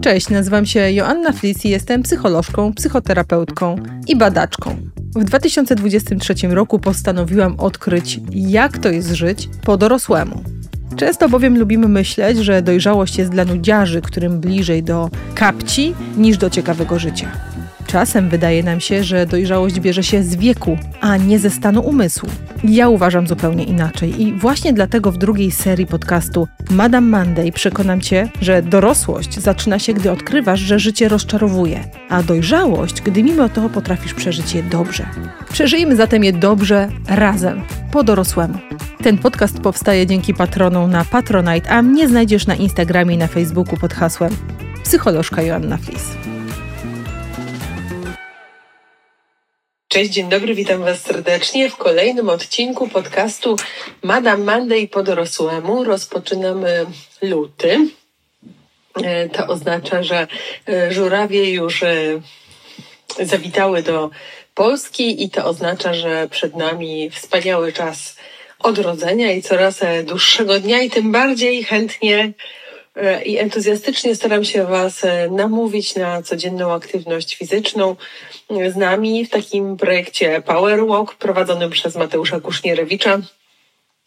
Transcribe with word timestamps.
Cześć, 0.00 0.30
nazywam 0.30 0.66
się 0.66 0.92
Joanna 0.92 1.32
Flis 1.32 1.64
i 1.64 1.68
jestem 1.68 2.02
psycholożką, 2.02 2.74
psychoterapeutką 2.74 3.76
i 4.08 4.16
badaczką. 4.16 4.76
W 5.16 5.24
2023 5.24 6.34
roku 6.48 6.78
postanowiłam 6.78 7.60
odkryć, 7.60 8.20
jak 8.30 8.78
to 8.78 8.88
jest 8.88 9.10
żyć 9.10 9.48
po 9.62 9.76
dorosłemu. 9.76 10.42
Często 10.96 11.28
bowiem 11.28 11.58
lubimy 11.58 11.88
myśleć, 11.88 12.38
że 12.38 12.62
dojrzałość 12.62 13.18
jest 13.18 13.30
dla 13.30 13.44
nudziarzy, 13.44 14.02
którym 14.02 14.40
bliżej 14.40 14.82
do 14.82 15.10
kapci 15.34 15.94
niż 16.16 16.38
do 16.38 16.50
ciekawego 16.50 16.98
życia. 16.98 17.53
Czasem 17.94 18.28
wydaje 18.28 18.62
nam 18.62 18.80
się, 18.80 19.04
że 19.04 19.26
dojrzałość 19.26 19.80
bierze 19.80 20.02
się 20.02 20.22
z 20.22 20.36
wieku, 20.36 20.78
a 21.00 21.16
nie 21.16 21.38
ze 21.38 21.50
stanu 21.50 21.80
umysłu. 21.80 22.28
Ja 22.64 22.88
uważam 22.88 23.26
zupełnie 23.26 23.64
inaczej 23.64 24.22
i 24.22 24.32
właśnie 24.32 24.72
dlatego 24.72 25.12
w 25.12 25.18
drugiej 25.18 25.50
serii 25.50 25.86
podcastu 25.86 26.48
Madame 26.70 27.18
Monday 27.18 27.52
przekonam 27.52 28.00
Cię, 28.00 28.28
że 28.40 28.62
dorosłość 28.62 29.40
zaczyna 29.40 29.78
się, 29.78 29.94
gdy 29.94 30.10
odkrywasz, 30.10 30.60
że 30.60 30.78
życie 30.78 31.08
rozczarowuje, 31.08 31.84
a 32.08 32.22
dojrzałość, 32.22 33.02
gdy 33.02 33.22
mimo 33.22 33.48
to 33.48 33.68
potrafisz 33.68 34.14
przeżyć 34.14 34.54
je 34.54 34.62
dobrze. 34.62 35.06
Przeżyjmy 35.52 35.96
zatem 35.96 36.24
je 36.24 36.32
dobrze 36.32 36.88
razem, 37.08 37.62
po 37.92 38.02
dorosłemu. 38.02 38.58
Ten 39.02 39.18
podcast 39.18 39.60
powstaje 39.60 40.06
dzięki 40.06 40.34
patronom 40.34 40.90
na 40.90 41.04
Patronite, 41.04 41.70
a 41.70 41.82
mnie 41.82 42.08
znajdziesz 42.08 42.46
na 42.46 42.54
Instagramie 42.54 43.14
i 43.14 43.18
na 43.18 43.26
Facebooku 43.26 43.76
pod 43.76 43.94
hasłem 43.94 44.36
psycholożka 44.84 45.42
Joanna 45.42 45.76
Flis. 45.76 46.33
Cześć, 49.94 50.10
dzień 50.10 50.28
dobry, 50.28 50.54
witam 50.54 50.80
Was 50.80 51.00
serdecznie 51.00 51.70
w 51.70 51.76
kolejnym 51.76 52.28
odcinku 52.28 52.88
podcastu 52.88 53.56
Madame 54.02 54.44
Monday 54.44 54.88
po 54.88 55.02
dorosłemu. 55.02 55.84
Rozpoczynamy 55.84 56.86
luty. 57.22 57.78
E, 59.02 59.28
to 59.28 59.46
oznacza, 59.46 60.02
że 60.02 60.26
e, 60.68 60.92
żurawie 60.92 61.50
już 61.50 61.82
e, 61.82 62.20
zawitały 63.20 63.82
do 63.82 64.10
Polski 64.54 65.24
i 65.24 65.30
to 65.30 65.44
oznacza, 65.44 65.94
że 65.94 66.28
przed 66.30 66.56
nami 66.56 67.10
wspaniały 67.10 67.72
czas 67.72 68.16
odrodzenia 68.58 69.32
i 69.32 69.42
coraz 69.42 69.80
dłuższego 70.04 70.60
dnia 70.60 70.82
i 70.82 70.90
tym 70.90 71.12
bardziej 71.12 71.64
chętnie 71.64 72.32
i 73.24 73.38
entuzjastycznie 73.38 74.14
staram 74.14 74.44
się 74.44 74.66
Was 74.66 75.02
namówić 75.30 75.94
na 75.94 76.22
codzienną 76.22 76.72
aktywność 76.72 77.36
fizyczną 77.36 77.96
z 78.72 78.76
nami 78.76 79.26
w 79.26 79.30
takim 79.30 79.76
projekcie 79.76 80.42
Power 80.42 80.86
Walk 80.86 81.14
prowadzonym 81.14 81.70
przez 81.70 81.96
Mateusza 81.96 82.40
Kusznierewicza. 82.40 83.20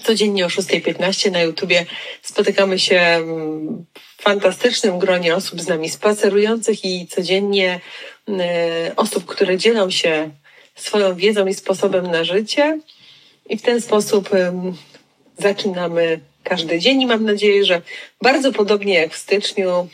Codziennie 0.04 0.46
o 0.46 0.50
6.15 0.50 1.32
na 1.32 1.42
YouTubie 1.42 1.86
spotykamy 2.22 2.80
się 2.80 3.20
w 4.18 4.22
fantastycznym 4.22 5.00
gronie 5.00 5.36
osób 5.36 5.62
z 5.62 5.68
nami 5.68 5.90
spacerujących 5.90 6.86
i 6.86 7.08
codziennie 7.08 7.80
osób, 8.96 9.26
które 9.26 9.58
dzielą 9.58 9.90
się 9.90 10.30
swoją 10.76 11.16
wiedzą 11.16 11.48
i 11.48 11.54
sposobem 11.54 12.12
na 12.12 12.24
życie. 12.24 12.80
I 13.50 13.58
w 13.58 13.62
ten 13.62 13.82
sposób 13.82 14.30
zaczynamy 15.38 16.20
każdy 16.50 16.80
dzień 16.80 17.02
i 17.02 17.06
mam 17.06 17.26
nadzieję, 17.26 17.66
że 17.66 17.82
bardzo 18.22 18.52
podobnie 18.52 18.94
jak 18.94 19.14
w 19.14 19.18
styczniu 19.18 19.88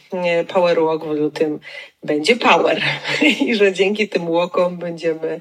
Power 0.48 0.82
Walk 0.82 1.06
w 1.06 1.12
lutym 1.12 1.60
będzie 2.04 2.36
power 2.36 2.82
i 3.46 3.56
że 3.56 3.74
dzięki 3.74 4.10
tym 4.10 4.30
łokom 4.30 4.78
będziemy 4.78 5.40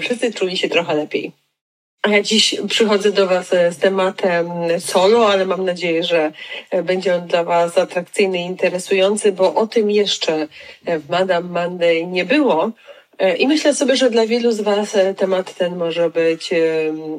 wszyscy 0.00 0.32
czuli 0.32 0.56
się 0.56 0.68
trochę 0.68 0.94
lepiej. 0.94 1.32
A 2.06 2.08
ja 2.08 2.22
dziś 2.22 2.54
przychodzę 2.68 3.12
do 3.12 3.26
Was 3.26 3.52
e, 3.52 3.72
z 3.72 3.78
tematem 3.78 4.48
solo, 4.78 5.28
ale 5.28 5.46
mam 5.46 5.64
nadzieję, 5.64 6.04
że 6.04 6.32
e, 6.70 6.82
będzie 6.82 7.14
on 7.14 7.26
dla 7.26 7.44
Was 7.44 7.78
atrakcyjny 7.78 8.38
i 8.38 8.46
interesujący, 8.46 9.32
bo 9.32 9.54
o 9.54 9.66
tym 9.66 9.90
jeszcze 9.90 10.48
e, 10.84 10.98
w 10.98 11.08
Madame 11.10 11.48
Monday 11.48 12.06
nie 12.06 12.24
było. 12.24 12.70
I 13.38 13.48
myślę 13.48 13.74
sobie, 13.74 13.96
że 13.96 14.10
dla 14.10 14.26
wielu 14.26 14.52
z 14.52 14.60
Was 14.60 14.96
temat 15.16 15.54
ten 15.54 15.76
może 15.76 16.10
być 16.10 16.50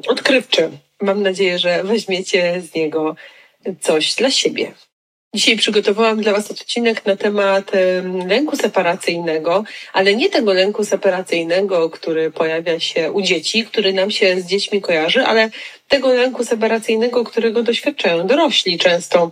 odkrywczy. 0.08 0.70
Mam 1.02 1.22
nadzieję, 1.22 1.58
że 1.58 1.84
weźmiecie 1.84 2.60
z 2.60 2.74
niego 2.74 3.16
coś 3.80 4.14
dla 4.14 4.30
siebie. 4.30 4.72
Dzisiaj 5.34 5.56
przygotowałam 5.56 6.22
dla 6.22 6.32
Was 6.32 6.50
odcinek 6.50 7.06
na 7.06 7.16
temat 7.16 7.70
lęku 8.26 8.56
separacyjnego, 8.56 9.64
ale 9.92 10.14
nie 10.14 10.30
tego 10.30 10.52
lęku 10.52 10.84
separacyjnego, 10.84 11.90
który 11.90 12.30
pojawia 12.30 12.80
się 12.80 13.12
u 13.12 13.22
dzieci, 13.22 13.64
który 13.64 13.92
nam 13.92 14.10
się 14.10 14.40
z 14.40 14.46
dziećmi 14.46 14.80
kojarzy, 14.80 15.24
ale 15.24 15.50
tego 15.88 16.12
lęku 16.14 16.44
separacyjnego, 16.44 17.24
którego 17.24 17.62
doświadczają 17.62 18.26
dorośli 18.26 18.78
często 18.78 19.30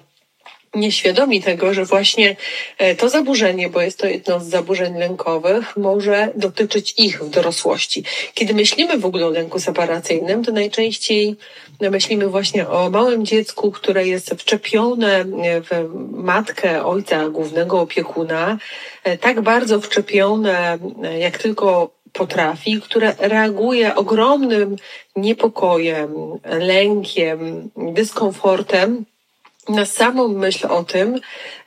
nieświadomi 0.75 1.43
tego, 1.43 1.75
że 1.75 1.85
właśnie 1.85 2.37
e, 2.79 2.95
to 2.95 3.09
zaburzenie, 3.09 3.69
bo 3.69 3.81
jest 3.81 3.99
to 3.99 4.07
jedno 4.07 4.41
z 4.41 4.47
zaburzeń 4.47 4.99
lękowych, 4.99 5.77
może 5.77 6.29
dotyczyć 6.35 6.95
ich 6.97 7.23
w 7.23 7.31
dorosłości. 7.31 8.05
Kiedy 8.35 8.55
myślimy 8.55 8.99
w 8.99 9.07
ogóle 9.07 9.27
o 9.27 9.31
lęku 9.31 9.61
separacyjnym, 9.61 10.45
to 10.45 10.53
najczęściej 10.53 11.37
myślimy 11.81 12.27
właśnie 12.29 12.69
o 12.69 12.91
małym 12.91 13.27
dziecku, 13.27 13.73
które 13.73 14.07
jest 14.07 14.31
wczepione 14.31 15.25
w 15.45 15.89
matkę 16.13 16.85
ojca, 16.85 17.29
głównego 17.29 17.81
opiekuna, 17.81 18.59
e, 19.05 19.19
tak 19.19 19.41
bardzo 19.41 19.81
wczepione, 19.81 20.79
e, 21.03 21.19
jak 21.19 21.39
tylko 21.39 21.91
potrafi, 22.13 22.81
które 22.81 23.15
reaguje 23.19 23.95
ogromnym 23.95 24.77
niepokojem, 25.17 26.15
lękiem, 26.45 27.71
dyskomfortem 27.77 29.05
na 29.69 29.87
samą 29.87 30.29
myśl 30.29 30.67
o 30.67 30.85
tym, 30.85 31.21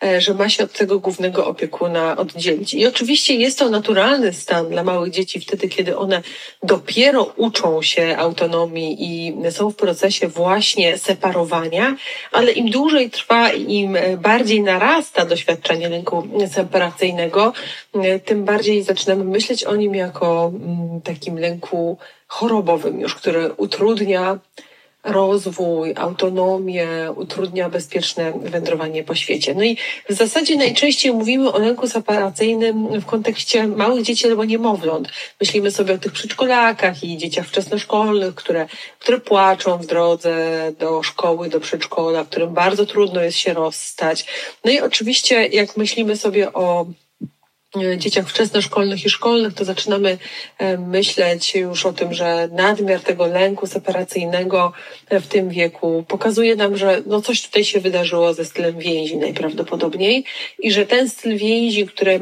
e, 0.04 0.22
że 0.22 0.34
ma 0.34 0.50
się 0.50 0.64
od 0.64 0.74
tego 0.74 1.00
głównego 1.00 1.48
opiekuna 1.48 2.18
oddzielić. 2.18 2.74
I 2.74 2.88
oczywiście 2.88 3.36
jest 3.36 3.60
to 3.60 3.70
naturalny 3.70 4.34
stan 4.34 4.70
dla 4.70 4.84
małych 4.84 5.12
dzieci 5.12 5.40
wtedy, 5.40 5.70
kiedy 5.70 5.98
one 5.98 6.22
dopiero 6.64 7.34
uczą 7.36 7.82
się 7.82 8.16
autonomii 8.18 8.98
i 9.00 9.34
są 9.52 9.70
w 9.72 9.76
procesie 9.76 10.28
właśnie 10.28 10.98
separowania, 10.98 11.96
ale 12.32 12.52
im 12.52 12.70
dłużej 12.70 13.10
trwa, 13.10 13.52
im 13.52 13.98
bardziej 14.18 14.62
narasta 14.62 15.26
doświadczenie 15.26 15.90
lęku 15.90 16.28
separacyjnego, 16.54 17.54
e, 17.96 18.20
tym 18.20 18.46
bardziej 18.46 18.84
zaczynamy 18.84 19.24
myśleć 19.24 19.64
o 19.64 19.76
nim 19.76 19.96
jako 19.96 20.52
mm, 20.56 21.02
takim 21.02 21.40
lęku 21.40 21.98
chorobowym 22.28 23.00
już, 23.00 23.16
który 23.16 23.54
utrudnia 23.54 24.40
rozwój, 25.04 25.94
autonomię, 25.96 26.88
utrudnia 27.16 27.70
bezpieczne 27.70 28.34
wędrowanie 28.36 29.04
po 29.04 29.16
świecie. 29.16 29.54
No 29.56 29.64
i 29.64 29.78
w 30.10 30.14
zasadzie 30.14 30.56
najczęściej 30.56 31.14
mówimy 31.14 31.52
o 31.52 31.60
lęku 31.60 31.88
separacyjnym 31.88 33.02
w 33.02 33.06
kontekście 33.06 33.68
małych 33.68 34.04
dzieci 34.04 34.28
albo 34.28 34.46
niemowląt. 34.46 35.10
Myślimy 35.42 35.72
sobie 35.72 35.94
o 35.94 35.98
tych 35.98 36.12
przedszkolakach 36.12 37.04
i 37.04 37.18
dzieciach 37.18 37.48
wczesnoszkolnych, 37.48 38.36
które, 38.36 38.68
które 39.00 39.20
płaczą 39.20 39.78
w 39.78 39.86
drodze 39.86 40.72
do 40.80 41.04
szkoły, 41.04 41.50
do 41.50 41.60
przedszkola, 41.60 42.26
którym 42.26 42.54
bardzo 42.54 42.86
trudno 42.86 43.22
jest 43.22 43.38
się 43.38 43.54
rozstać. 43.54 44.26
No 44.66 44.72
i 44.72 44.80
oczywiście 44.80 45.48
jak 45.48 45.78
myślimy 45.78 46.18
sobie 46.18 46.54
o 46.54 46.86
dzieciach 47.98 48.30
wczesnoszkolnych 48.30 49.06
i 49.06 49.10
szkolnych, 49.10 49.54
to 49.54 49.66
zaczynamy 49.66 50.18
e, 50.58 50.78
myśleć 50.78 51.56
już 51.56 51.86
o 51.86 51.94
tym, 51.94 52.14
że 52.14 52.50
nadmiar 52.52 53.02
tego 53.02 53.28
lęku 53.28 53.68
separacyjnego 53.68 54.74
w 55.12 55.28
tym 55.28 55.50
wieku 55.50 56.04
pokazuje 56.08 56.56
nam, 56.56 56.78
że 56.78 57.02
no 57.06 57.22
coś 57.22 57.42
tutaj 57.42 57.64
się 57.64 57.80
wydarzyło 57.80 58.34
ze 58.34 58.46
stylem 58.46 58.80
więzi 58.80 59.18
najprawdopodobniej 59.18 60.26
i 60.60 60.72
że 60.72 60.86
ten 60.86 61.10
styl 61.10 61.38
więzi, 61.38 61.88
które 61.88 62.20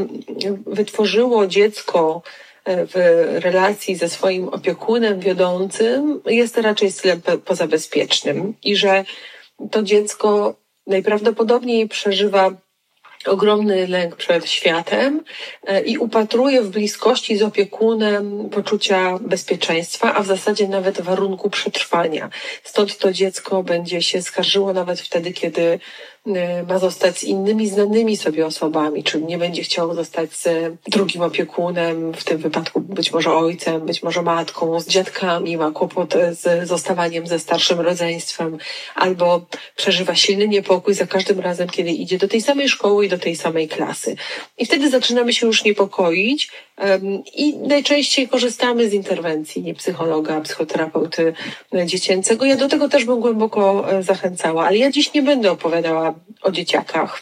wytworzyło 0.66 1.48
dziecko 1.48 2.22
e, 2.66 2.86
w 2.86 2.94
relacji 3.44 3.96
ze 3.96 4.10
swoim 4.10 4.50
opiekunem 4.50 5.20
wiodącym 5.20 6.22
jest 6.26 6.58
raczej 6.58 6.92
stylem 6.92 7.22
pozabezpiecznym 7.46 8.54
i 8.64 8.76
że 8.76 9.06
to 9.72 9.84
dziecko 9.84 10.56
najprawdopodobniej 10.88 11.88
przeżywa 11.88 12.67
ogromny 13.26 13.88
lęk 13.88 14.16
przed 14.16 14.50
światem 14.50 15.24
e, 15.68 15.82
i 15.82 15.98
upatruje 15.98 16.62
w 16.62 16.70
bliskości 16.70 17.38
z 17.38 17.42
opiekunem 17.42 18.50
poczucia 18.50 19.20
bezpieczeństwa, 19.22 20.14
a 20.14 20.24
w 20.24 20.28
zasadzie 20.28 20.68
nawet 20.68 21.02
warunku 21.02 21.50
przetrwania. 21.50 22.30
Stąd 22.64 22.98
to 22.98 23.14
dziecko 23.14 23.64
będzie 23.64 24.02
się 24.02 24.22
skarżyło 24.22 24.74
nawet 24.74 25.02
wtedy, 25.02 25.32
kiedy 25.32 25.80
ma 26.68 26.80
zostać 26.80 27.18
z 27.18 27.24
innymi 27.24 27.68
znanymi 27.68 28.18
sobie 28.18 28.46
osobami, 28.46 29.04
czyli 29.04 29.26
nie 29.26 29.38
będzie 29.38 29.64
chciał 29.64 29.96
zostać 29.96 30.34
z 30.34 30.74
drugim 30.88 31.22
opiekunem, 31.22 32.14
w 32.14 32.24
tym 32.24 32.38
wypadku 32.38 32.82
być 32.82 33.12
może 33.12 33.34
ojcem, 33.34 33.86
być 33.86 34.04
może 34.04 34.22
matką, 34.22 34.80
z 34.80 34.88
dziadkami, 34.88 35.58
ma 35.58 35.72
kłopot 35.72 36.14
z 36.32 36.68
zostawaniem 36.68 37.28
ze 37.28 37.40
starszym 37.40 37.80
rodzeństwem, 37.80 38.58
albo 38.96 39.46
przeżywa 39.76 40.16
silny 40.16 40.48
niepokój 40.48 40.94
za 40.94 41.08
każdym 41.08 41.40
razem, 41.40 41.70
kiedy 41.70 41.90
idzie 41.90 42.18
do 42.18 42.28
tej 42.28 42.42
samej 42.42 42.70
szkoły 42.70 43.06
i 43.06 43.10
do 43.10 43.18
tej 43.18 43.36
samej 43.36 43.68
klasy. 43.68 44.16
I 44.58 44.66
wtedy 44.66 44.90
zaczynamy 44.90 45.34
się 45.34 45.48
już 45.48 45.64
niepokoić 45.64 46.52
i 47.36 47.58
najczęściej 47.58 48.28
korzystamy 48.28 48.90
z 48.90 48.94
interwencji 48.94 49.74
psychologa, 49.74 50.42
psychoterapeuty 50.42 51.34
dziecięcego. 51.86 52.46
Ja 52.46 52.56
do 52.56 52.68
tego 52.68 52.90
też 52.90 53.06
bym 53.06 53.20
głęboko 53.20 53.92
e, 53.92 54.04
zachęcała, 54.04 54.66
ale 54.66 54.78
ja 54.78 54.92
dziś 54.92 55.14
nie 55.14 55.22
będę 55.22 55.52
opowiadała 55.52 56.14
o 56.42 56.52
dzieciakach. 56.52 57.22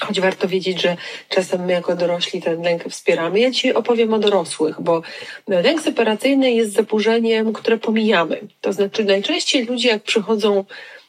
Choć 0.00 0.20
warto 0.20 0.48
wiedzieć, 0.48 0.82
że 0.82 0.96
czasem 1.28 1.64
my 1.64 1.72
jako 1.72 1.96
dorośli 1.96 2.42
ten 2.42 2.62
lęk 2.62 2.84
wspieramy. 2.84 3.40
Ja 3.40 3.50
Ci 3.50 3.74
opowiem 3.74 4.14
o 4.14 4.18
dorosłych, 4.18 4.80
bo 4.80 5.02
lęk 5.48 5.80
separacyjny 5.80 6.52
jest 6.52 6.72
zaburzeniem, 6.72 7.52
które 7.52 7.78
pomijamy. 7.78 8.40
To 8.60 8.72
znaczy 8.72 9.04
najczęściej 9.04 9.64
ludzie 9.64 9.88
jak 9.88 10.02
przychodzą 10.02 10.64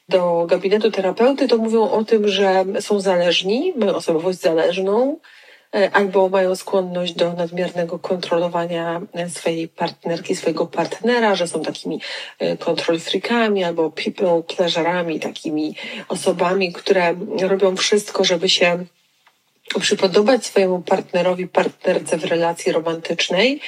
do 0.10 0.46
gabinetu 0.50 0.92
terapeuty, 0.92 1.48
to 1.48 1.58
mówią 1.58 1.90
o 1.90 2.04
tym, 2.04 2.28
że 2.28 2.66
są 2.80 3.00
zależni, 3.00 3.74
mają 3.76 3.96
osobowość 3.96 4.40
zależną, 4.40 5.20
albo 5.94 6.30
mają 6.30 6.56
skłonność 6.56 7.14
do 7.14 7.34
nadmiernego 7.34 8.00
kontrolowania 8.00 9.02
swojej 9.30 9.68
partnerki, 9.68 10.36
swojego 10.36 10.68
partnera, 10.68 11.36
że 11.36 11.48
są 11.48 11.62
takimi 11.62 12.02
e, 12.40 12.58
control 12.58 13.00
freakami 13.00 13.64
albo 13.64 13.92
people 13.92 14.44
pleasurami, 14.44 15.20
takimi 15.20 15.76
osobami, 16.08 16.74
które 16.74 17.16
robią 17.42 17.76
wszystko, 17.76 18.24
żeby 18.24 18.50
się 18.50 18.86
przypodobać 19.80 20.46
swojemu 20.46 20.82
partnerowi, 20.82 21.48
partnerce 21.48 22.18
w 22.18 22.26
relacji 22.26 22.72
romantycznej, 22.72 23.62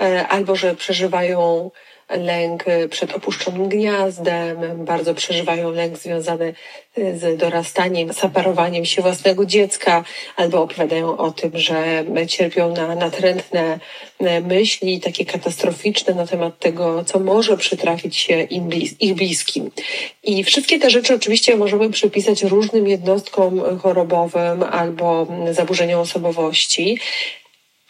e, 0.00 0.28
albo 0.28 0.56
że 0.56 0.74
przeżywają 0.74 1.70
lęk 2.10 2.64
przed 2.90 3.16
opuszczonym 3.16 3.68
gniazdem, 3.68 4.84
bardzo 4.84 5.14
przeżywają 5.14 5.70
lęk 5.70 5.98
związany 5.98 6.54
y, 6.98 7.18
z 7.18 7.38
dorastaniem, 7.38 8.12
separowaniem 8.12 8.84
się 8.84 9.02
własnego 9.02 9.46
dziecka, 9.46 10.04
albo 10.36 10.62
opowiadają 10.62 11.16
o 11.16 11.30
tym, 11.30 11.50
że 11.54 12.04
cierpią 12.28 12.72
na 12.74 12.94
natrętne 12.94 13.78
y, 14.20 14.40
myśli, 14.40 15.00
takie 15.00 15.24
katastroficzne 15.24 16.14
na 16.14 16.26
temat 16.26 16.58
tego, 16.58 17.04
co 17.04 17.18
może 17.18 17.56
przytrafić 17.56 18.16
się 18.16 18.42
im 18.42 18.68
blis 18.68 18.94
ich 19.00 19.14
bliskim. 19.14 19.70
I 20.22 20.44
wszystkie 20.44 20.78
te 20.78 20.90
rzeczy 20.90 21.14
oczywiście 21.14 21.56
możemy 21.56 21.90
przypisać 21.90 22.42
różnym 22.42 22.88
jednostkom 22.88 23.78
chorobowym 23.78 24.62
albo 24.62 25.26
zaburzeniom 25.52 26.00
osobowości 26.00 26.98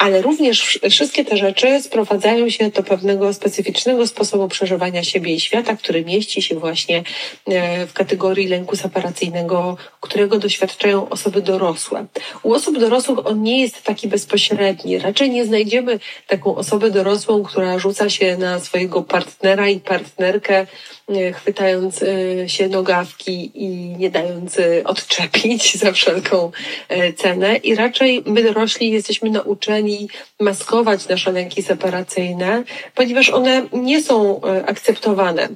ale 0.05 0.23
również 0.23 0.81
wszystkie 0.91 1.25
te 1.25 1.37
rzeczy 1.37 1.83
sprowadzają 1.83 2.51
się 2.51 2.71
do 2.71 2.83
pewnego 2.83 3.35
specyficznego 3.35 4.07
sposobu 4.07 4.49
przeżywania 4.49 5.05
siebie 5.05 5.35
i 5.35 5.41
świata, 5.41 5.77
który 5.77 6.05
mieści 6.05 6.43
się 6.43 6.59
właśnie 6.59 7.03
e, 7.47 7.87
w 7.87 7.93
kategorii 7.93 8.49
lęku 8.49 8.77
separacyjnego, 8.77 9.77
którego 10.01 10.39
doświadczają 10.39 11.09
osoby 11.09 11.43
dorosłe. 11.43 12.07
U 12.43 12.55
osób 12.55 12.79
dorosłych 12.79 13.27
on 13.27 13.43
nie 13.43 13.61
jest 13.61 13.83
taki 13.83 14.09
bezpośredni. 14.09 14.99
Raczej 14.99 15.31
nie 15.31 15.45
znajdziemy 15.45 15.99
taką 16.27 16.57
osobę 16.57 16.91
dorosłą, 16.91 17.43
która 17.43 17.79
rzuca 17.79 18.11
się 18.11 18.37
na 18.37 18.61
swojego 18.61 19.03
partnera 19.03 19.69
i 19.69 19.81
partnerkę 19.81 20.67
chwytając 21.35 22.03
e, 22.03 22.49
się 22.49 22.69
nogawki 22.69 23.51
i 23.55 23.69
nie 23.99 24.11
dając 24.11 24.59
e, 24.59 24.85
odczepić 24.85 25.77
za 25.77 25.93
wszelką 25.93 26.51
cenę. 27.17 27.57
I 27.57 27.75
raczej 27.75 28.23
my 28.27 28.43
dorośli 28.43 28.91
jesteśmy 28.91 29.31
nauczeni 29.31 30.09
maskować 30.41 31.09
nasze 31.09 31.33
lęki 31.33 31.63
separacyjne, 31.63 32.65
ponieważ 32.95 33.31
one 33.31 33.67
nie 33.73 34.03
są 34.03 34.41
akceptowane 34.67 35.49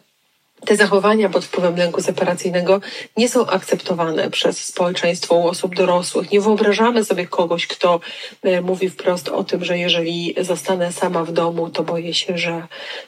te 0.66 0.76
zachowania 0.76 1.28
pod 1.28 1.44
wpływem 1.44 1.76
lęku 1.76 2.02
separacyjnego 2.02 2.80
nie 3.16 3.28
są 3.28 3.46
akceptowane 3.46 4.30
przez 4.30 4.64
społeczeństwo 4.64 5.34
u 5.34 5.48
osób 5.48 5.74
dorosłych. 5.74 6.30
Nie 6.30 6.40
wyobrażamy 6.40 7.04
sobie 7.04 7.26
kogoś, 7.26 7.66
kto 7.66 8.00
e, 8.42 8.60
mówi 8.60 8.90
wprost 8.90 9.28
o 9.28 9.44
tym, 9.44 9.64
że 9.64 9.78
jeżeli 9.78 10.34
zostanę 10.40 10.92
sama 10.92 11.24
w 11.24 11.32
domu, 11.32 11.70
to 11.70 11.82
boję 11.82 12.14
się, 12.14 12.38
że 12.38 12.66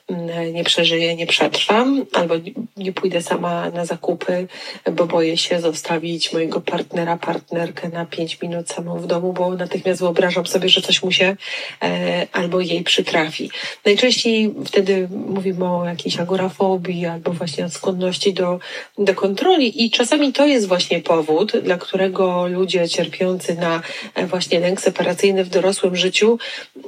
mm, 0.09 0.55
nie 0.55 0.65
przeżyję, 0.65 1.17
nie 1.17 1.27
przetrwam, 1.27 2.07
albo 2.13 2.35
nie 2.77 2.93
pójdę 2.93 3.23
sama 3.23 3.71
na 3.71 3.85
zakupy, 3.85 4.47
bo 4.93 5.07
boję 5.07 5.37
się 5.37 5.61
zostawić 5.61 6.33
mojego 6.33 6.61
partnera, 6.61 7.17
partnerkę 7.17 7.89
na 7.89 8.07
pięć 8.07 8.41
minut 8.43 8.69
samą 8.69 8.99
w 8.99 9.07
domu, 9.07 9.33
bo 9.33 9.55
natychmiast 9.55 10.01
wyobrażam 10.01 10.47
sobie, 10.47 10.69
że 10.69 10.81
coś 10.81 11.03
mu 11.03 11.13
się 11.13 11.37
e, 11.83 12.27
albo 12.33 12.61
jej 12.61 12.83
przytrafi. 12.83 13.51
Najczęściej 13.85 14.55
wtedy 14.67 15.09
mówimy 15.11 15.69
o 15.69 15.85
jakiejś 15.85 16.21
agorafobii 16.21 17.07
albo 17.07 17.33
właśnie 17.41 17.65
od 17.67 17.73
skłonności 17.73 18.35
do, 18.35 18.59
do 18.99 19.15
kontroli 19.15 19.85
i 19.85 19.91
czasami 19.91 20.33
to 20.33 20.47
jest 20.47 20.69
właśnie 20.69 21.01
powód, 21.01 21.53
dla 21.57 21.77
którego 21.77 22.47
ludzie 22.47 22.89
cierpiący 22.89 23.55
na 23.55 23.83
e, 24.15 24.27
właśnie 24.27 24.61
lęk 24.61 24.81
separacyjny 24.81 25.45
w 25.45 25.49
dorosłym 25.49 25.97
życiu, 25.97 26.39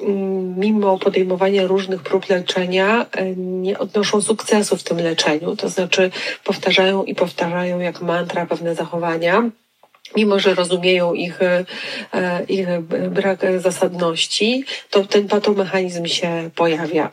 mm, 0.03 0.59
mimo 0.59 0.99
podejmowania 0.99 1.67
różnych 1.67 2.03
prób 2.03 2.29
leczenia, 2.29 3.07
e, 3.13 3.37
nie 3.37 3.79
odnoszą 3.79 4.21
sukcesu 4.21 4.77
w 4.77 4.83
tym 4.83 4.99
leczeniu. 4.99 5.57
To 5.57 5.69
znaczy 5.69 6.11
powtarzają 6.45 7.05
i 7.05 7.15
powtarzają 7.15 7.81
jak 7.81 8.03
mantra 8.03 8.47
pewne 8.47 8.75
zachowania 8.75 9.51
mimo 10.17 10.39
że 10.39 10.55
rozumieją 10.55 11.15
ich, 11.15 11.43
e, 11.43 11.65
ich 12.49 12.67
brak 13.11 13.41
zasadności, 13.59 14.65
to 14.91 15.05
ten 15.05 15.29
patomechanizm 15.29 16.07
się 16.07 16.51
pojawia. 16.55 17.11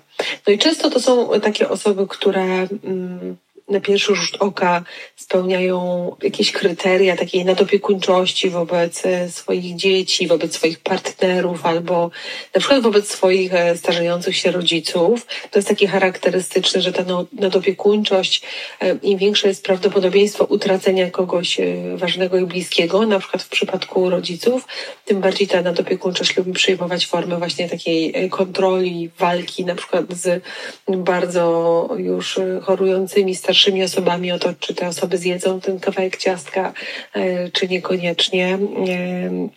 No 0.47 0.53
i 0.53 0.57
często 0.57 0.89
to 0.89 0.99
są 0.99 1.39
takie 1.39 1.69
osoby, 1.69 2.07
które 2.07 2.43
mm, 2.43 3.37
na 3.69 3.79
pierwszy 3.79 4.15
rzut 4.15 4.37
oka 4.39 4.83
spełniają 5.15 6.15
jakieś 6.23 6.51
kryteria 6.51 7.17
takiej 7.17 7.45
nadopiekuńczości 7.45 8.49
wobec 8.49 9.05
e, 9.05 9.29
swoich 9.29 9.75
dzieci, 9.75 10.27
wobec 10.27 10.55
swoich 10.55 10.79
partnerów 10.79 11.65
albo 11.65 12.11
na 12.55 12.59
przykład 12.59 12.83
wobec 12.83 13.11
swoich 13.11 13.53
e, 13.53 13.77
starzejących 13.77 14.35
się 14.35 14.51
rodziców. 14.51 15.27
To 15.51 15.59
jest 15.59 15.67
takie 15.67 15.87
charakterystyczne, 15.87 16.81
że 16.81 16.91
ta 16.91 17.03
no, 17.03 17.25
nadopiekuńczość, 17.33 18.41
e, 18.81 18.95
im 18.95 19.17
większe 19.17 19.47
jest 19.47 19.63
prawdopodobieństwo 19.63 20.45
utracenia 20.45 21.11
kogoś 21.11 21.57
ważnego 21.95 22.37
i 22.37 22.45
bliskiego, 22.45 23.05
na 23.05 23.19
przykład 23.19 23.43
w 23.43 23.49
przypadku 23.49 24.09
rodziców, 24.09 24.67
tym 25.05 25.21
bardziej 25.21 25.47
ta 25.47 25.61
nadopiekuńczość 25.61 26.37
lubi 26.37 26.53
przyjmować 26.53 27.07
formę 27.07 27.37
właśnie 27.37 27.69
takiej 27.69 28.29
kontroli, 28.29 29.09
walki 29.17 29.65
na 29.65 29.75
przykład 29.75 30.05
z 30.09 30.43
bardzo 30.87 31.89
już 31.97 32.39
chorującymi 32.61 33.35
starszymi 33.35 33.58
starszymi 33.59 33.83
osobami 33.83 34.31
o 34.31 34.39
to, 34.39 34.53
czy 34.59 34.73
te 34.73 34.87
osoby 34.87 35.17
zjedzą 35.17 35.61
ten 35.61 35.79
kawałek 35.79 36.17
ciastka, 36.17 36.73
e, 37.13 37.51
czy 37.51 37.67
niekoniecznie. 37.67 38.47
E, 38.53 38.59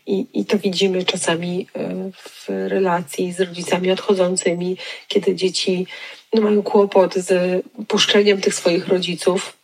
I, 0.06 0.26
i 0.32 0.44
to 0.44 0.58
widzimy 0.58 1.04
czasami 1.04 1.66
e, 1.76 2.10
w 2.14 2.48
relacji 2.48 3.32
z 3.32 3.40
rodzicami 3.40 3.90
odchodzącymi, 3.90 4.76
kiedy 5.08 5.34
dzieci 5.34 5.86
no, 6.32 6.42
mają 6.42 6.62
kłopot 6.62 7.14
z 7.14 7.62
puszczeniem 7.88 8.40
tych 8.40 8.54
swoich 8.54 8.88
rodziców 8.88 9.61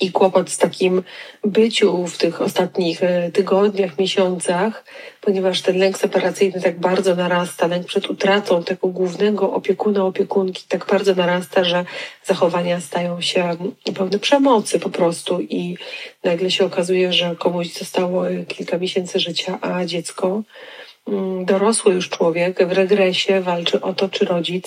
i 0.00 0.12
kłopot 0.12 0.50
z 0.50 0.58
takim 0.58 1.02
byciu 1.44 2.06
w 2.06 2.18
tych 2.18 2.42
ostatnich 2.42 3.02
e, 3.02 3.30
tygodniach, 3.30 3.98
miesiącach, 3.98 4.84
ponieważ 5.20 5.62
ten 5.62 5.78
lęk 5.78 5.98
separacyjny 5.98 6.60
tak 6.60 6.80
bardzo 6.80 7.14
narasta, 7.14 7.66
lęk 7.66 7.86
przed 7.86 8.10
utratą 8.10 8.64
tego 8.64 8.88
głównego 8.88 9.52
opiekuna, 9.52 10.04
opiekunki 10.04 10.64
tak 10.68 10.86
bardzo 10.86 11.14
narasta, 11.14 11.64
że 11.64 11.84
zachowania 12.24 12.80
stają 12.80 13.20
się 13.20 13.56
pełne 13.94 14.18
przemocy 14.18 14.80
po 14.80 14.90
prostu 14.90 15.40
i 15.40 15.76
nagle 16.24 16.50
się 16.50 16.64
okazuje, 16.64 17.12
że 17.12 17.36
komuś 17.38 17.72
zostało 17.72 18.24
kilka 18.48 18.78
miesięcy 18.78 19.20
życia, 19.20 19.58
a 19.60 19.84
dziecko 19.84 20.42
dorosły 21.44 21.94
już 21.94 22.08
człowiek 22.08 22.66
w 22.66 22.72
regresie 22.72 23.40
walczy 23.40 23.80
o 23.80 23.94
to, 23.94 24.08
czy 24.08 24.24
rodzic 24.24 24.66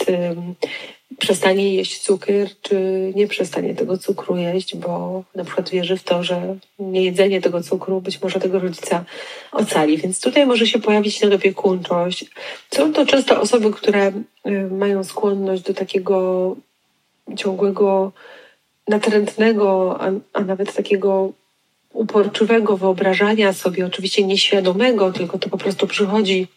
przestanie 1.20 1.74
jeść 1.74 2.00
cukier, 2.00 2.50
czy 2.62 3.12
nie 3.16 3.28
przestanie 3.28 3.76
tego 3.76 3.98
cukru 3.98 4.38
jeść, 4.38 4.76
bo 4.76 5.24
na 5.36 5.44
przykład 5.44 5.70
wierzy 5.70 5.98
w 5.98 6.04
to, 6.04 6.24
że 6.24 6.56
niejedzenie 6.80 7.42
tego 7.42 7.64
cukru 7.64 8.02
być 8.02 8.22
może 8.22 8.40
tego 8.40 8.60
rodzica 8.60 9.06
ocali. 9.52 9.98
Więc 9.98 10.22
tutaj 10.22 10.46
może 10.46 10.68
się 10.68 10.80
pojawić 10.80 11.22
nadopiekuńczość. 11.22 12.26
Są 12.72 12.94
to 12.94 13.06
często 13.06 13.42
osoby, 13.42 13.72
które 13.72 14.12
y, 14.48 14.70
mają 14.72 15.04
skłonność 15.04 15.64
do 15.64 15.74
takiego 15.74 16.56
ciągłego, 17.38 18.12
natrętnego, 18.88 19.98
a, 20.02 20.12
a 20.34 20.42
nawet 20.42 20.76
takiego 20.76 21.32
uporczywego 21.96 22.78
wyobrażania 22.78 23.54
sobie, 23.54 23.86
oczywiście 23.86 24.24
nieświadomego, 24.24 25.12
tylko 25.12 25.38
to 25.38 25.50
po 25.50 25.58
prostu 25.58 25.88
przychodzi 25.88 26.48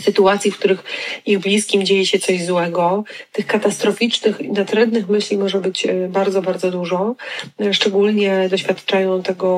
sytuacji, 0.00 0.50
w 0.50 0.58
których 0.58 0.84
ich 1.26 1.38
bliskim 1.38 1.84
dzieje 1.84 2.06
się 2.06 2.18
coś 2.18 2.44
złego. 2.44 3.04
Tych 3.32 3.46
katastroficznych 3.46 4.40
i 4.40 4.52
natrętnych 4.52 5.08
myśli 5.08 5.38
może 5.38 5.60
być 5.60 5.86
e, 5.86 6.08
bardzo, 6.08 6.42
bardzo 6.42 6.70
dużo. 6.70 7.14
E, 7.60 7.74
szczególnie 7.74 8.48
doświadczają 8.50 9.22
tego 9.22 9.50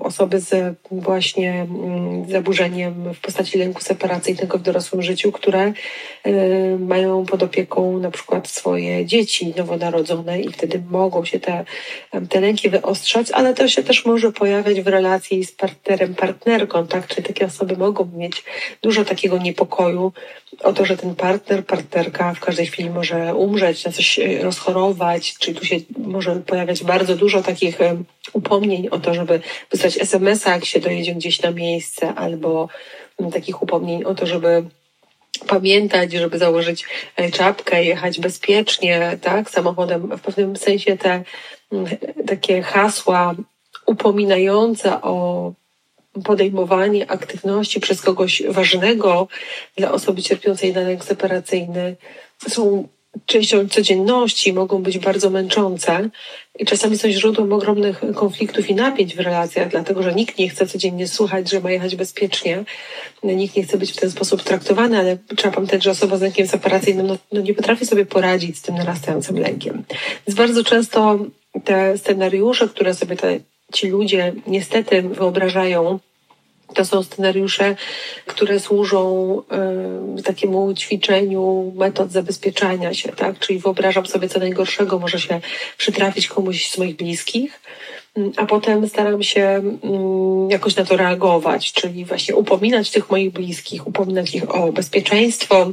osoby 0.00 0.40
z 0.40 0.78
właśnie 0.90 1.52
mm, 1.52 2.30
zaburzeniem 2.30 3.14
w 3.14 3.20
postaci 3.20 3.58
lęku 3.58 3.82
separacyjnego 3.82 4.58
w 4.58 4.62
dorosłym 4.62 5.02
życiu, 5.02 5.32
które 5.32 5.72
e, 6.24 6.32
mają 6.78 7.26
pod 7.26 7.42
opieką 7.42 7.98
na 7.98 8.10
przykład 8.10 8.48
swoje 8.48 9.06
dzieci 9.06 9.54
nowonarodzone 9.56 10.40
i 10.40 10.52
wtedy 10.52 10.82
mogą 10.90 11.24
się 11.24 11.40
te, 11.40 11.64
te 12.28 12.40
lęki 12.40 12.70
wyostrzać, 12.70 13.30
ale 13.30 13.54
to 13.54 13.68
się 13.68 13.82
też 13.82 14.04
może 14.04 14.32
pojawiać 14.32 14.80
w 14.80 14.86
relacji 14.86 15.44
z 15.44 15.52
partnerem, 15.52 16.14
partnerką, 16.14 16.86
tak? 16.86 17.06
Czyli 17.06 17.22
takie 17.22 17.46
osoby 17.46 17.76
mogą 17.76 18.10
mieć 18.14 18.44
dużo 18.82 19.04
takiego 19.04 19.38
nieprzyjemnego 19.38 19.55
niepokoju 19.56 20.12
o 20.62 20.72
to, 20.72 20.84
że 20.84 20.96
ten 20.96 21.14
partner, 21.14 21.66
partnerka 21.66 22.34
w 22.34 22.40
każdej 22.40 22.66
chwili 22.66 22.90
może 22.90 23.34
umrzeć, 23.34 23.84
na 23.84 23.92
coś 23.92 24.20
rozchorować, 24.42 25.34
czyli 25.38 25.58
tu 25.58 25.64
się 25.64 25.76
może 25.98 26.36
pojawiać 26.36 26.84
bardzo 26.84 27.16
dużo 27.16 27.42
takich 27.42 27.78
upomnień 28.32 28.88
o 28.88 28.98
to, 28.98 29.14
żeby 29.14 29.40
wysłać 29.70 29.98
SMS-a, 30.00 30.50
jak 30.50 30.64
się 30.64 30.80
dojedzie 30.80 31.14
gdzieś 31.14 31.42
na 31.42 31.50
miejsce, 31.50 32.14
albo 32.14 32.68
takich 33.32 33.62
upomnień 33.62 34.04
o 34.04 34.14
to, 34.14 34.26
żeby 34.26 34.64
pamiętać, 35.46 36.12
żeby 36.12 36.38
założyć 36.38 36.84
e, 37.16 37.30
czapkę, 37.30 37.84
jechać 37.84 38.20
bezpiecznie, 38.20 39.18
tak, 39.22 39.50
samochodem. 39.50 40.16
W 40.16 40.20
pewnym 40.20 40.56
sensie 40.56 40.96
te 40.96 41.22
takie 42.26 42.62
hasła 42.62 43.34
upominające 43.86 45.02
o 45.02 45.52
podejmowanie 46.24 47.10
aktywności 47.10 47.80
przez 47.80 48.02
kogoś 48.02 48.42
ważnego 48.48 49.28
dla 49.76 49.92
osoby 49.92 50.22
cierpiącej 50.22 50.72
na 50.72 50.80
lęk 50.80 51.04
separacyjny 51.04 51.96
są 52.48 52.88
częścią 53.26 53.68
codzienności, 53.68 54.52
mogą 54.52 54.82
być 54.82 54.98
bardzo 54.98 55.30
męczące 55.30 56.10
i 56.58 56.64
czasami 56.64 56.98
są 56.98 57.10
źródłem 57.10 57.52
ogromnych 57.52 58.00
konfliktów 58.14 58.70
i 58.70 58.74
napięć 58.74 59.14
w 59.14 59.20
relacjach, 59.20 59.68
dlatego 59.68 60.02
że 60.02 60.14
nikt 60.14 60.38
nie 60.38 60.48
chce 60.48 60.66
codziennie 60.66 61.08
słuchać, 61.08 61.50
że 61.50 61.60
ma 61.60 61.70
jechać 61.70 61.96
bezpiecznie, 61.96 62.64
nikt 63.22 63.56
nie 63.56 63.62
chce 63.62 63.78
być 63.78 63.92
w 63.92 63.96
ten 63.96 64.10
sposób 64.10 64.42
traktowany, 64.42 64.98
ale 64.98 65.16
trzeba 65.36 65.54
pamiętać, 65.54 65.82
że 65.82 65.90
osoba 65.90 66.16
z 66.16 66.20
lękiem 66.20 66.46
separacyjnym 66.46 67.06
no, 67.06 67.16
no 67.32 67.40
nie 67.40 67.54
potrafi 67.54 67.86
sobie 67.86 68.06
poradzić 68.06 68.58
z 68.58 68.62
tym 68.62 68.74
narastającym 68.74 69.38
lękiem. 69.38 69.84
Więc 70.26 70.38
bardzo 70.38 70.64
często 70.64 71.18
te 71.64 71.98
scenariusze, 71.98 72.68
które 72.68 72.94
sobie 72.94 73.16
te, 73.16 73.40
ci 73.72 73.88
ludzie 73.88 74.32
niestety 74.46 75.02
wyobrażają, 75.02 75.98
to 76.74 76.84
są 76.84 77.02
scenariusze, 77.02 77.76
które 78.26 78.60
służą 78.60 79.42
y, 80.18 80.22
takiemu 80.22 80.74
ćwiczeniu 80.74 81.72
metod 81.76 82.12
zabezpieczania 82.12 82.94
się, 82.94 83.12
tak? 83.12 83.38
Czyli 83.38 83.58
wyobrażam 83.58 84.06
sobie, 84.06 84.28
co 84.28 84.38
najgorszego 84.38 84.98
może 84.98 85.20
się 85.20 85.40
przytrafić 85.78 86.28
komuś 86.28 86.70
z 86.70 86.78
moich 86.78 86.96
bliskich, 86.96 87.60
a 88.36 88.46
potem 88.46 88.88
staram 88.88 89.22
się 89.22 89.62
y, 89.64 90.52
jakoś 90.52 90.76
na 90.76 90.84
to 90.84 90.96
reagować, 90.96 91.72
czyli 91.72 92.04
właśnie 92.04 92.36
upominać 92.36 92.90
tych 92.90 93.10
moich 93.10 93.32
bliskich, 93.32 93.86
upominać 93.86 94.34
ich 94.34 94.54
o 94.54 94.72
bezpieczeństwo, 94.72 95.72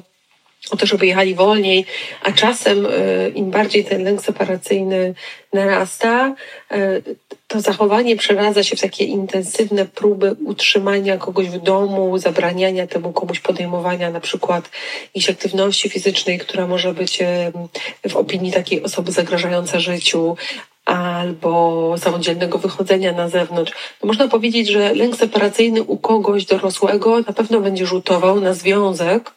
o 0.72 0.78
to, 0.78 0.86
żeby 0.86 1.08
jechali 1.08 1.36
wolniej, 1.36 1.86
a 2.22 2.32
czasem 2.32 2.86
y, 2.86 3.32
im 3.36 3.52
bardziej 3.52 3.86
ten 3.86 4.04
lęk 4.04 4.22
separacyjny 4.22 5.14
narasta, 5.54 6.36
y, 6.72 7.04
to 7.48 7.62
zachowanie 7.62 8.16
przeradza 8.16 8.64
się 8.64 8.76
w 8.76 8.82
takie 8.82 9.04
intensywne 9.04 9.86
próby 9.86 10.36
utrzymania 10.46 11.18
kogoś 11.18 11.50
w 11.50 11.62
domu, 11.62 12.18
zabraniania 12.18 12.88
temu 12.88 13.14
komuś 13.14 13.40
podejmowania 13.40 14.10
na 14.10 14.20
przykład 14.20 14.70
jakiejś 15.06 15.30
aktywności 15.30 15.90
fizycznej, 15.90 16.40
która 16.40 16.68
może 16.68 16.94
być 16.94 17.22
y, 17.22 18.10
w 18.10 18.16
opinii 18.16 18.52
takiej 18.52 18.84
osoby 18.84 19.12
zagrażająca 19.12 19.80
życiu, 19.80 20.38
albo 20.86 21.96
samodzielnego 21.98 22.58
wychodzenia 22.58 23.12
na 23.12 23.30
zewnątrz. 23.30 23.74
To 24.00 24.08
można 24.08 24.28
powiedzieć, 24.28 24.68
że 24.68 24.94
lęk 24.94 25.16
separacyjny 25.16 25.84
u 25.84 25.98
kogoś 25.98 26.46
dorosłego 26.46 27.20
na 27.20 27.34
pewno 27.34 27.60
będzie 27.62 27.86
rzutował 27.86 28.40
na 28.40 28.54
związek, 28.54 29.32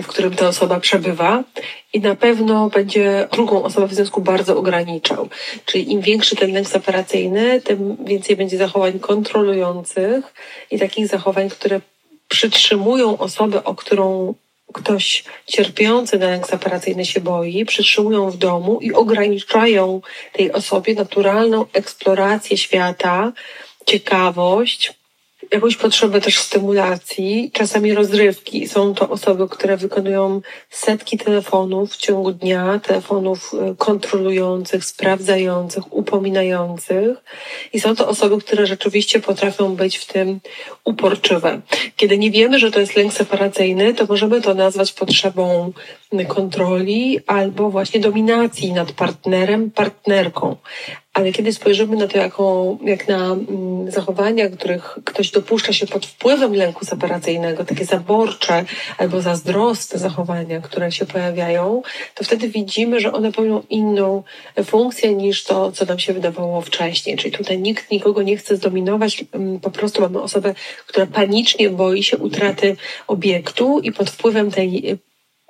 w 0.00 0.06
którym 0.06 0.34
ta 0.34 0.48
osoba 0.48 0.80
przebywa 0.80 1.44
i 1.92 2.00
na 2.00 2.16
pewno 2.16 2.70
będzie 2.70 3.28
drugą 3.32 3.64
osobę 3.64 3.86
w 3.86 3.94
związku 3.94 4.20
bardzo 4.20 4.58
ograniczał. 4.58 5.28
Czyli 5.64 5.92
im 5.92 6.00
większy 6.00 6.36
ten 6.36 6.52
lęk 6.52 6.68
separacyjny, 6.68 7.60
tym 7.60 7.96
więcej 8.04 8.36
będzie 8.36 8.56
zachowań 8.56 9.00
kontrolujących 9.00 10.34
i 10.70 10.78
takich 10.78 11.06
zachowań, 11.06 11.50
które 11.50 11.80
przytrzymują 12.28 13.18
osobę, 13.18 13.64
o 13.64 13.74
którą 13.74 14.34
ktoś 14.72 15.24
cierpiący 15.46 16.18
na 16.18 16.26
lęk 16.26 16.46
separacyjny 16.46 17.04
się 17.04 17.20
boi, 17.20 17.64
przytrzymują 17.64 18.30
w 18.30 18.36
domu 18.36 18.78
i 18.80 18.92
ograniczają 18.92 20.00
tej 20.32 20.52
osobie 20.52 20.94
naturalną 20.94 21.66
eksplorację 21.72 22.56
świata, 22.56 23.32
ciekawość, 23.86 24.94
jakąś 25.52 25.76
potrzebę 25.76 26.20
też 26.20 26.38
stymulacji, 26.38 27.50
czasami 27.52 27.94
rozrywki. 27.94 28.68
Są 28.68 28.94
to 28.94 29.08
osoby, 29.08 29.48
które 29.48 29.76
wykonują 29.76 30.40
setki 30.70 31.18
telefonów 31.18 31.92
w 31.92 31.96
ciągu 31.96 32.32
dnia, 32.32 32.80
telefonów 32.82 33.54
y, 33.54 33.76
kontrolujących, 33.76 34.84
sprawdzających, 34.84 35.92
upominających. 35.92 37.18
I 37.72 37.80
są 37.80 37.96
to 37.96 38.08
osoby, 38.08 38.38
które 38.38 38.66
rzeczywiście 38.66 39.20
potrafią 39.20 39.74
być 39.76 39.96
w 39.98 40.06
tym 40.06 40.40
uporczywe. 40.84 41.60
Kiedy 41.96 42.18
nie 42.18 42.30
wiemy, 42.30 42.58
że 42.58 42.70
to 42.70 42.80
jest 42.80 42.96
lęk 42.96 43.12
separacyjny, 43.12 43.94
to 43.94 44.06
możemy 44.06 44.40
to 44.40 44.54
nazwać 44.54 44.92
potrzebą 44.92 45.72
kontroli 46.28 47.20
albo 47.26 47.70
właśnie 47.70 48.00
dominacji 48.00 48.72
nad 48.72 48.92
partnerem, 48.92 49.70
partnerką. 49.70 50.56
Ale 51.14 51.32
kiedy 51.32 51.52
spojrzymy 51.52 51.96
na 51.96 52.08
to 52.08 52.18
jako, 52.18 52.76
jak 52.84 53.08
na 53.08 53.32
mm, 53.32 53.90
zachowania, 53.90 54.48
których 54.50 54.98
ktoś 55.04 55.30
dopuszcza 55.30 55.72
się 55.72 55.86
pod 55.86 56.06
wpływem 56.06 56.54
lęku 56.54 56.84
separacyjnego, 56.84 57.64
takie 57.64 57.84
zaborcze 57.84 58.64
albo 58.98 59.20
zazdrosne 59.20 59.98
zachowania, 59.98 60.60
które 60.60 60.92
się 60.92 61.06
pojawiają, 61.06 61.82
to 62.14 62.24
wtedy 62.24 62.48
widzimy, 62.48 63.00
że 63.00 63.12
one 63.12 63.32
pełnią 63.32 63.62
inną 63.70 64.22
funkcję 64.64 65.14
niż 65.14 65.44
to, 65.44 65.72
co 65.72 65.84
nam 65.84 65.98
się 65.98 66.12
wydawało 66.12 66.60
wcześniej. 66.60 67.16
Czyli 67.16 67.32
tutaj 67.32 67.58
nikt 67.58 67.90
nikogo 67.90 68.22
nie 68.22 68.36
chce 68.36 68.56
zdominować, 68.56 69.24
mm, 69.32 69.60
po 69.60 69.70
prostu 69.70 70.02
mamy 70.02 70.22
osobę, 70.22 70.54
która 70.86 71.06
panicznie 71.06 71.70
boi 71.70 72.02
się 72.02 72.18
utraty 72.18 72.76
obiektu 73.06 73.80
i 73.80 73.92
pod 73.92 74.10
wpływem 74.10 74.50
tej 74.50 74.98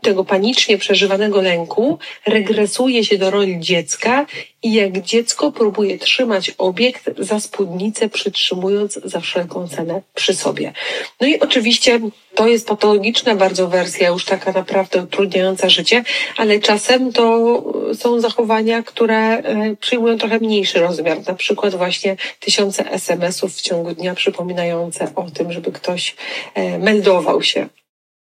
tego 0.03 0.25
panicznie 0.25 0.79
przeżywanego 0.79 1.43
lęku 1.43 1.99
regresuje 2.27 3.05
się 3.05 3.19
do 3.19 3.31
roli 3.31 3.61
dziecka 3.61 4.27
i 4.63 4.73
jak 4.73 5.01
dziecko 5.01 5.53
próbuje 5.53 5.99
trzymać 5.99 6.51
obiekt 6.59 7.11
za 7.19 7.41
spódnicę, 7.41 8.09
przytrzymując 8.09 9.01
za 9.05 9.21
wszelką 9.21 9.69
cenę 9.69 10.03
przy 10.15 10.35
sobie. 10.35 10.73
No 11.21 11.27
i 11.27 11.41
oczywiście 11.41 12.01
to 12.35 12.49
jest 12.49 12.69
patologiczna 12.69 13.35
bardzo 13.35 13.69
wersja, 13.69 14.09
już 14.09 14.25
taka 14.25 14.53
naprawdę 14.53 15.03
utrudniająca 15.03 15.69
życie, 15.69 16.05
ale 16.37 16.61
czasem 16.61 17.13
to 17.13 17.63
są 17.99 18.21
zachowania, 18.21 18.83
które 18.83 19.17
e, 19.17 19.77
przyjmują 19.77 20.19
trochę 20.19 20.39
mniejszy 20.39 20.81
rozmiar. 20.81 21.27
Na 21.27 21.35
przykład 21.35 21.75
właśnie 21.75 22.17
tysiące 22.41 22.91
SMS-ów 22.91 23.55
w 23.55 23.63
ciągu 23.63 23.95
dnia 23.95 24.15
przypominające 24.15 25.13
o 25.15 25.31
tym, 25.31 25.53
żeby 25.53 25.73
ktoś 25.73 26.17
e, 26.55 26.79
meldował 26.79 27.43
się 27.43 27.69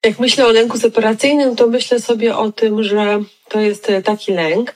jak 0.08 0.20
myślę 0.20 0.46
o 0.46 0.52
lęku 0.52 0.78
separacyjnym, 0.78 1.56
to 1.56 1.68
myślę 1.68 2.00
sobie 2.00 2.38
o 2.38 2.52
tym, 2.52 2.84
że 2.84 3.24
to 3.50 3.60
jest 3.60 3.88
taki 4.04 4.32
lęk, 4.32 4.76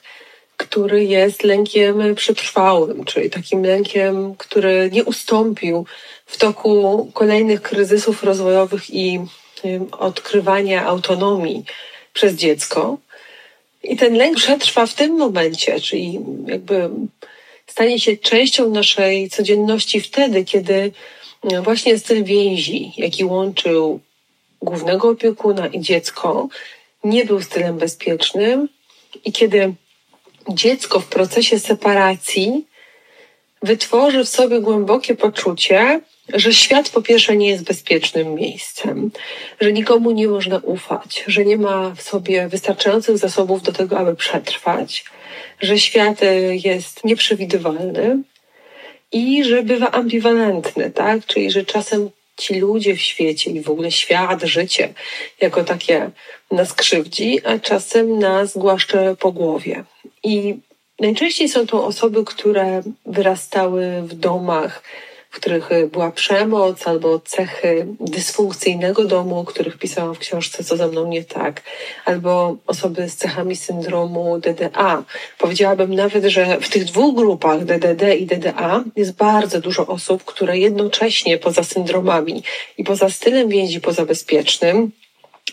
który 0.58 1.06
jest 1.06 1.44
lękiem 1.44 2.16
przetrwałym, 2.16 3.06
czyli 3.06 3.30
takim 3.30 3.64
lękiem, 3.64 4.36
który 4.36 4.90
nie 4.94 5.04
ustąpił 5.04 5.86
w 6.26 6.38
toku 6.38 7.12
kolejnych 7.14 7.62
kryzysów 7.62 8.24
rozwojowych 8.24 8.94
i 8.94 9.20
odkrywania 9.92 10.86
autonomii 10.86 11.64
przez 12.14 12.34
dziecko. 12.36 12.98
I 13.84 13.98
ten 13.98 14.14
lęk 14.14 14.38
przetrwa 14.38 14.86
w 14.86 14.94
tym 14.94 15.18
momencie, 15.18 15.80
czyli 15.80 16.20
jakby 16.48 16.90
stanie 17.68 18.00
się 18.00 18.18
częścią 18.18 18.70
naszej 18.70 19.30
codzienności 19.30 20.02
wtedy, 20.02 20.46
kiedy 20.46 20.92
właśnie 21.64 22.00
styl 22.00 22.24
więzi, 22.24 22.92
jaki 22.98 23.26
łączył 23.26 24.00
głównego 24.62 25.10
opiekuna 25.10 25.68
i 25.68 25.80
dziecko 25.80 26.48
nie 27.04 27.26
był 27.26 27.42
stylem 27.42 27.78
bezpiecznym 27.78 28.70
i 29.26 29.32
kiedy 29.32 29.74
dziecko 30.50 31.00
w 31.00 31.08
procesie 31.08 31.60
separacji 31.60 32.66
wytworzy 33.64 34.24
w 34.24 34.30
sobie 34.30 34.60
głębokie 34.60 35.16
poczucie, 35.16 36.02
że 36.34 36.54
świat 36.54 36.90
po 36.90 37.02
pierwsze 37.02 37.36
nie 37.36 37.50
jest 37.50 37.64
bezpiecznym 37.64 38.36
miejscem, 38.36 39.12
że 39.62 39.74
nikomu 39.74 40.12
nie 40.12 40.28
można 40.28 40.58
ufać, 40.58 41.24
że 41.28 41.46
nie 41.46 41.58
ma 41.58 41.96
w 41.96 42.02
sobie 42.02 42.48
wystarczających 42.48 43.18
zasobów 43.18 43.62
do 43.62 43.72
tego, 43.72 43.98
aby 43.98 44.16
przetrwać, 44.16 45.06
że 45.62 45.80
świat 45.80 46.20
jest 46.64 47.04
nieprzewidywalny 47.04 48.18
i 49.12 49.44
że 49.44 49.64
bywa 49.64 49.92
ambiwalentny, 49.92 50.92
tak? 50.92 51.26
Czyli 51.26 51.52
że 51.52 51.66
czasem 51.66 52.10
ci 52.42 52.60
ludzie 52.60 52.96
w 52.96 53.02
świecie 53.02 53.52
i 53.52 53.62
w 53.62 53.70
ogóle 53.70 53.92
świat, 53.92 54.44
życie 54.44 54.94
jako 55.42 55.64
takie 55.64 56.12
nas 56.52 56.74
krzywdzi, 56.74 57.40
a 57.46 57.60
czasem 57.60 58.20
nas 58.20 58.58
głaszcze 58.58 59.16
po 59.20 59.32
głowie. 59.32 59.84
I 60.24 60.56
najczęściej 61.00 61.50
są 61.50 61.68
to 61.68 61.86
osoby, 61.86 62.26
które 62.26 62.82
wyrastały 63.06 64.02
w 64.02 64.14
domach, 64.14 64.84
w 65.32 65.36
których 65.36 65.70
była 65.92 66.12
przemoc 66.12 66.88
albo 66.88 67.20
cechy 67.20 67.88
dysfunkcyjnego 68.00 69.06
domu, 69.06 69.46
których 69.46 69.78
pisałam 69.78 70.16
w 70.16 70.20
książce 70.20 70.64
Co 70.64 70.78
ze 70.78 70.88
mną 70.88 71.08
nie 71.08 71.24
tak, 71.24 71.62
albo 72.06 72.56
osoby 72.68 73.10
z 73.10 73.16
cechami 73.16 73.56
syndromu 73.56 74.40
DDA. 74.40 75.04
Powiedziałabym 75.38 75.96
nawet, 75.96 76.26
że 76.26 76.60
w 76.60 76.70
tych 76.70 76.86
dwóch 76.86 77.16
grupach 77.16 77.66
DDD 77.66 78.16
i 78.16 78.26
DDA 78.26 78.84
jest 78.96 79.16
bardzo 79.16 79.62
dużo 79.62 79.88
osób, 79.88 80.24
które 80.26 80.58
jednocześnie 80.58 81.38
poza 81.38 81.64
syndromami 81.64 82.44
i 82.78 82.84
poza 82.84 83.10
stylem 83.10 83.50
więzi 83.50 83.82
pozabezpiecznym 83.82 84.92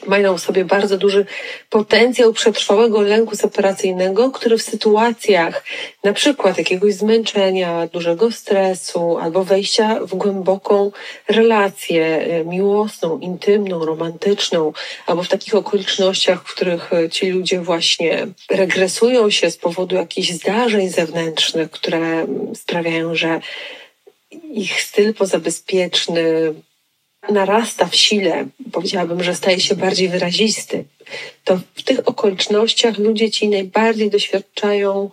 mają 0.08 0.38
w 0.38 0.40
sobie 0.40 0.64
bardzo 0.64 0.98
duży 0.98 1.26
potencjał 1.70 2.32
przetrwałego 2.32 3.00
lęku 3.00 3.36
separacyjnego, 3.36 4.30
który 4.30 4.58
w 4.58 4.62
sytuacjach 4.62 5.64
na 6.04 6.12
przykład 6.12 6.58
jakiegoś 6.58 6.94
zmęczenia, 6.94 7.86
dużego 7.86 8.32
stresu 8.32 9.18
albo 9.18 9.44
wejścia 9.44 10.00
w 10.00 10.14
głęboką 10.14 10.92
relację 11.28 12.04
e, 12.04 12.44
miłosną, 12.44 13.18
intymną, 13.18 13.84
romantyczną, 13.84 14.72
albo 15.06 15.22
w 15.22 15.28
takich 15.28 15.54
okolicznościach, 15.54 16.42
w 16.42 16.54
których 16.54 16.92
e, 16.92 17.10
ci 17.10 17.30
ludzie 17.30 17.60
właśnie 17.60 18.26
regresują 18.50 19.30
się 19.30 19.50
z 19.50 19.56
powodu 19.56 19.96
jakichś 19.96 20.30
zdarzeń 20.30 20.90
zewnętrznych, 20.90 21.70
które 21.70 22.26
sprawiają, 22.54 23.14
że 23.14 23.40
ich 24.50 24.82
styl 24.82 25.14
pozabezpieczny, 25.14 26.54
narasta 27.30 27.86
w 27.86 27.96
sile, 27.96 28.46
powiedziałabym, 28.72 29.22
że 29.22 29.34
staje 29.34 29.60
się 29.60 29.74
bardziej 29.74 30.08
wyrazisty, 30.08 30.84
to 31.44 31.60
w 31.74 31.82
tych 31.82 32.08
okolicznościach 32.08 32.98
ludzie 32.98 33.30
ci 33.30 33.48
najbardziej 33.48 34.10
doświadczają 34.10 35.10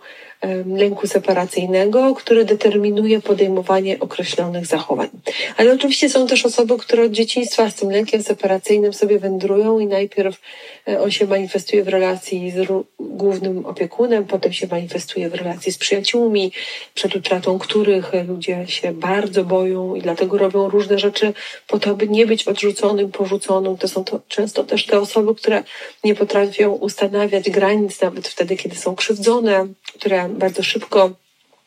lęku 0.66 1.06
separacyjnego, 1.06 2.14
który 2.14 2.44
determinuje 2.44 3.20
podejmowanie 3.20 4.00
określonych 4.00 4.66
zachowań. 4.66 5.08
Ale 5.56 5.72
oczywiście 5.72 6.10
są 6.10 6.26
też 6.26 6.46
osoby, 6.46 6.76
które 6.78 7.04
od 7.04 7.12
dzieciństwa 7.12 7.70
z 7.70 7.74
tym 7.74 7.90
lękiem 7.90 8.22
separacyjnym 8.22 8.92
sobie 8.92 9.18
wędrują 9.18 9.78
i 9.78 9.86
najpierw 9.86 10.40
e, 10.88 11.00
on 11.00 11.10
się 11.10 11.26
manifestuje 11.26 11.84
w 11.84 11.88
relacji 11.88 12.50
z 12.50 12.84
głównym 13.00 13.66
opiekunem, 13.66 14.24
potem 14.24 14.52
się 14.52 14.66
manifestuje 14.66 15.30
w 15.30 15.34
relacji 15.34 15.72
z 15.72 15.78
przyjaciółmi, 15.78 16.52
przed 16.94 17.16
utratą 17.16 17.58
których 17.58 18.12
ludzie 18.28 18.64
się 18.66 18.92
bardzo 18.92 19.44
boją 19.44 19.94
i 19.94 20.02
dlatego 20.02 20.38
robią 20.38 20.68
różne 20.68 20.98
rzeczy 20.98 21.32
po 21.66 21.78
to, 21.78 21.90
aby 21.90 22.08
nie 22.08 22.26
być 22.26 22.48
odrzuconym, 22.48 23.12
porzuconym. 23.12 23.76
To 23.76 23.88
są 23.88 24.04
to 24.04 24.20
często 24.28 24.64
też 24.64 24.86
te 24.86 25.00
osoby, 25.00 25.34
które 25.34 25.62
nie 26.04 26.14
potrafią 26.14 26.72
ustanawiać 26.72 27.50
granic 27.50 28.00
nawet 28.00 28.28
wtedy, 28.28 28.56
kiedy 28.56 28.76
są 28.76 28.96
krzywdzone, 28.96 29.66
które 29.98 30.28
bardzo 30.28 30.62
szybko 30.62 31.10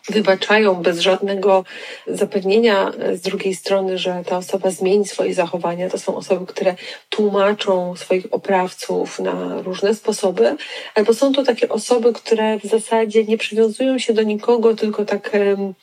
wybaczają 0.09 0.75
bez 0.75 0.99
żadnego 0.99 1.63
zapewnienia 2.07 2.91
z 3.13 3.21
drugiej 3.21 3.55
strony, 3.55 3.97
że 3.97 4.23
ta 4.27 4.37
osoba 4.37 4.71
zmieni 4.71 5.05
swoje 5.05 5.33
zachowania. 5.33 5.89
To 5.89 5.97
są 5.97 6.15
osoby, 6.15 6.45
które 6.45 6.75
tłumaczą 7.09 7.95
swoich 7.95 8.25
oprawców 8.31 9.19
na 9.19 9.61
różne 9.61 9.95
sposoby, 9.95 10.55
albo 10.95 11.13
są 11.13 11.33
to 11.33 11.43
takie 11.43 11.69
osoby, 11.69 12.13
które 12.13 12.59
w 12.59 12.63
zasadzie 12.63 13.23
nie 13.23 13.37
przywiązują 13.37 13.99
się 13.99 14.13
do 14.13 14.23
nikogo, 14.23 14.75
tylko 14.75 15.05
tak 15.05 15.31
um, 15.33 15.73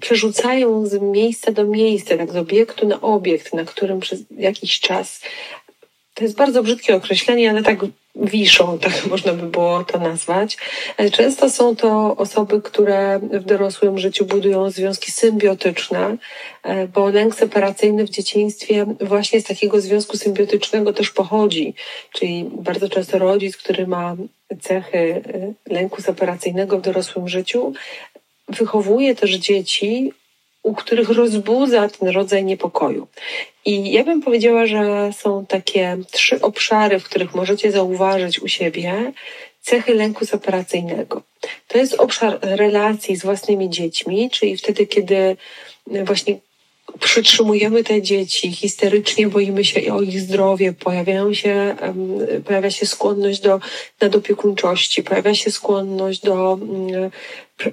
przerzucają 0.00 0.86
z 0.86 1.02
miejsca 1.02 1.52
do 1.52 1.64
miejsca, 1.64 2.16
tak 2.16 2.32
z 2.32 2.36
obiektu 2.36 2.88
na 2.88 3.00
obiekt, 3.00 3.54
na 3.54 3.64
którym 3.64 4.00
przez 4.00 4.20
jakiś 4.38 4.80
czas 4.80 5.20
to 6.14 6.24
jest 6.24 6.36
bardzo 6.36 6.62
brzydkie 6.62 6.96
określenie, 6.96 7.50
ale 7.50 7.62
tak 7.62 7.78
wiszą, 8.14 8.78
tak 8.78 9.06
można 9.06 9.32
by 9.32 9.46
było 9.46 9.84
to 9.84 9.98
nazwać. 9.98 10.56
E, 10.96 11.10
często 11.10 11.50
są 11.50 11.76
to 11.76 12.16
osoby, 12.16 12.62
które 12.62 13.20
w 13.22 13.44
dorosłym 13.44 13.98
życiu 13.98 14.24
budują 14.24 14.70
związki 14.70 15.12
symbiotyczne, 15.12 16.16
e, 16.62 16.88
bo 16.88 17.08
lęk 17.08 17.34
separacyjny 17.34 18.04
w 18.04 18.10
dzieciństwie 18.10 18.86
właśnie 19.00 19.40
z 19.40 19.44
takiego 19.44 19.80
związku 19.80 20.16
symbiotycznego 20.16 20.92
też 20.92 21.10
pochodzi. 21.10 21.74
Czyli 22.12 22.50
bardzo 22.52 22.88
często 22.88 23.18
rodzic, 23.18 23.56
który 23.56 23.86
ma 23.86 24.16
cechy 24.60 25.22
e, 25.68 25.72
lęku 25.74 26.02
separacyjnego 26.02 26.78
w 26.78 26.82
dorosłym 26.82 27.28
życiu, 27.28 27.72
wychowuje 28.48 29.14
też 29.14 29.30
dzieci 29.30 30.12
u 30.62 30.74
których 30.74 31.08
rozbudza 31.08 31.88
ten 31.88 32.08
rodzaj 32.08 32.44
niepokoju. 32.44 33.06
I 33.64 33.92
ja 33.92 34.04
bym 34.04 34.22
powiedziała, 34.22 34.66
że 34.66 35.10
są 35.12 35.46
takie 35.46 35.98
trzy 36.10 36.40
obszary, 36.40 36.98
w 37.00 37.04
których 37.04 37.34
możecie 37.34 37.72
zauważyć 37.72 38.40
u 38.40 38.48
siebie 38.48 39.12
cechy 39.60 39.94
lęku 39.94 40.26
separacyjnego. 40.26 41.22
To 41.68 41.78
jest 41.78 41.94
obszar 41.94 42.38
relacji 42.42 43.16
z 43.16 43.22
własnymi 43.22 43.70
dziećmi, 43.70 44.30
czyli 44.30 44.56
wtedy, 44.56 44.86
kiedy 44.86 45.36
właśnie 45.86 46.38
przytrzymujemy 47.00 47.84
te 47.84 48.02
dzieci, 48.02 48.52
histerycznie 48.52 49.28
boimy 49.28 49.64
się 49.64 49.94
o 49.94 50.02
ich 50.02 50.20
zdrowie, 50.20 50.72
pojawiają 50.72 51.34
się, 51.34 51.76
pojawia 52.44 52.70
się 52.70 52.86
skłonność 52.86 53.40
do 53.40 53.60
nadopiekuńczości, 54.00 55.02
pojawia 55.02 55.34
się 55.34 55.50
skłonność 55.50 56.20
do 56.20 56.52
mm, 56.52 57.10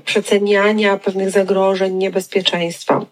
przeceniania 0.06 0.98
pewnych 0.98 1.32
zagrożeń, 1.32 1.94
niebezpieczeństwa 1.94 3.06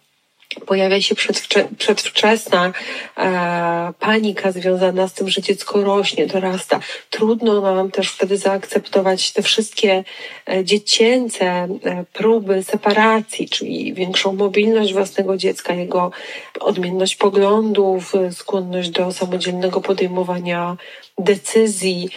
pojawia 0.66 1.02
się 1.02 1.16
przedwcze 1.16 1.68
przedwczesna 1.78 2.74
e, 3.18 3.94
panika 4.00 4.52
związana 4.52 5.08
z 5.08 5.14
tym, 5.14 5.30
że 5.30 5.42
dziecko 5.42 5.84
rośnie, 5.84 6.28
dorasta. 6.28 6.80
Trudno 7.10 7.62
nam 7.62 7.92
też 7.92 8.10
wtedy 8.10 8.38
zaakceptować 8.38 9.32
te 9.32 9.42
wszystkie 9.42 10.04
e, 10.50 10.66
dziecięce 10.66 11.46
e, 11.46 11.68
próby 12.14 12.64
separacji, 12.64 13.50
czyli 13.50 13.94
większą 13.94 14.34
mobilność 14.34 14.94
własnego 14.94 15.38
dziecka, 15.38 15.74
jego 15.74 16.12
odmienność 16.60 17.16
poglądów, 17.16 18.14
skłonność 18.32 18.90
do 18.90 19.12
samodzielnego 19.12 19.82
podejmowania 19.82 20.78
decyzji. 21.18 22.10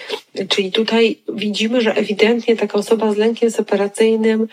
Czyli 0.48 0.72
tutaj 0.72 1.18
widzimy, 1.29 1.81
że 1.81 1.94
ewidentnie 1.94 2.57
taka 2.57 2.79
osoba 2.79 3.12
z 3.12 3.16
lękiem 3.16 3.50
separacyjnym 3.50 4.48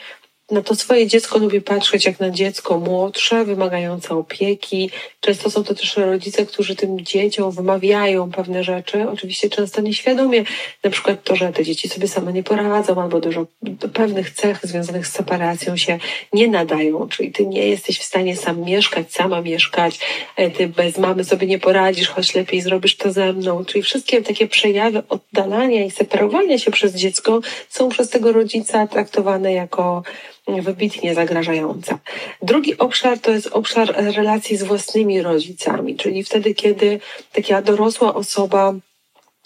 na 0.52 0.62
to 0.62 0.76
swoje 0.76 1.08
dziecko 1.08 1.40
lubi 1.40 1.62
patrzeć 1.62 2.06
jak 2.06 2.20
na 2.20 2.30
dziecko 2.30 2.80
młodsze, 2.80 3.46
wymagające 3.46 4.16
opieki. 4.16 4.90
Często 5.20 5.50
są 5.50 5.64
to 5.64 5.76
też 5.76 5.98
rodzice, 5.98 6.46
którzy 6.46 6.76
tym 6.76 7.06
dzieciom 7.06 7.52
wymawiają 7.52 8.32
pewne 8.32 8.64
rzeczy, 8.64 9.10
oczywiście 9.10 9.50
często 9.50 9.82
nieświadomie, 9.82 10.44
na 10.84 10.90
przykład 10.90 11.24
to, 11.24 11.36
że 11.36 11.54
te 11.54 11.64
dzieci 11.64 11.90
sobie 11.90 12.08
same 12.08 12.34
nie 12.34 12.44
poradzą, 12.44 13.02
albo 13.02 13.20
dużo 13.20 13.46
pewnych 13.94 14.32
cech 14.32 14.60
związanych 14.64 15.08
z 15.08 15.12
separacją 15.12 15.78
się 15.78 16.00
nie 16.34 16.48
nadają, 16.48 17.08
czyli 17.08 17.32
ty 17.32 17.46
nie 17.46 17.68
jesteś 17.68 18.00
w 18.00 18.04
stanie 18.04 18.38
sam 18.38 18.62
mieszkać, 18.62 19.12
sama 19.12 19.42
mieszkać, 19.42 20.00
e, 20.36 20.52
ty 20.52 20.68
bez 20.68 20.98
mamy 20.98 21.24
sobie 21.24 21.48
nie 21.48 21.60
poradzisz, 21.60 22.10
choć 22.10 22.36
lepiej 22.36 22.62
zrobisz 22.62 22.98
to 22.98 23.12
ze 23.12 23.34
mną, 23.34 23.66
czyli 23.66 23.84
wszystkie 23.84 24.22
takie 24.22 24.48
przejawy 24.48 25.04
oddalania 25.10 25.86
i 25.86 25.92
separowania 25.92 26.60
się 26.60 26.72
przez 26.72 26.96
dziecko 26.96 27.40
są 27.70 27.90
przez 27.90 28.10
tego 28.10 28.32
rodzica 28.32 28.88
traktowane 28.88 29.54
jako 29.54 30.04
wybitnie 30.48 31.16
zagrażająca. 31.16 32.00
Drugi 32.42 32.78
obszar 32.78 33.20
to 33.20 33.32
jest 33.32 33.48
obszar 33.48 33.96
relacji 34.16 34.58
z 34.58 34.64
własnymi 34.64 35.22
rodzicami, 35.22 35.96
czyli 35.96 36.24
wtedy, 36.24 36.54
kiedy 36.54 37.00
taka 37.34 37.62
dorosła 37.62 38.14
osoba 38.14 38.74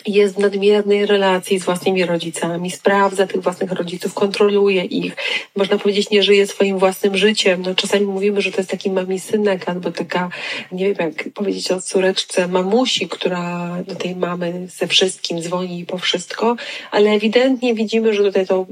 jest 0.07 0.35
w 0.35 0.39
nadmiernej 0.39 1.05
relacji 1.05 1.59
z 1.59 1.65
własnymi 1.65 2.05
rodzicami, 2.05 2.71
sprawdza 2.71 3.27
tych 3.27 3.41
własnych 3.41 3.71
rodziców, 3.71 4.13
kontroluje 4.13 4.83
ich, 4.83 5.15
można 5.55 5.77
powiedzieć, 5.77 6.09
nie 6.09 6.23
żyje 6.23 6.47
swoim 6.47 6.79
własnym 6.79 7.17
życiem. 7.17 7.61
No, 7.61 7.75
czasami 7.75 8.05
mówimy, 8.05 8.41
że 8.41 8.51
to 8.51 8.57
jest 8.57 8.69
taki 8.69 8.91
mamisynek 8.91 9.69
albo 9.69 9.91
taka, 9.91 10.29
nie 10.71 10.93
wiem 10.93 10.95
jak 11.17 11.33
powiedzieć 11.33 11.71
o 11.71 11.81
córeczce 11.81 12.47
mamusi, 12.47 13.09
która 13.09 13.77
do 13.87 13.95
tej 13.95 14.15
mamy 14.15 14.67
ze 14.67 14.87
wszystkim 14.87 15.41
dzwoni 15.41 15.85
po 15.85 15.97
wszystko, 15.97 16.55
ale 16.91 17.09
ewidentnie 17.09 17.73
widzimy, 17.73 18.13
że 18.13 18.23
tutaj 18.23 18.47
to 18.47 18.65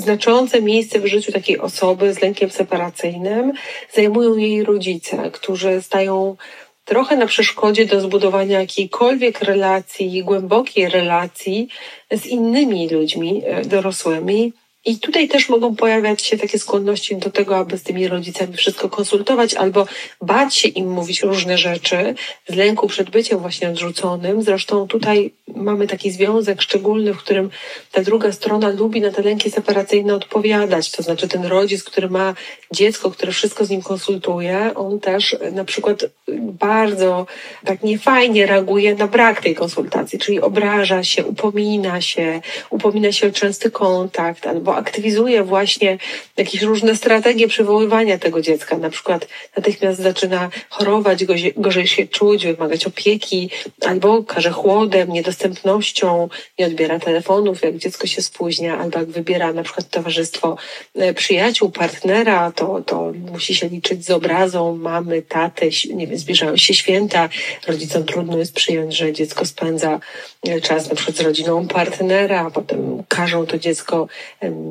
znaczące 0.00 0.62
miejsce 0.62 1.00
w 1.00 1.06
życiu 1.06 1.32
takiej 1.32 1.58
osoby 1.58 2.14
z 2.14 2.22
lękiem 2.22 2.50
separacyjnym 2.50 3.52
zajmują 3.92 4.36
jej 4.36 4.64
rodzice, 4.64 5.30
którzy 5.30 5.82
stają 5.82 6.36
trochę 6.84 7.16
na 7.16 7.26
przeszkodzie 7.26 7.86
do 7.86 8.00
zbudowania 8.00 8.60
jakiejkolwiek 8.60 9.40
relacji, 9.40 10.24
głębokiej 10.24 10.88
relacji 10.88 11.68
z 12.10 12.26
innymi 12.26 12.88
ludźmi 12.88 13.42
e, 13.44 13.64
dorosłymi, 13.64 14.52
i 14.84 14.98
tutaj 14.98 15.28
też 15.28 15.48
mogą 15.48 15.76
pojawiać 15.76 16.22
się 16.22 16.38
takie 16.38 16.58
skłonności 16.58 17.16
do 17.16 17.30
tego, 17.30 17.56
aby 17.56 17.78
z 17.78 17.82
tymi 17.82 18.08
rodzicami 18.08 18.56
wszystko 18.56 18.88
konsultować 18.88 19.54
albo 19.54 19.86
bać 20.22 20.54
się 20.54 20.68
im 20.68 20.90
mówić 20.90 21.22
różne 21.22 21.58
rzeczy 21.58 22.14
z 22.48 22.54
lęku 22.54 22.88
przed 22.88 23.10
byciem 23.10 23.38
właśnie 23.38 23.68
odrzuconym. 23.68 24.42
Zresztą 24.42 24.88
tutaj 24.88 25.32
mamy 25.56 25.86
taki 25.86 26.10
związek 26.10 26.62
szczególny, 26.62 27.14
w 27.14 27.18
którym 27.18 27.50
ta 27.92 28.02
druga 28.02 28.32
strona 28.32 28.68
lubi 28.68 29.00
na 29.00 29.10
te 29.10 29.22
lęki 29.22 29.50
separacyjne 29.50 30.14
odpowiadać. 30.14 30.90
To 30.90 31.02
znaczy 31.02 31.28
ten 31.28 31.44
rodzic, 31.44 31.84
który 31.84 32.10
ma 32.10 32.34
dziecko, 32.72 33.10
które 33.10 33.32
wszystko 33.32 33.64
z 33.64 33.70
nim 33.70 33.82
konsultuje, 33.82 34.70
on 34.74 35.00
też 35.00 35.36
na 35.52 35.64
przykład 35.64 36.04
bardzo 36.42 37.26
tak 37.64 37.82
niefajnie 37.82 38.46
reaguje 38.46 38.94
na 38.94 39.06
brak 39.06 39.42
tej 39.42 39.54
konsultacji, 39.54 40.18
czyli 40.18 40.40
obraża 40.40 41.04
się, 41.04 41.24
upomina 41.24 42.00
się, 42.00 42.40
upomina 42.70 43.12
się 43.12 43.28
o 43.28 43.30
częsty 43.30 43.70
kontakt 43.70 44.46
albo 44.46 44.69
albo 44.70 44.76
aktywizuje 44.76 45.44
właśnie 45.44 45.98
jakieś 46.36 46.62
różne 46.62 46.96
strategie 46.96 47.48
przywoływania 47.48 48.18
tego 48.18 48.40
dziecka. 48.40 48.78
Na 48.78 48.90
przykład 48.90 49.28
natychmiast 49.56 50.00
zaczyna 50.00 50.50
chorować, 50.68 51.24
gorzej, 51.56 51.86
się 51.86 52.06
czuć, 52.06 52.46
wymagać 52.46 52.86
opieki, 52.86 53.50
albo 53.86 54.22
każe 54.22 54.50
chłodem, 54.50 55.12
niedostępnością, 55.12 56.28
nie 56.58 56.66
odbiera 56.66 56.98
telefonów, 56.98 57.62
jak 57.62 57.76
dziecko 57.76 58.06
się 58.06 58.22
spóźnia, 58.22 58.78
albo 58.78 58.98
jak 58.98 59.08
wybiera 59.08 59.52
na 59.52 59.62
przykład 59.62 59.90
towarzystwo 59.90 60.56
e, 60.94 61.14
przyjaciół, 61.14 61.70
partnera, 61.70 62.52
to, 62.52 62.82
to 62.86 63.12
musi 63.32 63.54
się 63.54 63.68
liczyć 63.68 64.04
z 64.04 64.10
obrazą 64.10 64.76
mamy, 64.76 65.22
taty, 65.22 65.70
nie 65.94 66.06
wiem, 66.06 66.18
zbliżają 66.18 66.56
się 66.56 66.74
święta, 66.74 67.28
rodzicom 67.66 68.04
trudno 68.04 68.38
jest 68.38 68.54
przyjąć, 68.54 68.96
że 68.96 69.12
dziecko 69.12 69.46
spędza 69.46 70.00
e, 70.48 70.60
czas 70.60 70.88
na 70.88 70.94
przykład 70.94 71.16
z 71.16 71.20
rodziną 71.20 71.68
partnera, 71.68 72.50
potem 72.50 73.02
każą 73.08 73.46
to 73.46 73.58
dziecko 73.58 74.08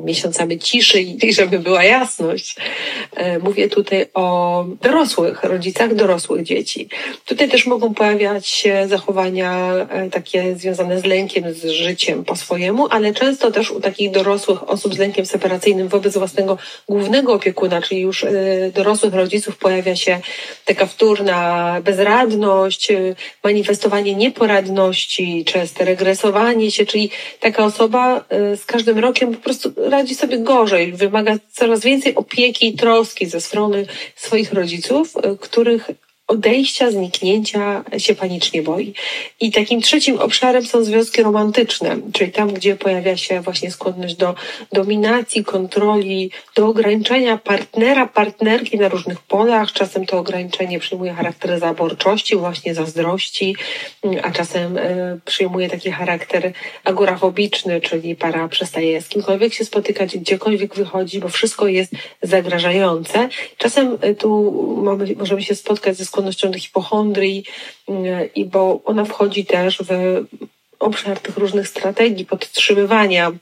miesiącami 0.04 0.58
ciszy 0.58 1.00
i 1.00 1.32
żeby 1.32 1.58
była 1.58 1.84
jasność. 1.84 2.56
E, 3.16 3.38
mówię 3.38 3.68
tutaj 3.68 4.06
o 4.14 4.64
dorosłych, 4.82 5.44
rodzicach 5.44 5.94
dorosłych 5.94 6.42
dzieci. 6.42 6.88
Tutaj 7.24 7.48
też 7.48 7.66
mogą 7.66 7.94
pojawiać 7.94 8.48
się 8.48 8.86
zachowania 8.88 9.72
e, 9.72 10.10
takie 10.10 10.56
związane 10.56 11.00
z 11.00 11.04
lękiem, 11.04 11.54
z 11.54 11.66
życiem 11.66 12.24
po 12.24 12.36
swojemu, 12.36 12.88
ale 12.90 13.14
często 13.14 13.50
też 13.50 13.70
u 13.70 13.80
takich 13.80 14.10
dorosłych 14.10 14.70
osób 14.70 14.94
z 14.94 14.98
lękiem 14.98 15.26
separacyjnym 15.26 15.88
wobec 15.88 16.18
własnego 16.18 16.58
głównego 16.88 17.32
opiekuna, 17.32 17.82
czyli 17.82 18.00
już 18.00 18.26
dorosłych 18.74 19.14
rodziców 19.14 19.56
pojawia 19.56 19.96
się 19.96 20.20
taka 20.64 20.86
wtórna 20.86 21.76
bezradność, 21.84 22.92
manifestowanie 23.44 24.14
nieporadności, 24.14 25.44
częste 25.44 25.84
regresowanie 25.84 26.70
się, 26.70 26.86
czyli 26.86 27.10
taka 27.40 27.64
osoba 27.64 28.24
z 28.30 28.64
każdym 28.64 28.98
rokiem 28.98 29.34
po 29.34 29.40
prostu 29.40 29.72
radzi 29.88 30.14
sobie 30.14 30.38
gorzej, 30.38 30.92
wymaga 30.92 31.36
coraz 31.52 31.80
więcej 31.80 32.14
opieki 32.14 32.68
i 32.68 32.74
troski 32.74 33.26
ze 33.26 33.40
strony 33.40 33.86
swoich 34.16 34.52
rodziców, 34.52 35.16
y, 35.16 35.38
których 35.38 35.90
odejścia, 36.30 36.90
zniknięcia 36.90 37.84
się 37.98 38.14
panicznie 38.14 38.62
boi. 38.62 38.94
I 39.40 39.52
takim 39.52 39.80
trzecim 39.80 40.18
obszarem 40.18 40.66
są 40.66 40.84
związki 40.84 41.22
romantyczne, 41.22 41.96
czyli 42.12 42.32
tam, 42.32 42.52
gdzie 42.52 42.76
pojawia 42.76 43.16
się 43.16 43.40
właśnie 43.40 43.70
skłonność 43.70 44.14
do 44.14 44.34
dominacji, 44.72 45.44
kontroli, 45.44 46.30
do 46.56 46.66
ograniczenia 46.66 47.38
partnera, 47.38 48.06
partnerki 48.06 48.78
na 48.78 48.88
różnych 48.88 49.20
polach. 49.20 49.72
Czasem 49.72 50.06
to 50.06 50.18
ograniczenie 50.18 50.78
przyjmuje 50.78 51.12
charakter 51.12 51.58
zaborczości, 51.58 52.36
właśnie 52.36 52.74
zazdrości, 52.74 53.56
a 54.22 54.30
czasem 54.30 54.76
y, 54.76 55.20
przyjmuje 55.24 55.70
taki 55.70 55.90
charakter 55.90 56.52
agorafobiczny, 56.84 57.80
czyli 57.80 58.16
para 58.16 58.48
przestaje 58.48 59.02
z 59.02 59.08
kimkolwiek 59.08 59.54
się 59.54 59.64
spotykać, 59.64 60.18
gdziekolwiek 60.18 60.74
wychodzi, 60.74 61.20
bo 61.20 61.28
wszystko 61.28 61.66
jest 61.66 61.92
zagrażające. 62.22 63.28
Czasem 63.58 63.98
y, 64.04 64.14
tu 64.14 64.52
mamy, 64.82 65.14
możemy 65.18 65.42
się 65.42 65.54
spotkać 65.54 65.96
ze 65.96 66.04
skłonnością 66.04 66.19
skłonnością 66.20 66.50
do 66.50 66.58
hipochondrii, 66.58 67.44
mm, 67.88 68.34
i 68.34 68.44
bo 68.44 68.80
ona 68.84 69.04
wchodzi 69.04 69.44
też 69.44 69.78
w 69.78 70.24
obszar 70.78 71.20
tych 71.20 71.36
różnych 71.36 71.68
strategii 71.68 72.26
podtrzymywania 72.26 73.32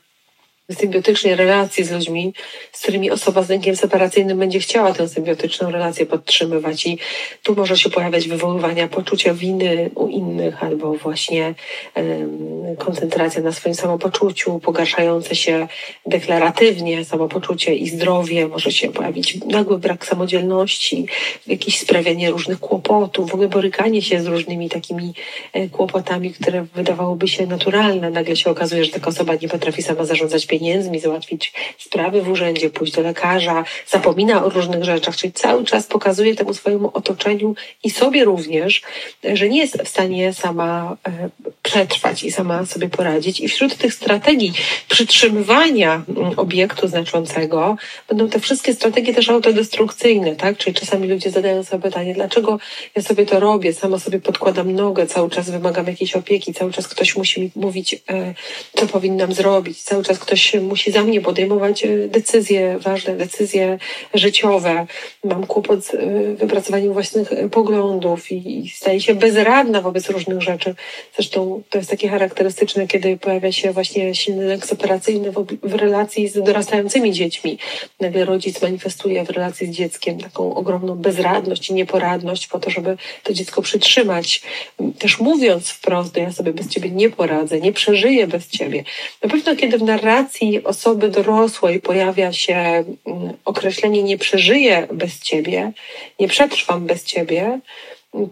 symbiotycznej 0.75 1.35
relacji 1.35 1.85
z 1.85 1.91
ludźmi, 1.91 2.33
z 2.73 2.83
którymi 2.83 3.11
osoba 3.11 3.43
z 3.43 3.49
lękiem 3.49 3.77
separacyjnym 3.77 4.39
będzie 4.39 4.61
chciała 4.61 4.93
tę 4.93 5.09
symbiotyczną 5.09 5.71
relację 5.71 6.07
podtrzymywać. 6.07 6.87
I 6.87 6.99
tu 7.43 7.55
może 7.55 7.79
się 7.79 7.91
pojawiać 7.91 8.29
wywoływania 8.29 8.89
poczucia 8.89 9.35
winy 9.35 9.91
u 9.95 10.09
innych 10.09 10.63
albo 10.63 10.95
właśnie 10.95 11.55
um, 11.95 12.77
koncentracja 12.77 13.43
na 13.43 13.53
swoim 13.53 13.75
samopoczuciu, 13.75 14.59
pogarszające 14.59 15.37
się 15.37 15.69
deklaratywnie 16.07 17.05
samopoczucie 17.05 17.75
i 17.75 17.89
zdrowie, 17.89 18.49
może 18.49 18.73
się 18.73 18.93
pojawić 18.93 19.45
nagły 19.45 19.79
brak 19.79 20.07
samodzielności, 20.07 21.07
jakieś 21.47 21.79
sprawianie 21.79 22.31
różnych 22.31 22.61
kłopotów, 22.61 23.31
w 23.31 23.35
ogóle 23.35 23.49
borykanie 23.49 24.03
się 24.03 24.21
z 24.21 24.27
różnymi 24.27 24.69
takimi 24.69 25.15
e, 25.53 25.69
kłopotami, 25.69 26.31
które 26.31 26.67
wydawałoby 26.75 27.29
się 27.29 27.47
naturalne. 27.47 28.11
Nagle 28.11 28.37
się 28.37 28.51
okazuje, 28.51 28.85
że 28.85 28.91
taka 28.91 29.11
osoba 29.11 29.35
nie 29.43 29.49
potrafi 29.49 29.83
sama 29.83 30.05
zarządzać 30.05 30.47
pieniędzmi, 30.47 30.58
pieniędzmi, 30.59 31.01
załatwić 31.01 31.53
sprawy 31.79 32.23
w 32.23 32.29
urzędzie, 32.29 32.71
pójść 32.71 32.93
do 32.93 33.03
lekarza, 33.03 33.65
zapomina 33.87 34.45
o 34.45 34.49
różnych 34.49 34.85
rzeczach, 34.85 35.17
czyli 35.17 35.33
cały 35.33 35.65
czas 35.65 35.87
pokazuje 35.87 36.35
temu 36.35 36.55
swojemu 36.55 36.91
otoczeniu 36.95 37.55
i 37.85 37.91
sobie 37.91 38.25
również, 38.25 38.83
że 39.35 39.49
nie 39.49 39.59
jest 39.59 39.83
w 39.83 39.89
stanie 39.89 40.33
sama 40.33 40.97
e, 41.09 41.29
przetrwać 41.63 42.25
i 42.25 42.33
sama 42.33 42.67
sobie 42.67 42.89
poradzić. 42.89 43.41
I 43.41 43.49
wśród 43.49 43.77
tych 43.77 43.95
strategii 43.95 44.53
przytrzymywania 44.89 46.03
mm, 46.09 46.39
obiektu 46.39 46.89
znaczącego 46.89 47.77
będą 48.09 48.29
te 48.29 48.41
wszystkie 48.41 48.75
strategie 48.75 49.15
też 49.15 49.29
autodestrukcyjne, 49.29 50.37
tak? 50.37 50.57
Czyli 50.57 50.75
czasami 50.75 51.09
ludzie 51.09 51.31
zadają 51.31 51.65
sobie 51.65 51.83
pytanie, 51.83 52.15
dlaczego 52.15 52.59
ja 52.97 53.03
sobie 53.03 53.27
to 53.27 53.41
robię, 53.41 53.73
sama 53.73 53.99
sobie 53.99 54.21
podkładam 54.21 54.73
nogę, 54.73 55.07
cały 55.07 55.31
czas 55.31 55.51
wymagam 55.51 55.87
jakiejś 55.87 56.17
opieki, 56.17 56.55
cały 56.55 56.73
czas 56.73 56.89
ktoś 56.89 57.17
musi 57.17 57.41
mi 57.41 57.51
mówić, 57.57 57.95
e, 57.95 58.35
co 58.77 58.87
powinnam 58.87 59.33
zrobić, 59.33 59.83
cały 59.83 60.05
czas 60.05 60.19
ktoś 60.19 60.48
musi 60.55 60.93
za 60.93 61.03
mnie 61.05 61.21
podejmować 61.21 61.85
e, 61.85 62.09
decyzje, 62.09 62.79
ważne 62.79 63.17
decyzje 63.17 63.79
życiowe. 64.15 64.87
Mam 65.25 65.47
kłopot 65.47 65.85
z 65.85 65.95
e, 65.95 65.99
wypracowaniem 66.35 66.93
własnych 66.93 67.33
e, 67.33 67.49
poglądów 67.49 68.33
i, 68.33 68.71
staję 68.75 69.01
się 69.01 69.15
bezradna 69.15 69.81
wobec 69.81 70.11
różnych 70.11 70.43
rzeczy. 70.43 70.75
Zresztą 71.15 71.63
to 71.71 71.79
jest 71.79 71.91
takie 71.91 72.09
charakterystyczne, 72.09 72.87
kiedy 72.87 73.17
pojawia 73.17 73.53
się 73.53 73.73
właśnie 73.73 74.15
silny 74.15 74.45
lęk 74.45 74.67
separacyjny 74.67 75.33
w, 75.33 75.47
w 75.63 75.75
relacji 75.75 76.29
z 76.29 76.43
dorastającymi 76.43 77.13
dziećmi. 77.13 77.59
Nagle 78.01 78.25
rodzic 78.25 78.63
manifestuje 78.63 79.25
w 79.25 79.31
relacji 79.31 79.67
z 79.67 79.71
dzieckiem 79.71 80.21
taką 80.21 80.55
ogromną 80.55 80.95
bezradność 80.95 81.71
i 81.71 81.75
nieporadność 81.75 82.47
po 82.47 82.59
to, 82.59 82.71
żeby 82.71 82.97
to 83.23 83.33
dziecko 83.33 83.63
przytrzymać. 83.63 84.43
Też 84.99 85.21
mówiąc 85.21 85.69
wprost, 85.71 86.17
ja 86.17 86.33
sobie 86.33 86.53
bez 86.53 86.69
ciebie 86.69 86.91
nie 86.91 87.11
poradzę, 87.11 87.61
nie 87.61 87.73
przeżyję 87.73 88.27
bez 88.27 88.49
ciebie. 88.49 88.85
Na 89.23 89.31
pewno 89.31 89.57
kiedy 89.57 89.79
w 89.79 89.83
narracji 89.83 90.38
definicji 90.39 90.65
osoby 90.65 91.09
dorosłej 91.09 91.81
pojawia 91.81 92.33
się 92.33 92.55
mm, 92.55 92.85
określenie 93.45 94.03
nie 94.03 94.19
przeżyję 94.19 94.89
bez 94.93 95.21
ciebie, 95.21 95.73
nie 96.21 96.29
przetrwam 96.29 96.87
bez 96.87 97.05
ciebie, 97.05 97.61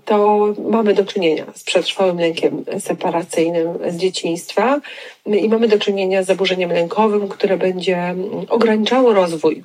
to 0.04 0.48
mamy 0.70 0.94
do 0.94 1.04
czynienia 1.04 1.44
z 1.54 1.64
przetrwałym 1.64 2.18
lękiem 2.18 2.64
separacyjnym 2.78 3.78
z 3.88 3.96
dzieciństwa 3.96 4.80
i 5.26 5.48
mamy 5.48 5.68
do 5.68 5.78
czynienia 5.78 6.22
z 6.22 6.26
zaburzeniem 6.26 6.72
lękowym, 6.72 7.28
które 7.28 7.56
będzie 7.56 7.96
mm, 7.96 8.46
ograniczało 8.48 9.12
rozwój 9.12 9.64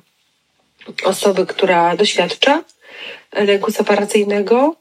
osoby, 1.04 1.46
która 1.46 1.96
doświadcza 1.96 2.64
lęku 3.32 3.72
separacyjnego 3.72 4.74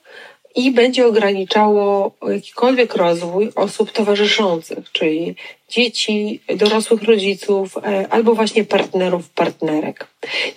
i 0.55 0.71
będzie 0.71 1.07
ograniczało 1.07 2.11
jakikolwiek 2.27 2.95
rozwój 2.95 3.51
osób 3.55 3.91
towarzyszących, 3.91 4.91
czyli 4.91 5.35
dzieci, 5.71 6.41
dorosłych 6.55 7.03
rodziców 7.03 7.77
e, 7.77 8.07
albo 8.09 8.35
właśnie 8.35 8.63
partnerów, 8.63 9.29
partnerek. 9.29 10.07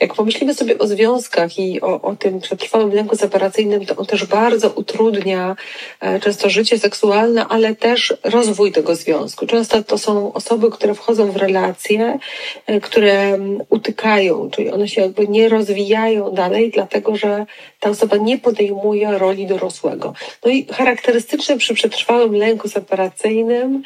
Jak 0.01 0.15
pomyślimy 0.15 0.55
sobie 0.55 0.79
o 0.79 0.87
związkach 0.87 1.59
i 1.59 1.81
o, 1.81 2.01
o 2.03 2.17
tym 2.17 2.41
przetrwałym 2.41 2.93
lęku 2.93 3.17
separacyjnym, 3.17 3.87
to 3.87 3.97
on 3.97 4.07
też 4.07 4.25
bardzo 4.25 4.71
utrudnia 4.71 5.57
e, 6.01 6.21
często 6.21 6.51
życie 6.51 6.79
seksualne, 6.79 7.47
ale 7.49 7.75
też 7.75 8.15
rozwój 8.25 8.73
tego 8.73 8.97
związku. 8.97 9.47
Często 9.47 9.83
to 9.83 9.99
są 9.99 10.33
osoby, 10.33 10.71
które 10.71 10.95
wchodzą 10.95 11.33
w 11.33 11.37
relacje, 11.37 12.19
e, 12.67 12.81
które 12.81 13.39
utykają, 13.69 14.51
czyli 14.51 14.71
one 14.71 14.89
się 14.89 15.03
jakby 15.03 15.29
nie 15.29 15.49
rozwijają 15.49 16.31
dalej, 16.31 16.71
dlatego 16.71 17.17
że 17.17 17.47
ta 17.81 17.91
osoba 17.91 18.17
nie 18.17 18.39
podejmuje 18.39 19.19
roli 19.19 19.47
dorosłego. 19.47 20.15
No 20.45 20.51
i 20.51 20.67
charakterystyczne 20.67 21.57
przy 21.57 21.75
przetrwałym 21.75 22.35
lęku 22.35 22.69
separacyjnym 22.69 23.83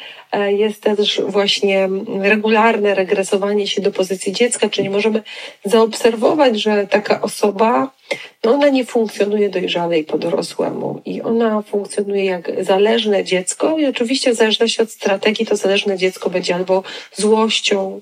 jest 0.47 0.81
też 0.81 1.18
właśnie 1.27 1.89
regularne 2.21 2.95
regresowanie 2.95 3.67
się 3.67 3.81
do 3.81 3.91
pozycji 3.91 4.33
dziecka, 4.33 4.69
czyli 4.69 4.89
możemy 4.89 5.23
zaobserwować, 5.65 6.61
że 6.61 6.87
taka 6.87 7.21
osoba, 7.21 7.91
no 8.43 8.51
ona 8.51 8.69
nie 8.69 8.85
funkcjonuje 8.85 9.49
dojrzale 9.49 9.99
i 9.99 10.03
po 10.03 10.17
dorosłemu. 10.17 11.01
I 11.05 11.21
ona 11.21 11.61
funkcjonuje 11.61 12.25
jak 12.25 12.51
zależne 12.65 13.23
dziecko 13.23 13.77
i 13.77 13.85
oczywiście 13.85 14.31
w 14.31 14.35
zależności 14.35 14.81
od 14.81 14.91
strategii 14.91 15.45
to 15.45 15.55
zależne 15.55 15.97
dziecko 15.97 16.29
będzie 16.29 16.55
albo 16.55 16.83
złością, 17.13 18.01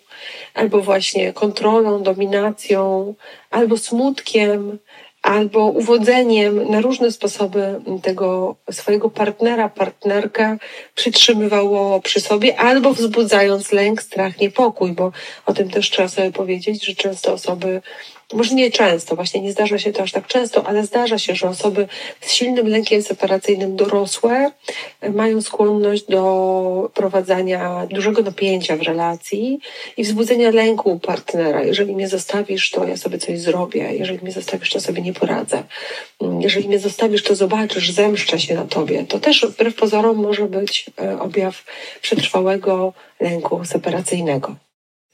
albo 0.54 0.82
właśnie 0.82 1.34
kontrolą, 1.34 2.04
dominacją, 2.04 3.14
albo 3.50 3.78
smutkiem, 3.78 4.80
albo 5.28 5.66
uwodzeniem 5.66 6.72
na 6.72 6.82
różne 6.82 7.12
sposoby 7.12 7.82
tego 8.04 8.56
swojego 8.72 9.10
partnera, 9.10 9.70
partnerkę 9.70 10.58
przytrzymywało 10.96 12.02
przy 12.02 12.22
sobie, 12.22 12.60
albo 12.60 12.94
wzbudzając 12.94 13.72
lęk, 13.72 14.02
strach, 14.02 14.40
niepokój, 14.40 14.92
bo 14.92 15.12
o 15.46 15.54
tym 15.54 15.70
też 15.70 15.90
trzeba 15.90 16.08
sobie 16.08 16.32
powiedzieć, 16.32 16.86
że 16.86 16.96
często 16.96 17.34
osoby 17.34 17.82
może 18.34 18.56
nie 18.56 18.72
często, 18.72 19.16
właśnie 19.16 19.42
nie 19.42 19.52
zdarza 19.52 19.80
się 19.80 19.94
to 19.94 20.04
aż 20.04 20.12
tak 20.12 20.28
często, 20.28 20.68
ale 20.68 20.86
zdarza 20.86 21.18
się, 21.18 21.36
że 21.36 21.50
osoby 21.50 21.88
z 22.22 22.32
silnym 22.32 22.68
lękiem 22.68 23.04
separacyjnym 23.04 23.76
dorosłe 23.76 24.52
mają 25.14 25.42
skłonność 25.42 26.04
do 26.04 26.92
prowadzenia 26.94 27.88
dużego 27.92 28.22
napięcia 28.22 28.78
w 28.78 28.82
relacji 28.82 29.60
i 29.98 30.04
wzbudzenia 30.04 30.52
lęku 30.52 31.00
partnera. 31.00 31.64
Jeżeli 31.64 31.96
mnie 31.96 32.08
zostawisz, 32.08 32.72
to 32.72 32.88
ja 32.88 32.98
sobie 32.98 33.18
coś 33.18 33.40
zrobię. 33.40 33.94
Jeżeli 33.94 34.20
mnie 34.20 34.32
zostawisz, 34.32 34.70
to 34.70 34.80
sobie 34.80 35.02
nie 35.02 35.14
poradzę. 35.14 35.64
Jeżeli 36.40 36.68
mnie 36.68 36.80
zostawisz, 36.80 37.24
to 37.24 37.36
zobaczysz, 37.36 37.92
zemszczę 37.92 38.40
się 38.40 38.56
na 38.56 38.66
tobie. 38.66 39.06
To 39.06 39.20
też 39.20 39.46
wbrew 39.46 39.76
pozorom 39.76 40.18
może 40.18 40.46
być 40.46 40.86
e, 41.02 41.20
objaw 41.20 41.64
przetrwałego 42.02 42.94
lęku 43.20 43.66
separacyjnego. 43.66 44.67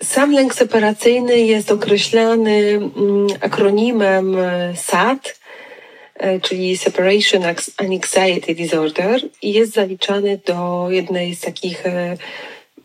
Sam 0.03 0.31
lęk 0.31 0.55
separacyjny 0.55 1.39
jest 1.39 1.71
określany 1.71 2.59
mm, 2.59 3.27
akronimem 3.41 4.35
e, 4.39 4.73
SAD, 4.75 5.39
e, 6.15 6.39
czyli 6.39 6.77
Separation 6.77 7.43
Anxiety 7.77 8.55
Disorder 8.55 9.21
i 9.41 9.53
jest 9.53 9.73
zaliczany 9.73 10.39
do 10.45 10.87
jednej 10.89 11.35
z 11.35 11.41
takich 11.41 11.85
e, 11.85 12.17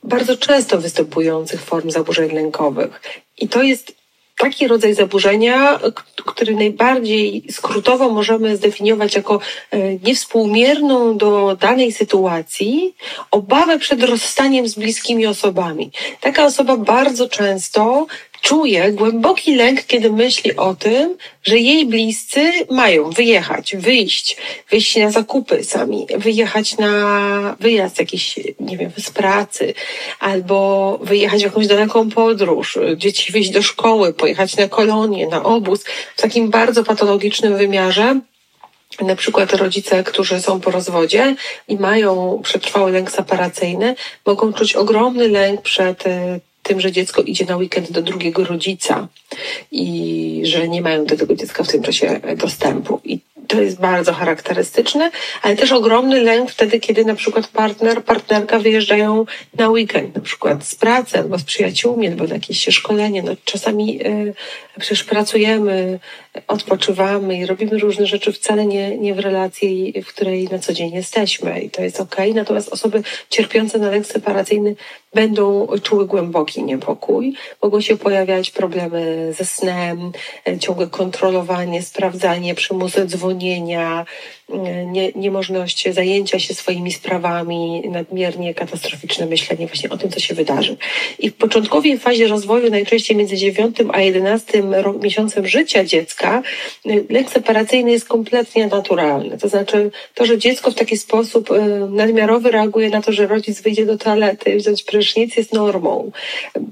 bardzo 0.03 0.37
często 0.37 0.79
występujących 0.79 1.63
form 1.63 1.91
zaburzeń 1.91 2.33
lękowych. 2.33 3.01
I 3.39 3.49
to 3.49 3.63
jest 3.63 3.95
taki 4.39 4.69
rodzaj 4.69 4.95
zaburzenia, 4.95 5.81
który 6.27 6.55
najbardziej 6.55 7.43
skrótowo 7.51 8.09
możemy 8.09 8.57
zdefiniować 8.57 9.15
jako 9.15 9.41
e, 9.71 9.95
niewspółmierną 9.95 11.17
do 11.17 11.57
danej 11.61 11.93
sytuacji 11.93 12.95
obawę 13.31 13.79
przed 13.79 14.03
rozstaniem 14.03 14.69
z 14.69 14.75
bliskimi 14.75 15.27
osobami. 15.27 15.91
Taka 16.21 16.45
osoba 16.45 16.77
bardzo 16.77 17.29
często 17.29 18.07
czuje 18.41 18.93
głęboki 18.93 19.55
lęk, 19.55 19.85
kiedy 19.87 20.13
myśli 20.13 20.57
o 20.57 20.75
tym, 20.75 21.17
że 21.43 21.59
jej 21.59 21.87
bliscy 21.87 22.53
mają 22.71 23.11
wyjechać, 23.11 23.77
wyjść, 23.77 24.37
wyjść 24.71 24.97
na 24.97 25.11
zakupy 25.11 25.65
sami, 25.65 26.07
wyjechać 26.17 26.79
na 26.79 27.57
wyjazd 27.61 27.99
jakiś, 27.99 28.39
nie 28.61 28.77
wiem, 28.77 28.91
z 28.99 29.11
pracy, 29.11 29.75
albo 30.21 30.99
wyjechać 31.03 31.41
w 31.41 31.45
jakąś 31.45 31.67
daleką 31.67 32.11
podróż, 32.11 32.79
dzieci 32.97 33.33
wyjść 33.33 33.51
do 33.51 33.63
szkoły, 33.63 34.13
pojechać 34.13 34.57
na 34.57 34.69
kolonię, 34.69 35.27
na 35.27 35.43
obóz, 35.43 35.85
w 36.17 36.23
takim 36.23 36.51
bardzo 36.51 36.85
patologicznym 36.85 37.57
wymiarze. 37.57 38.21
Na 39.01 39.17
przykład 39.17 39.53
rodzice, 39.53 40.05
którzy 40.05 40.41
są 40.41 40.61
po 40.61 40.71
rozwodzie 40.71 41.37
i 41.69 41.77
mają 41.77 42.41
przetrwały 42.45 42.93
lęk 42.93 43.11
separacyjny, 43.11 43.95
mogą 44.27 44.53
czuć 44.53 44.77
ogromny 44.77 45.29
lęk 45.29 45.63
przed 45.63 46.05
tym, 46.69 46.81
że 46.81 46.93
dziecko 46.93 47.23
idzie 47.23 47.45
na 47.45 47.57
weekend 47.57 47.93
do 47.93 48.03
drugiego 48.03 48.45
rodzica 48.45 49.09
i 49.71 50.43
że 50.45 50.69
nie 50.69 50.83
mają 50.83 51.05
do 51.05 51.17
tego 51.17 51.35
dziecka 51.35 51.65
w 51.65 51.69
tym 51.69 51.83
czasie 51.83 52.21
dostępu. 52.37 53.01
I 53.05 53.21
to 53.49 53.61
jest 53.61 53.81
bardzo 53.81 54.13
charakterystyczne, 54.13 55.11
ale 55.43 55.57
też 55.57 55.73
ogromny 55.73 56.23
lęk 56.23 56.51
wtedy, 56.51 56.81
kiedy 56.81 57.05
na 57.05 57.15
przykład 57.15 57.49
partner, 57.49 58.05
partnerka 58.05 58.59
wyjeżdżają 58.59 59.25
na 59.55 59.69
weekend, 59.69 60.15
na 60.15 60.21
przykład 60.21 60.65
z 60.65 60.75
pracy 60.75 61.19
albo 61.19 61.39
z 61.39 61.45
przyjaciółmi, 61.45 62.09
albo 62.09 62.25
na 62.25 62.35
jakieś 62.35 62.69
szkolenie. 62.71 63.23
No, 63.23 63.33
czasami 63.45 64.07
y, 64.07 64.35
przecież 64.79 65.05
pracujemy, 65.05 65.99
odpoczywamy 66.49 67.39
i 67.39 67.47
robimy 67.47 67.79
różne 67.79 68.07
rzeczy 68.07 68.33
wcale 68.33 68.67
nie, 68.67 68.99
nie 68.99 69.15
w 69.15 69.19
relacji, 69.19 70.03
w 70.05 70.07
której 70.07 70.49
na 70.53 70.59
co 70.59 70.73
dzień 70.73 70.93
jesteśmy 70.93 71.61
i 71.61 71.71
to 71.71 71.83
jest 71.83 72.01
ok. 72.01 72.17
Natomiast 72.35 72.69
osoby 72.69 73.03
cierpiące 73.31 73.79
na 73.79 73.91
lęk 73.91 74.07
separacyjny 74.07 74.77
będą 75.15 75.69
czuły 75.83 76.07
głęboki 76.07 76.63
niepokój. 76.63 77.35
Mogą 77.63 77.81
się 77.81 77.97
pojawiać 77.97 78.51
problemy 78.51 79.18
ze 79.33 79.45
snem, 79.45 80.13
e, 80.49 80.59
ciągłe 80.59 80.87
kontrolowanie, 80.87 81.83
sprawdzanie, 81.83 82.55
przymusy 82.55 83.07
dzwonienia, 83.07 84.05
nie, 84.87 85.13
niemożność 85.13 85.95
zajęcia 85.95 86.39
się 86.39 86.55
swoimi 86.55 86.93
sprawami, 86.93 87.83
nadmiernie 87.91 88.55
katastroficzne 88.55 89.27
myślenie 89.27 89.67
właśnie 89.67 89.91
o 89.91 89.97
tym, 89.97 90.11
co 90.11 90.21
się 90.21 90.35
wydarzy. 90.35 90.77
I 91.19 91.31
w 91.31 91.35
początkowej 91.35 91.99
fazie 91.99 92.29
rozwoju, 92.29 92.71
najczęściej 92.71 93.17
między 93.17 93.37
9 93.37 93.77
a 93.93 94.01
11 94.01 94.63
miesiącem 95.03 95.47
życia 95.47 95.85
dziecka, 95.85 96.43
e, 96.87 96.91
lęk 97.11 97.31
separacyjny 97.31 97.91
jest 97.91 98.09
kompletnie 98.09 98.67
naturalny. 98.67 99.39
To 99.39 99.49
znaczy 99.49 99.91
to, 100.15 100.27
że 100.27 100.39
dziecko 100.39 100.71
w 100.71 100.75
taki 100.75 100.97
sposób 100.97 101.49
nadmiarowy 101.91 102.51
reaguje 102.51 102.91
na 102.91 103.03
to, 103.03 103.13
że 103.13 103.27
rodzic 103.27 103.61
wyjdzie 103.61 103.87
do 103.87 103.99
toalety, 103.99 104.57
wziąć 104.57 104.83
prysznic 104.83 105.37
jest 105.37 105.53
normą. 105.53 106.11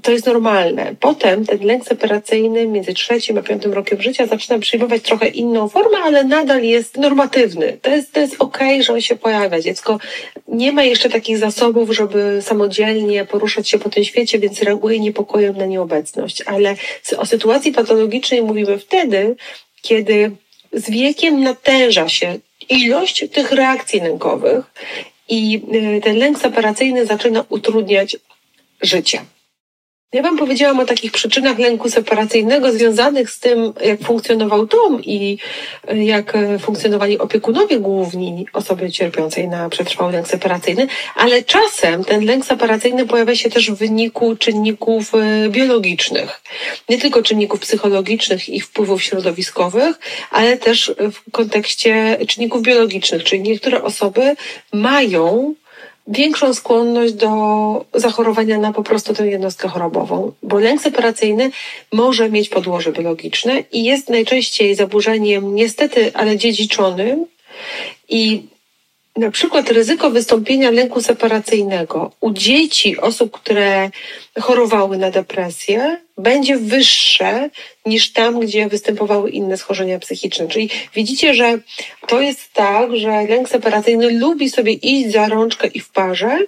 To 0.01 0.11
jest 0.11 0.25
normalne. 0.25 0.95
Potem 0.99 1.45
ten 1.45 1.59
lęk 1.61 1.85
separacyjny 1.85 2.67
między 2.67 2.93
trzecim 2.93 3.37
a 3.37 3.41
piątym 3.41 3.73
rokiem 3.73 4.01
życia 4.01 4.27
zaczyna 4.27 4.59
przyjmować 4.59 5.01
trochę 5.01 5.27
inną 5.27 5.69
formę, 5.69 5.97
ale 5.97 6.23
nadal 6.23 6.63
jest 6.63 6.97
normatywny. 6.97 7.66
To 7.81 7.89
jest, 7.89 8.13
to 8.13 8.19
jest 8.19 8.35
okej, 8.39 8.67
okay, 8.67 8.83
że 8.83 8.93
on 8.93 9.01
się 9.01 9.15
pojawia. 9.15 9.61
Dziecko 9.61 9.99
nie 10.47 10.71
ma 10.71 10.83
jeszcze 10.83 11.09
takich 11.09 11.37
zasobów, 11.37 11.91
żeby 11.91 12.39
samodzielnie 12.41 13.25
poruszać 13.25 13.69
się 13.69 13.79
po 13.79 13.89
tym 13.89 14.03
świecie, 14.03 14.39
więc 14.39 14.61
reaguje 14.61 14.99
niepokojem 14.99 15.57
na 15.57 15.65
nieobecność. 15.65 16.41
Ale 16.41 16.75
o 17.17 17.25
sytuacji 17.25 17.71
patologicznej 17.71 18.41
mówimy 18.41 18.77
wtedy, 18.77 19.35
kiedy 19.81 20.31
z 20.73 20.89
wiekiem 20.89 21.43
natęża 21.43 22.09
się 22.09 22.39
ilość 22.69 23.25
tych 23.33 23.51
reakcji 23.51 23.99
lękowych 23.99 24.65
i 25.29 25.61
y, 25.97 26.01
ten 26.01 26.17
lęk 26.17 26.39
separacyjny 26.39 27.05
zaczyna 27.05 27.45
utrudniać 27.49 28.17
życie. 28.81 29.21
Ja 30.13 30.21
Wam 30.21 30.37
powiedziałam 30.37 30.79
o 30.79 30.85
takich 30.85 31.11
przyczynach 31.11 31.59
lęku 31.59 31.89
separacyjnego 31.89 32.71
związanych 32.71 33.29
z 33.29 33.39
tym, 33.39 33.73
jak 33.85 34.01
funkcjonował 34.01 34.65
dom 34.65 35.03
i 35.03 35.37
e, 35.87 36.03
jak 36.03 36.35
e, 36.35 36.59
funkcjonowali 36.59 37.17
opiekunowie 37.17 37.79
główni 37.79 38.45
osoby 38.53 38.91
cierpiącej 38.91 39.47
na 39.47 39.69
przetrwały 39.69 40.11
lęk 40.11 40.27
separacyjny, 40.27 40.87
ale 41.15 41.43
czasem 41.43 42.03
ten 42.03 42.25
lęk 42.25 42.45
separacyjny 42.45 43.05
pojawia 43.05 43.35
się 43.35 43.49
też 43.49 43.71
w 43.71 43.75
wyniku 43.75 44.35
czynników 44.35 45.15
e, 45.15 45.49
biologicznych. 45.49 46.41
Nie 46.89 46.97
tylko 46.97 47.23
czynników 47.23 47.59
psychologicznych 47.59 48.49
i 48.49 48.61
wpływów 48.61 49.03
środowiskowych, 49.03 49.99
ale 50.31 50.57
też 50.57 50.91
w 51.11 51.31
kontekście 51.31 52.17
czynników 52.27 52.61
biologicznych, 52.61 53.23
czyli 53.23 53.41
niektóre 53.41 53.83
osoby 53.83 54.35
mają 54.73 55.55
większą 56.07 56.53
skłonność 56.53 57.13
do 57.13 57.85
zachorowania 57.93 58.57
na 58.57 58.73
po 58.73 58.83
prostu 58.83 59.13
tę 59.13 59.27
jednostkę 59.27 59.67
chorobową, 59.67 60.31
bo 60.43 60.59
lęk 60.59 60.81
separacyjny 60.81 61.51
może 61.93 62.29
mieć 62.29 62.49
podłoże 62.49 62.91
biologiczne 62.91 63.63
i 63.71 63.83
jest 63.83 64.09
najczęściej 64.09 64.75
zaburzeniem 64.75 65.55
niestety, 65.55 66.11
ale 66.13 66.37
dziedziczonym 66.37 67.25
i 68.09 68.43
na 69.17 69.31
przykład 69.31 69.71
ryzyko 69.71 70.09
wystąpienia 70.09 70.71
lęku 70.71 71.01
separacyjnego 71.01 72.11
u 72.19 72.31
dzieci 72.31 72.97
osób, 72.97 73.31
które 73.31 73.89
chorowały 74.39 74.97
na 74.97 75.11
depresję, 75.11 75.97
będzie 76.17 76.57
wyższe 76.57 77.49
niż 77.85 78.13
tam, 78.13 78.39
gdzie 78.39 78.67
występowały 78.67 79.29
inne 79.29 79.57
schorzenia 79.57 79.99
psychiczne. 79.99 80.47
Czyli 80.47 80.69
widzicie, 80.95 81.33
że 81.33 81.59
to 82.07 82.21
jest 82.21 82.53
tak, 82.53 82.95
że 82.95 83.09
lęk 83.09 83.49
separacyjny 83.49 84.11
lubi 84.11 84.49
sobie 84.49 84.73
iść 84.73 85.11
za 85.11 85.27
rączkę 85.27 85.67
i 85.67 85.79
w 85.79 85.89
parze 85.89 86.39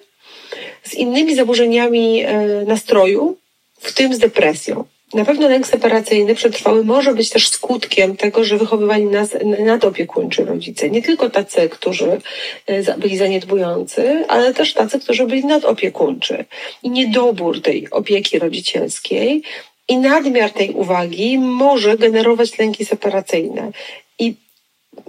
z 0.84 0.94
innymi 0.94 1.36
zaburzeniami 1.36 2.24
e, 2.24 2.46
nastroju, 2.68 3.38
w 3.80 3.94
tym 3.94 4.14
z 4.14 4.20
depresją. 4.20 4.86
Na 5.14 5.26
pewno 5.26 5.50
lęk 5.50 5.68
separacyjny 5.68 6.36
przetrwały 6.36 6.84
może 6.86 7.14
być 7.14 7.30
też 7.30 7.50
skutkiem 7.50 8.18
tego, 8.18 8.44
że 8.44 8.58
wychowywali 8.58 9.06
nas 9.06 9.38
nadopiekuńczy 9.66 10.46
rodzice. 10.46 10.90
Nie 10.90 11.02
tylko 11.02 11.30
tacy, 11.30 11.70
którzy 11.70 12.22
e, 12.66 12.98
byli 12.98 13.18
zaniedbujący, 13.18 14.26
ale 14.28 14.54
też 14.54 14.74
tacy, 14.74 15.00
którzy 15.00 15.26
byli 15.26 15.46
nadopiekuńczy. 15.46 16.46
I 16.84 16.90
niedobór 16.90 17.62
tej 17.62 17.90
opieki 17.90 18.40
rodzicielskiej 18.40 19.44
i 19.88 19.98
nadmiar 19.98 20.52
tej 20.52 20.72
uwagi 20.72 21.38
może 21.38 21.98
generować 21.98 22.60
lęki 22.60 22.86
separacyjne. 22.86 23.72
I 24.20 24.36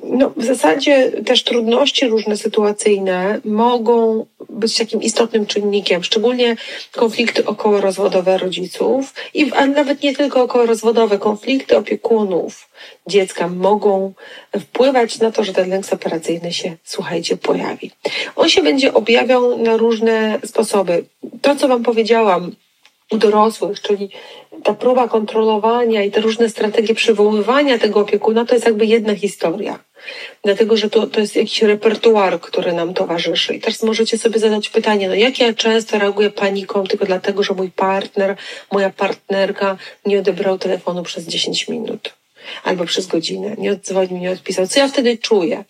no, 0.05 0.33
w 0.37 0.44
zasadzie 0.44 1.11
też 1.11 1.44
trudności 1.44 2.09
różne 2.09 2.37
sytuacyjne 2.37 3.40
mogą 3.44 4.26
być 4.48 4.79
takim 4.79 5.03
istotnym 5.03 5.46
czynnikiem, 5.46 6.05
szczególnie 6.05 6.57
konflikty 6.92 7.44
okołorozwodowe 7.44 8.38
rodziców, 8.38 9.14
i, 9.35 9.53
a 9.53 9.66
nawet 9.66 10.03
nie 10.03 10.14
tylko 10.14 10.42
okołorozwodowe, 10.42 11.18
konflikty 11.18 11.76
opiekunów 11.76 12.68
dziecka 13.07 13.48
mogą 13.48 14.12
wpływać 14.61 15.18
na 15.18 15.33
to, 15.33 15.44
że 15.44 15.53
ten 15.53 15.70
lęk 15.70 15.87
separacyjny 15.87 16.53
się, 16.53 16.76
słuchajcie, 16.85 17.37
pojawi. 17.37 17.90
On 18.37 18.48
się 18.48 18.62
będzie 18.62 18.94
objawiał 18.94 19.59
na 19.59 19.76
różne 19.76 20.38
sposoby. 20.44 21.05
To, 21.42 21.57
co 21.57 21.68
Wam 21.68 21.83
powiedziałam, 21.83 22.53
u 23.11 23.18
dorosłych, 23.18 23.81
czyli 23.81 24.11
ta 24.64 24.75
próba 24.75 25.09
kontrolowania 25.09 26.05
i 26.05 26.11
te 26.11 26.20
różne 26.20 26.49
strategie 26.49 26.94
przywoływania 26.94 27.79
tego 27.79 28.01
opiekuna, 28.01 28.44
to 28.44 28.55
jest 28.55 28.66
jakby 28.66 28.87
jedna 28.87 29.14
historia. 29.14 29.79
Dlatego, 30.44 30.77
że 30.77 30.90
to, 30.90 31.07
to 31.07 31.20
jest 31.20 31.37
jakiś 31.37 31.62
repertuar, 31.62 32.40
który 32.40 32.73
nam 32.73 32.94
towarzyszy. 32.94 33.55
I 33.55 33.61
teraz 33.61 33.83
możecie 33.83 34.18
sobie 34.18 34.38
zadać 34.38 34.68
pytanie, 34.68 35.09
no 35.09 35.14
jak 35.14 35.38
ja 35.38 35.55
często 35.55 35.99
reaguję 35.99 36.31
paniką 36.31 36.85
tylko 36.85 37.07
dlatego, 37.07 37.42
że 37.42 37.55
mój 37.55 37.70
partner, 37.70 38.37
moja 38.73 38.90
partnerka 38.90 39.77
nie 40.07 40.18
odebrał 40.18 40.59
telefonu 40.59 41.03
przez 41.03 41.27
10 41.27 41.68
minut 41.68 42.20
albo 42.64 42.85
przez 42.85 43.07
godzinę, 43.07 43.55
nie 43.59 43.73
odzwonił, 43.73 44.18
nie 44.18 44.31
odpisał. 44.31 44.66
Co 44.66 44.81
ja 44.81 44.88
wtedy 44.88 45.18
czuję? 45.18 45.64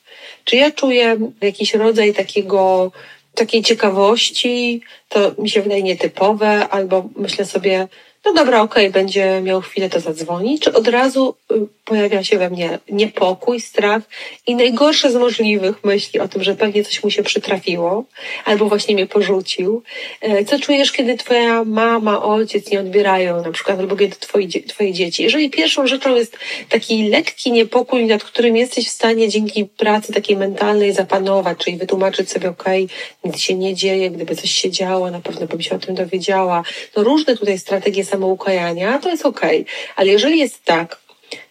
Czy 0.45 0.57
ja 0.57 0.71
czuję 0.71 1.17
jakiś 1.41 1.75
rodzaj 1.75 2.15
takiego, 2.15 2.93
takiej 3.41 3.63
ciekawości, 3.63 4.81
to 5.09 5.33
mi 5.39 5.51
się 5.51 5.63
wydaje 5.63 5.83
nietypowe, 5.83 6.69
albo 6.69 7.09
myślę 7.17 7.45
sobie, 7.45 7.89
no 8.25 8.33
dobra, 8.33 8.63
okej, 8.63 8.89
okay, 8.89 9.03
będzie 9.03 9.41
miał 9.41 9.61
chwilę, 9.61 9.91
to 9.91 10.01
zadzwoni, 10.01 10.59
czy 10.59 10.73
od 10.73 10.89
razu 10.89 11.35
y, 11.53 11.67
pojawia 11.85 12.25
się 12.25 12.39
we 12.39 12.51
mnie 12.51 12.79
niepokój, 12.89 13.61
strach 13.61 14.03
i 14.47 14.55
najgorsze 14.55 15.11
z 15.11 15.15
możliwych 15.15 15.85
myśli 15.85 16.21
o 16.21 16.29
tym, 16.29 16.43
że 16.43 16.55
pewnie 16.55 16.85
coś 16.85 17.05
mu 17.05 17.11
się 17.11 17.23
przytrafiło, 17.23 18.05
albo 18.45 18.69
właśnie 18.69 18.95
mnie 18.95 19.07
porzucił. 19.07 19.83
E, 20.21 20.45
co 20.45 20.59
czujesz, 20.59 20.93
kiedy 20.93 21.17
twoja 21.17 21.65
mama, 21.65 22.23
ojciec 22.23 22.71
nie 22.71 22.81
odbierają 22.81 23.43
na 23.43 23.53
przykład, 23.53 23.79
albo 23.79 23.97
kiedy 23.97 24.17
twoi, 24.17 24.49
twoje 24.49 24.93
dzieci? 24.93 25.23
Jeżeli 25.23 25.51
pierwszą 25.51 25.87
rzeczą 25.87 26.17
jest 26.17 26.37
taki 26.69 27.09
lekki 27.09 27.53
niepokój, 27.53 28.07
nad 28.07 28.25
którym 28.25 28.57
jesteś 28.57 28.89
w 28.89 28.91
stanie 28.91 29.29
dzięki 29.29 29.65
pracy 29.65 30.13
takiej 30.13 30.37
mentalnej 30.37 30.93
zapanować, 30.93 31.59
czyli 31.59 31.77
wytłumaczyć 31.77 32.31
sobie, 32.31 32.49
okej, 32.49 32.85
okay, 32.85 32.97
nic 33.25 33.41
się 33.41 33.55
nie 33.55 33.75
dzieje, 33.75 34.11
gdyby 34.11 34.37
coś 34.37 34.51
się 34.51 34.71
działo, 34.71 35.11
na 35.11 35.21
pewno 35.21 35.47
bym 35.47 35.63
się 35.63 35.77
o 35.77 35.79
tym 35.79 35.95
dowiedziała. 35.95 36.63
No 36.97 37.03
różne 37.03 37.37
tutaj 37.37 37.59
strategie 37.59 38.05
samoukajania, 38.11 38.99
to 38.99 39.09
jest 39.09 39.27
okej. 39.27 39.61
Okay. 39.61 39.95
Ale 39.97 40.11
jeżeli 40.11 40.39
jest 40.39 40.65
tak, 40.65 41.01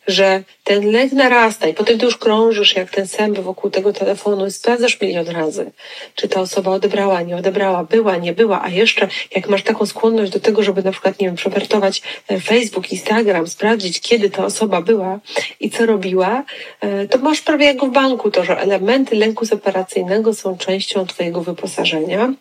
że 0.10 0.44
ten 0.64 0.92
lęk 0.92 1.12
narasta 1.12 1.68
i 1.68 1.74
potem 1.74 2.00
ty 2.00 2.06
już 2.06 2.18
krążysz 2.18 2.76
jak 2.76 2.90
ten 2.90 3.08
sęp 3.08 3.40
wokół 3.40 3.70
tego 3.70 3.94
telefonu 3.94 4.48
i 4.48 4.52
sprawdzasz 4.52 5.02
milion 5.02 5.28
razy, 5.28 5.72
czy 6.16 6.28
ta 6.28 6.42
osoba 6.42 6.72
odebrała, 6.72 7.22
nie 7.22 7.36
odebrała, 7.36 7.84
była, 7.84 8.18
nie 8.18 8.34
była, 8.34 8.62
a 8.64 8.70
jeszcze 8.70 9.08
jak 9.36 9.50
masz 9.50 9.64
taką 9.64 9.86
skłonność 9.86 10.32
do 10.32 10.40
tego, 10.40 10.64
żeby 10.64 10.84
na 10.84 10.92
przykład, 10.92 11.20
nie 11.20 11.28
wiem, 11.28 11.36
przewertować 11.36 12.02
e, 12.28 12.40
Facebook, 12.40 12.92
Instagram, 12.92 13.48
sprawdzić, 13.48 14.00
kiedy 14.00 14.30
ta 14.30 14.46
osoba 14.46 14.82
była 14.82 15.20
i 15.60 15.70
co 15.70 15.86
robiła, 15.86 16.44
e, 16.82 17.08
to 17.08 17.18
masz 17.18 17.42
prawie 17.42 17.66
jak 17.66 17.86
w 17.86 17.92
banku 17.92 18.32
to, 18.32 18.44
że 18.44 18.60
elementy 18.60 19.16
lęku 19.16 19.46
separacyjnego 19.46 20.34
są 20.34 20.58
częścią 20.58 21.06
twojego 21.08 21.42
wyposażenia, 21.42 22.34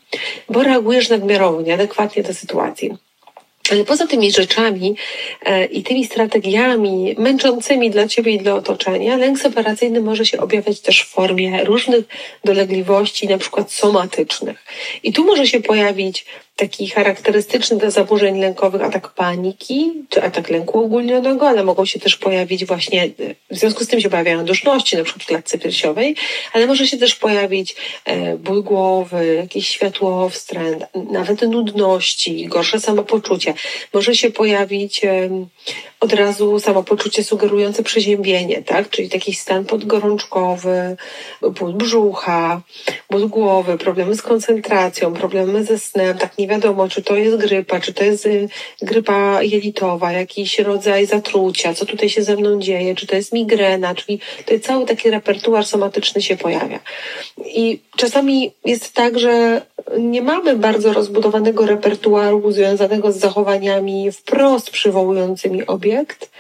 bo 0.49 0.63
reagujesz 0.63 1.09
nadmiarowo, 1.09 1.63
nieadekwatnie 1.63 2.23
do 2.23 2.35
sytuacji. 2.35 3.08
Poza 3.87 4.07
tymi 4.07 4.33
rzeczami 4.33 4.97
e, 5.45 5.65
i 5.65 5.83
tymi 5.83 6.07
strategiami 6.07 7.15
męczącymi 7.19 7.91
dla 7.91 8.09
ciebie 8.09 8.33
i 8.33 8.39
dla 8.39 8.55
otoczenia, 8.55 9.17
lęk 9.17 9.41
separacyjny 9.41 10.01
może 10.01 10.27
się 10.27 10.41
objawiać 10.41 10.81
też 10.81 11.03
w 11.03 11.09
formie 11.09 11.65
różnych 11.65 12.05
dolegliwości, 12.45 13.29
na 13.29 13.39
przykład 13.39 13.73
somatycznych. 13.73 14.65
I 15.03 15.13
tu 15.13 15.25
może 15.25 15.47
się 15.47 15.61
pojawić 15.61 16.27
taki 16.59 16.89
charakterystyczny 16.89 17.77
dla 17.77 17.91
zaburzeń 17.91 18.41
lękowych 18.41 18.83
atak 18.83 19.09
paniki, 19.09 19.93
czy 20.09 20.23
atak 20.23 20.51
lęku 20.51 20.85
ogólnionego, 20.85 21.49
ale 21.49 21.65
mogą 21.65 21.87
się 21.87 22.01
też 22.01 22.17
pojawić 22.17 22.65
właśnie, 22.65 23.11
w 23.51 23.57
związku 23.57 23.85
z 23.85 23.89
tym 23.89 24.01
się 24.01 24.11
pojawiają 24.11 24.45
duszności, 24.45 24.97
na 24.97 25.05
przykład 25.05 25.25
w 25.25 25.27
klatce 25.27 25.59
piersiowej, 25.59 26.17
ale 26.53 26.67
może 26.67 26.87
się 26.87 26.99
też 26.99 27.15
pojawić 27.15 27.77
e, 28.05 28.37
ból 28.37 28.63
głowy, 28.63 29.35
jakiś 29.35 29.69
światłowstręt, 29.69 30.85
nawet 31.11 31.43
nudności, 31.43 32.47
gorsze 32.47 32.81
samopoczucie. 32.81 33.55
Może 33.93 34.15
się 34.15 34.31
pojawić 34.31 35.01
od 36.01 36.13
razu 36.13 36.61
samopoczucie 36.61 37.25
sugerujące 37.25 37.83
przeziębienie, 37.83 38.63
tak? 38.63 38.91
Czyli 38.91 39.09
taki 39.09 39.35
stan 39.35 39.65
podgorączkowy, 39.65 40.97
ból 41.43 41.73
brzucha, 41.73 42.61
ból 43.11 43.29
głowy, 43.29 43.79
problemy 43.79 44.15
z 44.15 44.23
koncentracją, 44.23 45.15
problemy 45.15 45.65
ze 45.65 45.79
snem, 45.79 46.19
tak 46.19 46.39
nie 46.39 46.49
wiadomo, 46.49 46.89
czy 46.89 47.03
to 47.03 47.17
jest 47.17 47.37
grypa, 47.37 47.81
czy 47.81 47.93
to 47.93 48.05
jest 48.05 48.27
y, 48.27 48.49
grypa 48.83 49.43
jelitowa, 49.43 50.13
jakiś 50.13 50.59
rodzaj 50.59 51.07
zatrucia, 51.07 51.75
co 51.75 51.87
tutaj 51.87 52.09
się 52.09 52.23
ze 52.23 52.37
mną 52.37 52.61
dzieje, 52.61 52.95
czy 52.95 53.07
to 53.07 53.17
jest 53.17 53.33
migrena, 53.33 53.95
czyli 53.95 54.21
to 54.47 54.61
cały 54.61 54.87
taki 54.87 55.11
repertuar 55.11 55.67
somatyczny 55.67 56.23
się 56.23 56.37
pojawia. 56.37 56.81
I 57.45 57.81
czasami 57.99 58.53
jest 58.65 58.93
tak, 58.93 59.19
że 59.19 59.63
nie 59.99 60.23
mamy 60.23 60.57
bardzo 60.57 60.93
rozbudowanego 60.93 61.67
repertuaru 61.67 62.53
związanego 62.53 63.13
z 63.13 63.17
zachowaniami 63.17 64.13
wprost 64.13 64.71
przywołującymi 64.71 65.67
obiekt, 65.67 66.31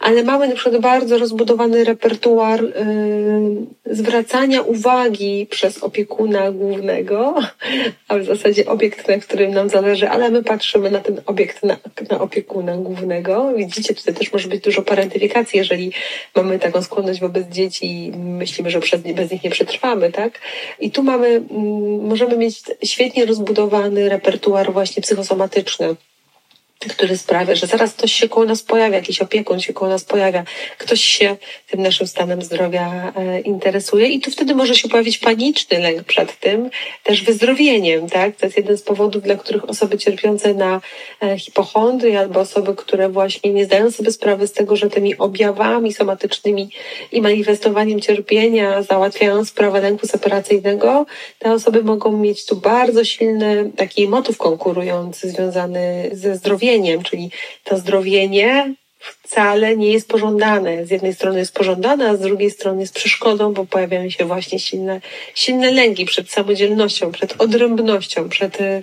ale 0.00 0.22
mamy 0.22 0.48
na 0.48 0.54
przykład 0.54 0.82
bardzo 0.82 1.18
rozbudowany 1.18 1.84
repertuar 1.84 2.62
yy, 2.62 3.94
zwracania 3.94 4.62
uwagi 4.62 5.46
przez 5.50 5.82
opiekuna 5.82 6.52
głównego, 6.52 7.34
a 8.08 8.18
w 8.18 8.24
zasadzie 8.24 8.66
obiekt, 8.66 9.08
na 9.08 9.18
którym 9.18 9.54
nam 9.54 9.68
zależy, 9.68 10.08
ale 10.08 10.30
my 10.30 10.42
patrzymy 10.42 10.90
na 10.90 10.98
ten 10.98 11.20
obiekt, 11.26 11.62
na, 11.62 11.76
na 12.10 12.20
opiekuna 12.20 12.76
głównego. 12.76 13.52
Widzicie, 13.56 13.94
tutaj 13.94 14.14
też 14.14 14.32
może 14.32 14.48
być 14.48 14.64
dużo 14.64 14.82
parentyfikacji, 14.82 15.58
jeżeli 15.58 15.92
mamy 16.36 16.58
taką 16.58 16.82
skłonność 16.82 17.20
wobec 17.20 17.48
dzieci 17.48 18.06
i 18.06 18.12
myślimy, 18.16 18.70
że 18.70 18.80
przez, 18.80 19.00
bez 19.00 19.30
nich 19.30 19.44
nie 19.44 19.50
przetrwamy, 19.50 20.12
tak? 20.12 20.40
I 20.80 20.90
tu 20.90 21.02
mamy, 21.06 21.28
mm, 21.28 22.06
możemy 22.06 22.36
mieć 22.36 22.62
świetnie 22.84 23.26
rozbudowany 23.26 24.08
repertuar 24.08 24.72
właśnie 24.72 25.02
psychosomatyczny 25.02 25.96
który 26.78 27.16
sprawia, 27.16 27.54
że 27.54 27.66
zaraz 27.66 27.92
ktoś 27.94 28.12
się 28.12 28.28
koło 28.28 28.46
nas 28.46 28.62
pojawia, 28.62 28.96
jakiś 28.96 29.20
opiekun 29.20 29.60
się 29.60 29.72
koło 29.72 29.90
nas 29.90 30.04
pojawia, 30.04 30.44
ktoś 30.78 31.00
się 31.00 31.36
tym 31.70 31.82
naszym 31.82 32.06
stanem 32.06 32.42
zdrowia 32.42 33.12
e, 33.16 33.40
interesuje 33.40 34.08
i 34.08 34.20
tu 34.20 34.30
wtedy 34.30 34.54
może 34.54 34.74
się 34.74 34.88
pojawić 34.88 35.18
paniczny 35.18 35.78
lęk 35.78 36.04
przed 36.04 36.40
tym, 36.40 36.70
też 37.02 37.22
wyzdrowieniem, 37.22 38.08
tak? 38.08 38.36
To 38.36 38.46
jest 38.46 38.56
jeden 38.56 38.78
z 38.78 38.82
powodów, 38.82 39.22
dla 39.22 39.34
których 39.34 39.70
osoby 39.70 39.98
cierpiące 39.98 40.54
na 40.54 40.80
e, 41.22 41.38
hipochondrię 41.38 42.18
albo 42.18 42.40
osoby, 42.40 42.74
które 42.74 43.08
właśnie 43.08 43.52
nie 43.52 43.64
zdają 43.64 43.90
sobie 43.90 44.12
sprawy 44.12 44.46
z 44.46 44.52
tego, 44.52 44.76
że 44.76 44.90
tymi 44.90 45.18
objawami 45.18 45.92
somatycznymi 45.92 46.70
i 47.12 47.20
manifestowaniem 47.20 48.00
cierpienia 48.00 48.82
załatwiają 48.82 49.44
sprawę 49.44 49.80
lęku 49.80 50.06
separacyjnego, 50.06 51.06
te 51.38 51.52
osoby 51.52 51.82
mogą 51.82 52.12
mieć 52.12 52.46
tu 52.46 52.56
bardzo 52.56 53.04
silny 53.04 53.70
taki 53.76 54.08
motyw 54.08 54.36
konkurujący 54.36 55.30
związany 55.30 56.10
ze 56.12 56.36
zdrowiem 56.36 56.65
zdrowieniem, 56.66 57.02
czyli 57.02 57.30
to 57.64 57.78
zdrowienie 57.78 58.74
wcale 59.26 59.76
nie 59.76 59.92
jest 59.92 60.08
pożądane. 60.08 60.86
Z 60.86 60.90
jednej 60.90 61.14
strony 61.14 61.38
jest 61.38 61.54
pożądane, 61.54 62.10
a 62.10 62.16
z 62.16 62.20
drugiej 62.20 62.50
strony 62.50 62.80
jest 62.80 62.94
przeszkodą, 62.94 63.52
bo 63.52 63.66
pojawiają 63.66 64.10
się 64.10 64.24
właśnie 64.24 64.58
silne, 64.58 65.00
silne 65.34 65.70
lęki 65.72 66.04
przed 66.04 66.30
samodzielnością, 66.30 67.12
przed 67.12 67.40
odrębnością, 67.42 68.28
przed 68.28 68.60
y, 68.60 68.82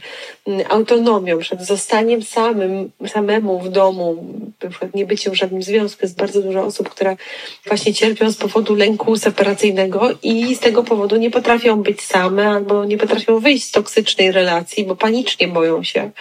autonomią, 0.69 1.39
przed 1.39 1.61
zostaniem 1.61 2.23
samym, 2.23 2.91
samemu 3.07 3.59
w 3.59 3.69
domu, 3.69 4.25
na 4.63 4.87
nie 4.93 5.05
byciem 5.05 5.33
w 5.33 5.37
żadnym 5.37 5.63
związku. 5.63 5.99
Jest 6.01 6.17
bardzo 6.17 6.41
dużo 6.41 6.63
osób, 6.63 6.89
które 6.89 7.17
właśnie 7.65 7.93
cierpią 7.93 8.31
z 8.31 8.37
powodu 8.37 8.75
lęku 8.75 9.17
separacyjnego 9.17 10.09
i 10.23 10.55
z 10.55 10.59
tego 10.59 10.83
powodu 10.83 11.15
nie 11.15 11.31
potrafią 11.31 11.83
być 11.83 12.01
same 12.01 12.49
albo 12.49 12.85
nie 12.85 12.97
potrafią 12.97 13.39
wyjść 13.39 13.65
z 13.65 13.71
toksycznej 13.71 14.31
relacji, 14.31 14.85
bo 14.85 14.95
panicznie 14.95 15.47
boją 15.47 15.83
się 15.83 16.11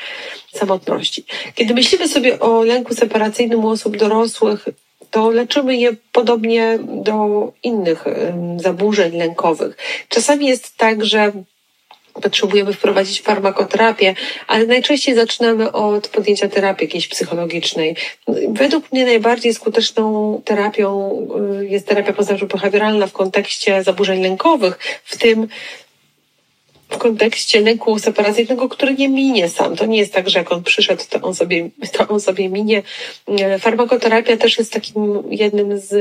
samotności. 0.52 1.24
Kiedy 1.54 1.74
myślimy 1.74 2.08
sobie 2.08 2.40
o 2.40 2.64
lęku 2.64 2.94
separacyjnym 2.94 3.64
u 3.64 3.68
osób 3.68 3.96
dorosłych, 3.96 4.11
to 5.10 5.30
leczymy 5.30 5.76
je 5.76 5.90
podobnie 6.12 6.78
do 6.82 7.52
innych 7.62 8.04
zaburzeń 8.56 9.16
lękowych. 9.16 9.76
Czasami 10.08 10.46
jest 10.46 10.76
tak, 10.76 11.04
że 11.04 11.32
potrzebujemy 12.12 12.72
wprowadzić 12.72 13.22
farmakoterapię, 13.22 14.14
ale 14.46 14.66
najczęściej 14.66 15.14
zaczynamy 15.14 15.72
od 15.72 16.08
podjęcia 16.08 16.48
terapii 16.48 16.86
jakiejś 16.86 17.08
psychologicznej. 17.08 17.96
Według 18.48 18.92
mnie 18.92 19.04
najbardziej 19.04 19.54
skuteczną 19.54 20.40
terapią 20.44 21.10
y, 21.60 21.66
jest 21.66 21.86
terapia 21.86 22.12
poznawczo-behawioralna 22.12 23.06
w 23.06 23.12
kontekście 23.12 23.82
zaburzeń 23.82 24.22
lękowych, 24.22 24.78
w 25.04 25.18
tym 25.18 25.48
w 26.92 26.98
kontekście 26.98 27.60
lęku 27.60 27.98
separacyjnego, 27.98 28.68
który 28.68 28.94
nie 28.94 29.08
minie 29.08 29.48
sam. 29.48 29.76
To 29.76 29.86
nie 29.86 29.98
jest 29.98 30.12
tak, 30.12 30.30
że 30.30 30.38
jak 30.38 30.52
on 30.52 30.62
przyszedł, 30.62 31.02
to 31.10 31.20
on 31.20 31.34
sobie, 31.34 31.68
to 31.92 32.08
on 32.08 32.20
sobie 32.20 32.48
minie. 32.48 32.82
E, 33.28 33.58
farmakoterapia 33.58 34.36
też 34.36 34.58
jest 34.58 34.72
takim 34.72 35.22
jednym 35.30 35.78
z 35.78 35.92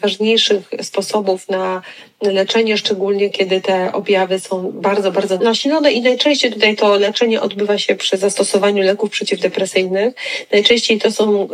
ważniejszych 0.00 0.70
sposobów 0.82 1.48
na 1.48 1.82
leczenie, 2.22 2.78
szczególnie 2.78 3.30
kiedy 3.30 3.60
te 3.60 3.92
objawy 3.92 4.40
są 4.40 4.72
bardzo, 4.72 5.12
bardzo 5.12 5.38
nasilone 5.38 5.92
i 5.92 6.02
najczęściej 6.02 6.52
tutaj 6.52 6.76
to 6.76 6.96
leczenie 6.96 7.40
odbywa 7.40 7.78
się 7.78 7.94
przy 7.94 8.16
zastosowaniu 8.16 8.82
leków 8.82 9.10
przeciwdepresyjnych. 9.10 10.14
Najczęściej 10.52 10.98
to 10.98 11.12
są 11.12 11.48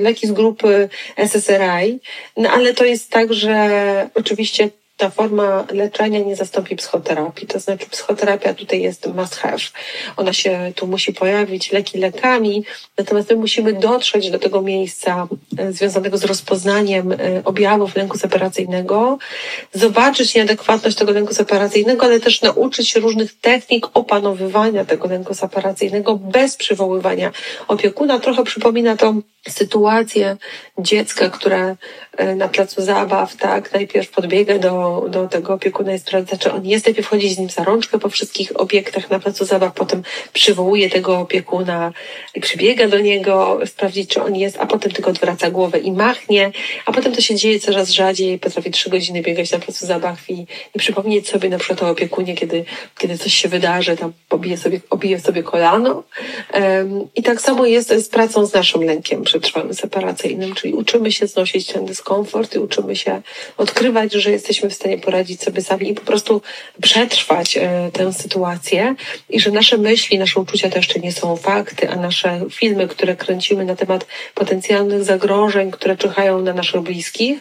leki 0.00 0.26
z 0.26 0.32
grupy 0.32 0.88
SSRI, 1.16 1.98
no 2.36 2.50
ale 2.50 2.74
to 2.74 2.84
jest 2.84 3.10
tak, 3.10 3.32
że 3.32 4.10
oczywiście 4.14 4.70
żadna 5.04 5.16
forma 5.16 5.64
leczenia 5.72 6.20
nie 6.20 6.36
zastąpi 6.36 6.76
psychoterapii. 6.76 7.46
To 7.46 7.60
znaczy 7.60 7.86
psychoterapia 7.90 8.54
tutaj 8.54 8.82
jest 8.82 9.06
must 9.06 9.36
have. 9.36 9.58
Ona 10.16 10.32
się 10.32 10.72
tu 10.74 10.86
musi 10.86 11.12
pojawić, 11.12 11.72
leki 11.72 11.98
lekami, 11.98 12.64
natomiast 12.98 13.30
my 13.30 13.36
musimy 13.36 13.72
dotrzeć 13.72 14.30
do 14.30 14.38
tego 14.38 14.62
miejsca 14.62 15.28
e, 15.58 15.72
związanego 15.72 16.18
z 16.18 16.24
rozpoznaniem 16.24 17.12
e, 17.12 17.16
objawów 17.44 17.96
lęku 17.96 18.18
separacyjnego, 18.18 19.18
zobaczyć 19.72 20.34
nieadekwatność 20.34 20.96
tego 20.96 21.12
lęku 21.12 21.34
separacyjnego, 21.34 22.06
ale 22.06 22.20
też 22.20 22.42
nauczyć 22.42 22.88
się 22.88 23.00
różnych 23.00 23.40
technik 23.40 23.86
opanowywania 23.94 24.84
tego 24.84 25.08
lęku 25.08 25.34
separacyjnego 25.34 26.16
bez 26.16 26.56
przywoływania 26.56 27.30
opiekuna. 27.68 28.18
Trochę 28.18 28.44
przypomina 28.44 28.96
to 28.96 29.14
sytuację 29.48 30.36
dziecka, 30.78 31.30
które 31.30 31.76
e, 32.16 32.34
na 32.34 32.48
placu 32.48 32.82
zabaw, 32.82 33.36
tak, 33.36 33.72
najpierw 33.72 34.10
podbiega 34.10 34.58
do, 34.58 35.06
do 35.08 35.28
tego 35.28 35.54
opiekuna 35.54 35.94
i 35.94 35.98
sprawdza, 35.98 36.36
czy 36.36 36.52
on 36.52 36.66
jest, 36.66 36.86
najpierw 36.86 37.08
chodzi 37.08 37.34
z 37.34 37.38
nim 37.38 37.50
za 37.50 37.64
rączkę 37.64 37.98
po 37.98 38.08
wszystkich 38.08 38.60
obiektach 38.60 39.10
na 39.10 39.20
placu 39.20 39.44
zabaw, 39.44 39.72
potem 39.74 40.02
przywołuje 40.32 40.90
tego 40.90 41.18
opiekuna 41.18 41.92
i 42.34 42.40
przybiega 42.40 42.88
do 42.88 42.98
niego, 42.98 43.60
sprawdzić, 43.66 44.10
czy 44.10 44.22
on 44.22 44.36
jest, 44.36 44.56
a 44.60 44.66
potem 44.66 44.92
tylko 44.92 45.10
odwraca 45.10 45.50
głowę 45.50 45.78
i 45.78 45.92
machnie, 45.92 46.52
a 46.86 46.92
potem 46.92 47.12
to 47.12 47.20
się 47.20 47.34
dzieje 47.34 47.60
coraz 47.60 47.90
rzadziej, 47.90 48.38
potrafi 48.38 48.70
trzy 48.70 48.90
godziny 48.90 49.22
biegać 49.22 49.52
na 49.52 49.58
placu 49.58 49.86
zabaw 49.86 50.30
i, 50.30 50.46
i 50.74 50.78
przypomnieć 50.78 51.28
sobie 51.28 51.48
na 51.48 51.58
przykład 51.58 51.82
o 51.82 51.90
opiekunie, 51.90 52.34
kiedy, 52.34 52.64
kiedy 52.98 53.18
coś 53.18 53.34
się 53.34 53.48
wydarzy, 53.48 53.96
tam 53.96 54.12
pobije 54.28 54.56
sobie, 54.56 54.80
obije 54.90 55.20
sobie 55.20 55.42
kolano. 55.42 56.02
Um, 56.54 57.08
I 57.14 57.22
tak 57.22 57.40
samo 57.40 57.66
jest 57.66 57.88
z 57.88 58.08
pracą 58.08 58.46
z 58.46 58.52
naszym 58.52 58.82
lękiem 58.82 59.24
przetrwałym 59.34 59.74
separacyjnym, 59.74 60.54
czyli 60.54 60.74
uczymy 60.74 61.12
się 61.12 61.26
znosić 61.26 61.66
ten 61.66 61.86
dyskomfort 61.86 62.54
i 62.54 62.58
uczymy 62.58 62.96
się 62.96 63.22
odkrywać, 63.56 64.12
że 64.12 64.30
jesteśmy 64.30 64.70
w 64.70 64.74
stanie 64.74 64.98
poradzić 64.98 65.42
sobie 65.42 65.62
sami 65.62 65.90
i 65.90 65.94
po 65.94 66.00
prostu 66.00 66.42
przetrwać 66.82 67.56
e, 67.56 67.90
tę 67.92 68.12
sytuację 68.12 68.94
i 69.28 69.40
że 69.40 69.50
nasze 69.50 69.78
myśli, 69.78 70.18
nasze 70.18 70.40
uczucia 70.40 70.70
to 70.70 70.76
jeszcze 70.76 71.00
nie 71.00 71.12
są 71.12 71.36
fakty, 71.36 71.90
a 71.90 71.96
nasze 71.96 72.40
filmy, 72.50 72.88
które 72.88 73.16
kręcimy 73.16 73.64
na 73.64 73.76
temat 73.76 74.06
potencjalnych 74.34 75.04
zagrożeń, 75.04 75.70
które 75.70 75.96
czyhają 75.96 76.40
na 76.40 76.52
naszych 76.52 76.80
bliskich, 76.80 77.38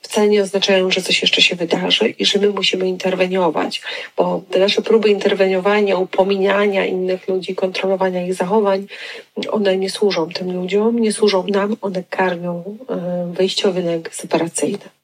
wcale 0.00 0.28
nie 0.28 0.42
oznaczają, 0.42 0.90
że 0.90 1.02
coś 1.02 1.22
jeszcze 1.22 1.42
się 1.42 1.56
wydarzy 1.56 2.08
i 2.08 2.26
że 2.26 2.38
my 2.38 2.50
musimy 2.50 2.88
interweniować, 2.88 3.82
bo 4.16 4.42
te 4.50 4.58
nasze 4.58 4.82
próby 4.82 5.08
interweniowania, 5.08 5.96
upominiania 5.96 6.86
innych 6.86 7.28
ludzi, 7.28 7.54
kontrolowania 7.54 8.26
ich 8.26 8.34
zachowań, 8.34 8.86
one 9.50 9.76
nie 9.76 9.90
służą 9.90 10.28
tym 10.28 10.52
ludziom, 10.52 10.99
nie 11.00 11.12
służą 11.12 11.46
nam, 11.46 11.76
one 11.80 12.02
karmią 12.10 12.76
e, 12.88 13.32
wyjściowy 13.36 13.82
lęk 13.82 14.14
separacyjny. 14.14 14.99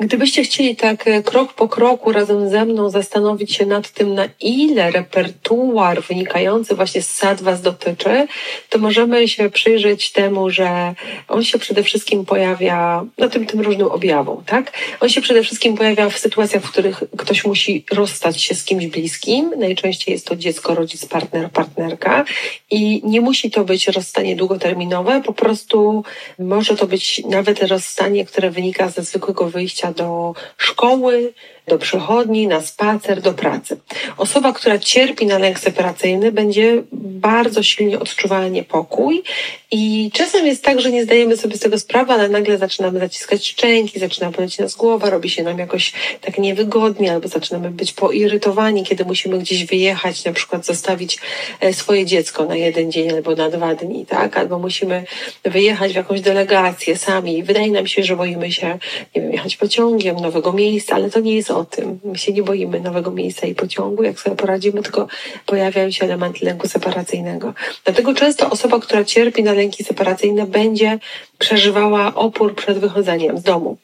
Gdybyście 0.00 0.42
chcieli 0.42 0.76
tak 0.76 1.08
e, 1.08 1.22
krok 1.22 1.52
po 1.52 1.68
kroku 1.68 2.12
razem 2.12 2.50
ze 2.50 2.64
mną 2.64 2.90
zastanowić 2.90 3.54
się 3.54 3.66
nad 3.66 3.90
tym, 3.90 4.14
na 4.14 4.24
ile 4.40 4.90
repertuar 4.90 6.02
wynikający 6.02 6.74
właśnie 6.74 7.02
z 7.02 7.10
SAD 7.10 7.42
Was 7.42 7.62
dotyczy, 7.62 8.26
to 8.68 8.78
możemy 8.78 9.28
się 9.28 9.50
przyjrzeć 9.50 10.12
temu, 10.12 10.50
że 10.50 10.94
on 11.28 11.44
się 11.44 11.58
przede 11.58 11.82
wszystkim 11.82 12.24
pojawia, 12.24 13.04
no 13.18 13.28
tym, 13.28 13.46
tym 13.46 13.60
różnym 13.60 13.86
objawom, 13.86 14.44
tak? 14.46 14.72
On 15.00 15.08
się 15.08 15.20
przede 15.20 15.42
wszystkim 15.42 15.76
pojawia 15.76 16.10
w 16.10 16.18
sytuacjach, 16.18 16.62
w 16.62 16.70
których 16.70 17.02
ktoś 17.18 17.44
musi 17.44 17.84
rozstać 17.92 18.42
się 18.42 18.54
z 18.54 18.64
kimś 18.64 18.86
bliskim. 18.86 19.52
Najczęściej 19.56 20.12
jest 20.12 20.26
to 20.26 20.36
dziecko, 20.36 20.74
rodzic, 20.74 21.06
partner, 21.06 21.50
partnerka 21.50 22.24
i 22.70 23.00
nie 23.04 23.20
musi 23.20 23.50
to 23.50 23.64
być 23.64 23.88
rozstanie 23.88 24.36
długoterminowe, 24.36 25.22
po 25.22 25.32
prostu 25.32 26.04
może 26.38 26.76
to 26.76 26.86
być 26.86 27.22
nawet 27.28 27.62
rozstanie, 27.62 28.24
które 28.26 28.50
wynika 28.50 28.88
ze 28.88 29.02
zwykłego 29.02 29.50
wyjścia 29.50 29.89
do 29.90 30.34
szkoły, 30.56 31.32
do 31.68 31.78
przychodni, 31.78 32.46
na 32.46 32.60
spacer, 32.60 33.22
do 33.22 33.32
pracy. 33.32 33.76
Osoba, 34.16 34.52
która 34.52 34.78
cierpi 34.78 35.26
na 35.26 35.38
lęk 35.38 35.58
separacyjny, 35.58 36.32
będzie 36.32 36.82
bardzo 36.92 37.62
silnie 37.62 37.98
odczuwała 37.98 38.48
niepokój 38.48 39.22
i 39.70 40.10
czasem 40.14 40.46
jest 40.46 40.64
tak, 40.64 40.80
że 40.80 40.90
nie 40.90 41.04
zdajemy 41.04 41.36
sobie 41.36 41.56
z 41.56 41.60
tego 41.60 41.78
sprawy, 41.78 42.12
ale 42.12 42.28
nagle 42.28 42.58
zaczynamy 42.58 43.00
zaciskać 43.00 43.46
szczęki, 43.46 44.00
zaczyna 44.00 44.30
boleć 44.30 44.58
nas 44.58 44.74
głowa, 44.74 45.10
robi 45.10 45.30
się 45.30 45.42
nam 45.42 45.58
jakoś 45.58 45.92
tak 46.20 46.38
niewygodnie, 46.38 47.12
albo 47.12 47.28
zaczynamy 47.28 47.70
być 47.70 47.92
poirytowani, 47.92 48.84
kiedy 48.84 49.04
musimy 49.04 49.38
gdzieś 49.38 49.64
wyjechać, 49.64 50.24
na 50.24 50.32
przykład 50.32 50.66
zostawić 50.66 51.18
e, 51.60 51.74
swoje 51.74 52.06
dziecko 52.06 52.44
na 52.44 52.56
jeden 52.56 52.92
dzień 52.92 53.10
albo 53.10 53.34
na 53.34 53.50
dwa 53.50 53.74
dni, 53.74 54.06
tak? 54.06 54.36
Albo 54.36 54.58
musimy 54.58 55.04
wyjechać 55.44 55.92
w 55.92 55.96
jakąś 55.96 56.20
delegację 56.20 56.96
sami. 56.96 57.42
Wydaje 57.42 57.70
nam 57.70 57.86
się, 57.86 58.02
że 58.02 58.16
boimy 58.16 58.52
się, 58.52 58.78
nie 59.16 59.22
wiem, 59.22 59.32
jechać 59.32 59.56
pociągiem, 59.56 60.16
nowego 60.16 60.52
miejsca, 60.52 60.94
ale 60.94 61.10
to 61.10 61.20
nie 61.20 61.36
jest 61.36 61.49
o 61.56 61.64
tym. 61.64 62.00
My 62.04 62.18
się 62.18 62.32
nie 62.32 62.42
boimy 62.42 62.80
nowego 62.80 63.10
miejsca 63.10 63.46
i 63.46 63.54
pociągu, 63.54 64.02
jak 64.02 64.20
sobie 64.20 64.36
poradzimy, 64.36 64.82
tylko 64.82 65.08
pojawiają 65.46 65.90
się 65.90 66.04
elementy 66.04 66.44
lęku 66.44 66.68
separacyjnego. 66.68 67.54
Dlatego 67.84 68.14
często 68.14 68.50
osoba, 68.50 68.80
która 68.80 69.04
cierpi 69.04 69.42
na 69.42 69.52
lęki 69.52 69.84
separacyjne, 69.84 70.46
będzie 70.46 70.98
przeżywała 71.38 72.14
opór 72.14 72.54
przed 72.54 72.78
wychodzeniem 72.78 73.38
z 73.38 73.42
domu. 73.42 73.76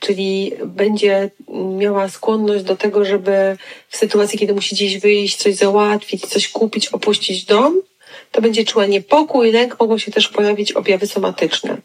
Czyli 0.00 0.52
będzie 0.64 1.30
miała 1.78 2.08
skłonność 2.08 2.64
do 2.64 2.76
tego, 2.76 3.04
żeby 3.04 3.56
w 3.88 3.96
sytuacji, 3.96 4.38
kiedy 4.38 4.54
musi 4.54 4.74
gdzieś 4.74 4.98
wyjść, 4.98 5.36
coś 5.36 5.54
załatwić, 5.54 6.26
coś 6.26 6.48
kupić, 6.48 6.88
opuścić 6.88 7.44
dom, 7.44 7.82
to 8.32 8.42
będzie 8.42 8.64
czuła 8.64 8.86
niepokój, 8.86 9.52
lęk, 9.52 9.80
mogą 9.80 9.98
się 9.98 10.12
też 10.12 10.28
pojawić 10.28 10.72
objawy 10.72 11.06
somatyczne 11.06 11.76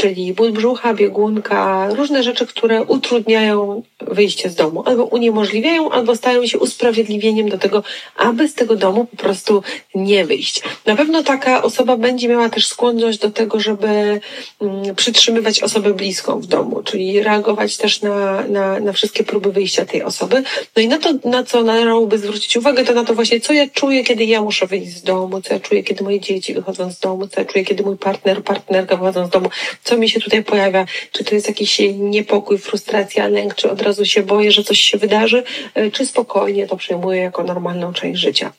czyli 0.00 0.32
ból 0.32 0.52
brzucha, 0.52 0.94
biegunka, 0.94 1.88
różne 1.94 2.22
rzeczy, 2.22 2.46
które 2.46 2.84
utrudniają 2.84 3.82
wyjście 4.00 4.50
z 4.50 4.54
domu, 4.54 4.82
albo 4.86 5.04
uniemożliwiają, 5.04 5.90
albo 5.90 6.16
stają 6.16 6.46
się 6.46 6.58
usprawiedliwieniem 6.58 7.48
do 7.48 7.58
tego, 7.58 7.82
aby 8.16 8.48
z 8.48 8.54
tego 8.54 8.76
domu 8.76 9.04
po 9.04 9.16
prostu 9.16 9.62
nie 9.94 10.24
wyjść. 10.24 10.62
Na 10.86 10.96
pewno 10.96 11.22
taka 11.22 11.62
osoba 11.62 11.96
będzie 11.96 12.28
miała 12.28 12.48
też 12.48 12.66
skłonność 12.66 13.18
do 13.18 13.30
tego, 13.30 13.60
żeby 13.60 14.20
mm, 14.60 14.94
przytrzymywać 14.94 15.62
osobę 15.62 15.94
bliską 15.94 16.40
w 16.40 16.46
domu, 16.46 16.82
czyli 16.82 17.22
reagować 17.22 17.76
też 17.76 18.02
na, 18.02 18.44
na, 18.48 18.80
na 18.80 18.92
wszystkie 18.92 19.24
próby 19.24 19.52
wyjścia 19.52 19.84
tej 19.86 20.02
osoby. 20.02 20.42
No 20.76 20.82
i 20.82 20.88
na 20.88 20.98
to, 20.98 21.10
na 21.24 21.44
co 21.44 21.62
należałoby 21.62 22.18
zwrócić 22.18 22.56
uwagę, 22.56 22.84
to 22.84 22.94
na 22.94 23.04
to 23.04 23.14
właśnie, 23.14 23.40
co 23.40 23.52
ja 23.52 23.68
czuję, 23.68 24.04
kiedy 24.04 24.24
ja 24.24 24.42
muszę 24.42 24.66
wyjść 24.66 24.96
z 24.96 25.02
domu, 25.02 25.42
co 25.42 25.54
ja 25.54 25.60
czuję, 25.60 25.82
kiedy 25.82 26.04
moje 26.04 26.20
dzieci 26.20 26.54
wychodzą 26.54 26.92
z 26.92 26.98
domu, 26.98 27.28
co 27.28 27.40
ja 27.40 27.46
czuję, 27.46 27.64
kiedy 27.64 27.82
mój 27.82 27.96
partner, 27.96 28.42
partnerka 28.42 28.96
wychodzą 28.96 29.26
z 29.26 29.30
domu, 29.30 29.50
co 29.90 29.96
mi 29.96 30.08
się 30.08 30.20
tutaj 30.20 30.44
pojawia? 30.44 30.86
Czy 31.12 31.24
to 31.24 31.34
jest 31.34 31.48
jakiś 31.48 31.80
niepokój, 31.98 32.58
frustracja, 32.58 33.28
lęk, 33.28 33.54
czy 33.54 33.70
od 33.70 33.82
razu 33.82 34.04
się 34.04 34.22
boję, 34.22 34.52
że 34.52 34.64
coś 34.64 34.80
się 34.80 34.98
wydarzy, 34.98 35.42
e, 35.74 35.90
czy 35.90 36.06
spokojnie 36.06 36.66
to 36.66 36.76
przyjmuję 36.76 37.20
jako 37.20 37.44
normalną 37.44 37.92
część 37.92 38.20
życia? 38.20 38.52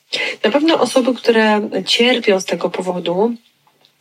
Na 0.44 0.50
pewno 0.50 0.80
osoby, 0.80 1.14
które 1.14 1.68
cierpią 1.86 2.40
z 2.40 2.44
tego 2.44 2.70
powodu, 2.70 3.34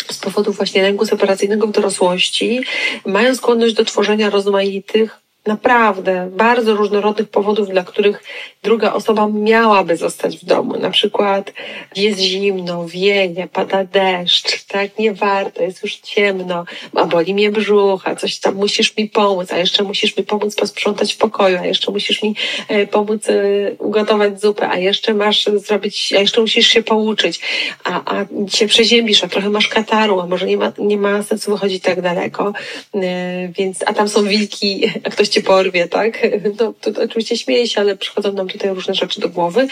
z 0.10 0.18
powodu 0.18 0.52
właśnie 0.52 0.82
lęku 0.82 1.06
separacyjnego 1.06 1.68
w 1.68 1.72
dorosłości, 1.72 2.62
mają 3.06 3.36
skłonność 3.36 3.74
do 3.74 3.86
tworzenia 3.86 4.30
rozmaitych 4.30 5.21
naprawdę 5.46 6.30
bardzo 6.32 6.76
różnorodnych 6.76 7.30
powodów, 7.30 7.70
dla 7.70 7.84
których 7.84 8.24
druga 8.64 8.94
osoba 8.94 9.28
miałaby 9.28 9.98
zostać 9.98 10.38
w 10.38 10.46
domu. 10.46 10.78
Na 10.78 10.90
przykład 10.90 11.54
jest 11.96 12.20
zimno, 12.20 12.88
wieje, 12.88 13.48
pada 13.54 13.84
deszcz, 13.84 14.64
tak, 14.64 15.00
nie 15.00 15.14
warto, 15.14 15.64
jest 15.64 15.84
już 15.84 15.96
ciemno, 15.96 16.66
a 16.96 17.06
boli 17.06 17.34
mnie 17.34 17.52
brzuch, 17.52 18.08
a 18.08 18.16
coś 18.16 18.40
tam 18.40 18.56
musisz 18.56 18.98
mi 18.98 19.10
pomóc, 19.10 19.52
a 19.52 19.58
jeszcze 19.58 19.84
musisz 19.84 20.18
mi 20.18 20.24
pomóc 20.24 20.56
posprzątać 20.56 21.14
w 21.14 21.18
pokoju, 21.18 21.58
a 21.58 21.66
jeszcze 21.66 21.92
musisz 21.92 22.24
mi 22.24 22.36
e, 22.68 22.88
pomóc 22.88 23.30
e, 23.30 23.34
ugotować 23.78 24.42
zupę, 24.42 24.70
a 24.70 24.78
jeszcze 24.78 25.14
masz 25.14 25.46
zrobić, 25.46 26.14
a 26.18 26.20
jeszcze 26.20 26.42
musisz 26.42 26.68
się 26.68 26.84
pouczyć, 26.84 27.40
a, 27.84 28.16
a 28.16 28.26
się 28.50 28.68
przeziębisz, 28.68 29.24
a 29.24 29.28
trochę 29.28 29.50
masz 29.50 29.68
kataru, 29.68 30.20
a 30.20 30.28
może 30.28 30.46
nie 30.46 30.58
ma, 30.58 30.72
nie 30.78 30.98
ma 30.98 31.24
sensu 31.24 31.52
wychodzić 31.52 31.84
tak 31.84 32.02
daleko, 32.02 32.54
e, 32.96 33.48
więc, 33.48 33.84
a 33.86 33.94
tam 33.94 34.10
są 34.10 34.24
wilki, 34.24 34.92
a 35.04 35.10
ktoś 35.10 35.31
cię 35.32 35.42
porwie, 35.42 35.88
tak? 35.88 36.20
No, 36.60 36.74
to, 36.82 36.92
to 36.92 37.02
oczywiście 37.02 37.38
śmieję 37.38 37.68
się, 37.68 37.82
ale 37.82 37.98
przychodzą 37.98 38.34
nam 38.34 38.48
tutaj 38.48 38.70
różne 38.70 38.94
rzeczy 38.94 39.22
do 39.22 39.30
głowy. 39.30 39.68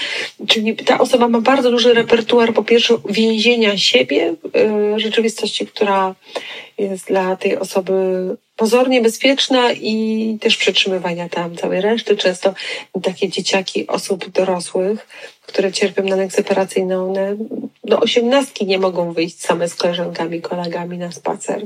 Czyli 0.48 0.76
ta 0.76 1.00
osoba 1.00 1.28
ma 1.28 1.42
bardzo 1.42 1.72
duży 1.72 1.94
repertuar, 1.94 2.54
po 2.54 2.64
pierwsze, 2.64 2.98
więzienia 3.10 3.78
siebie, 3.78 4.36
w 4.54 5.00
rzeczywistości, 5.00 5.68
która 5.68 6.16
jest 6.78 7.08
dla 7.08 7.36
tej 7.36 7.58
osoby 7.58 7.94
pozornie 8.56 9.02
bezpieczna 9.02 9.72
i 9.72 10.38
też 10.42 10.58
przetrzymywania 10.58 11.30
tam 11.30 11.56
całej 11.56 11.82
reszty. 11.82 12.18
Często 12.18 12.54
takie 13.04 13.30
dzieciaki 13.30 13.88
osób 13.88 14.30
dorosłych, 14.30 15.08
które 15.50 15.72
cierpią 15.72 16.04
na 16.04 16.16
lęk 16.16 16.32
separacyjny, 16.32 17.02
one 17.02 17.36
do 17.84 18.00
osiemnastki 18.00 18.66
nie 18.66 18.80
mogą 18.80 19.14
wyjść 19.14 19.42
same 19.42 19.70
z 19.70 19.76
koleżankami, 19.76 20.42
kolegami 20.42 20.98
na 20.98 21.12
spacer. 21.12 21.64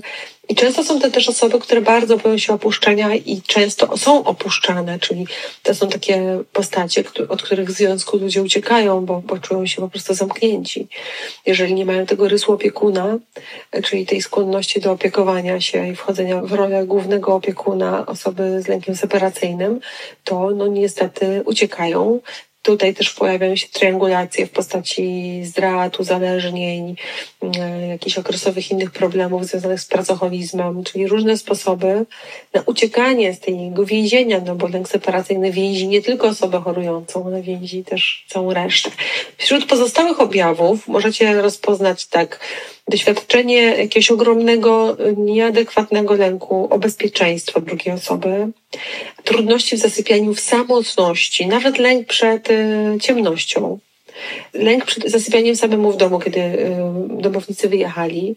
I 0.50 0.56
często 0.56 0.84
są 0.84 1.00
to 1.00 1.10
też 1.12 1.30
osoby, 1.30 1.60
które 1.60 1.82
bardzo 1.82 2.18
boją 2.18 2.38
się 2.38 2.54
opuszczenia 2.54 3.16
i 3.16 3.42
często 3.42 3.98
są 3.98 4.24
opuszczane, 4.24 5.00
czyli 5.00 5.28
to 5.64 5.76
są 5.76 5.90
takie 5.90 6.40
postacie, 6.54 7.04
od 7.30 7.44
których 7.44 7.70
w 7.70 7.72
związku 7.72 8.18
ludzie 8.18 8.42
uciekają, 8.42 9.06
bo, 9.06 9.22
bo 9.22 9.38
czują 9.38 9.66
się 9.66 9.82
po 9.82 9.90
prostu 9.90 10.14
zamknięci. 10.14 10.88
Jeżeli 11.46 11.74
nie 11.74 11.86
mają 11.86 12.06
tego 12.06 12.28
rysu 12.28 12.54
opiekuna, 12.54 13.18
czyli 13.84 14.06
tej 14.06 14.22
skłonności 14.22 14.82
do 14.82 14.92
opiekowania 14.92 15.62
się 15.62 15.88
i 15.88 15.96
wchodzenia 15.96 16.42
w 16.42 16.54
rolę 16.54 16.86
głównego 16.86 17.36
opiekuna 17.36 18.06
osoby 18.06 18.62
z 18.62 18.68
lękiem 18.68 18.96
separacyjnym, 18.96 19.80
to 20.24 20.50
no 20.50 20.68
niestety 20.68 21.44
uciekają 21.46 22.20
Tutaj 22.64 22.94
też 22.94 23.10
pojawiają 23.10 23.56
się 23.56 23.68
triangulacje 23.68 24.48
w 24.48 24.50
postaci 24.52 25.42
zdrad, 25.46 26.00
uzależnień, 26.00 26.96
e, 27.60 27.88
jakichś 27.88 28.18
okresowych 28.18 28.72
innych 28.72 28.92
problemów 28.92 29.46
związanych 29.46 29.82
z 29.82 29.86
pracoholizmem, 29.86 30.84
czyli 30.84 31.08
różne 31.08 31.38
sposoby 31.38 32.06
na 32.54 32.62
uciekanie 32.66 33.34
z 33.34 33.40
tego 33.40 33.86
więzienia, 33.86 34.42
no 34.46 34.56
bo 34.56 34.68
lęk 34.68 34.90
separacyjny 34.90 35.52
więzi 35.52 35.88
nie 35.88 36.02
tylko 36.02 36.28
osobę 36.28 36.62
chorującą, 36.62 37.26
ale 37.26 37.42
więzi 37.42 37.84
też 37.84 38.26
całą 38.30 38.54
resztę. 38.54 38.92
Wśród 39.38 39.66
pozostałych 39.66 40.20
objawów 40.20 40.88
możecie 40.88 41.42
rozpoznać 41.42 42.06
tak 42.06 42.40
doświadczenie 42.88 43.62
jakiegoś 43.62 44.12
ogromnego, 44.12 44.98
nieadekwatnego 45.18 46.14
lęku 46.14 46.68
o 46.70 46.80
bezpieczeństwo 46.80 47.62
drugiej 47.62 47.96
osoby, 47.96 48.48
trudności 49.24 49.76
w 49.76 49.80
zasypianiu 49.80 50.34
w 50.34 50.40
samotności, 50.40 51.48
nawet 51.48 51.78
lęk 51.78 52.08
przed 52.08 52.50
y, 52.50 52.98
ciemnością, 53.02 53.80
lęk 54.54 54.86
przed 54.86 55.12
zasypianiem 55.12 55.56
samemu 55.56 55.92
w 55.92 55.98
domu, 55.98 56.20
kiedy 56.20 56.40
y, 56.40 56.68
domownicy 57.10 57.70
wyjechali, 57.70 58.36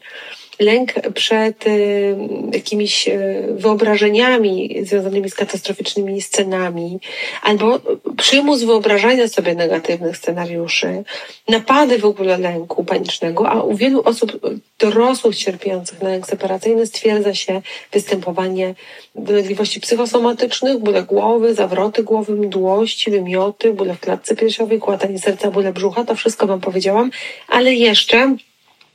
lęk 0.61 0.93
przed 1.15 1.67
y, 1.67 2.17
jakimiś 2.53 3.09
y, 3.09 3.47
wyobrażeniami 3.51 4.77
związanymi 4.83 5.31
z 5.31 5.35
katastroficznymi 5.35 6.23
scenami, 6.23 7.01
albo 7.43 7.81
przymus 8.17 8.63
wyobrażania 8.63 9.29
sobie 9.29 9.55
negatywnych 9.55 10.17
scenariuszy, 10.17 11.05
napady 11.49 11.99
w 11.99 12.05
ogóle 12.05 12.39
lęku 12.39 12.85
panicznego, 12.85 13.49
a 13.49 13.63
u 13.63 13.77
wielu 13.77 14.03
osób 14.03 14.41
dorosłych 14.79 15.37
cierpiących 15.37 16.03
na 16.03 16.09
lęk 16.09 16.27
separacyjny 16.27 16.87
stwierdza 16.87 17.35
się 17.35 17.63
występowanie 17.93 18.75
dolegliwości 19.15 19.81
psychosomatycznych, 19.81 20.79
bóle 20.79 21.03
głowy, 21.03 21.55
zawroty 21.55 22.03
głowy, 22.03 22.33
mdłości, 22.33 23.11
wymioty, 23.11 23.73
bóle 23.73 23.95
w 23.95 24.01
klatce 24.01 24.37
piersiowej, 24.37 24.79
kłatanie 24.79 25.19
serca, 25.19 25.51
bóle 25.51 25.73
brzucha, 25.73 26.05
to 26.05 26.15
wszystko 26.15 26.47
Wam 26.47 26.61
powiedziałam, 26.61 27.11
ale 27.49 27.75
jeszcze 27.75 28.37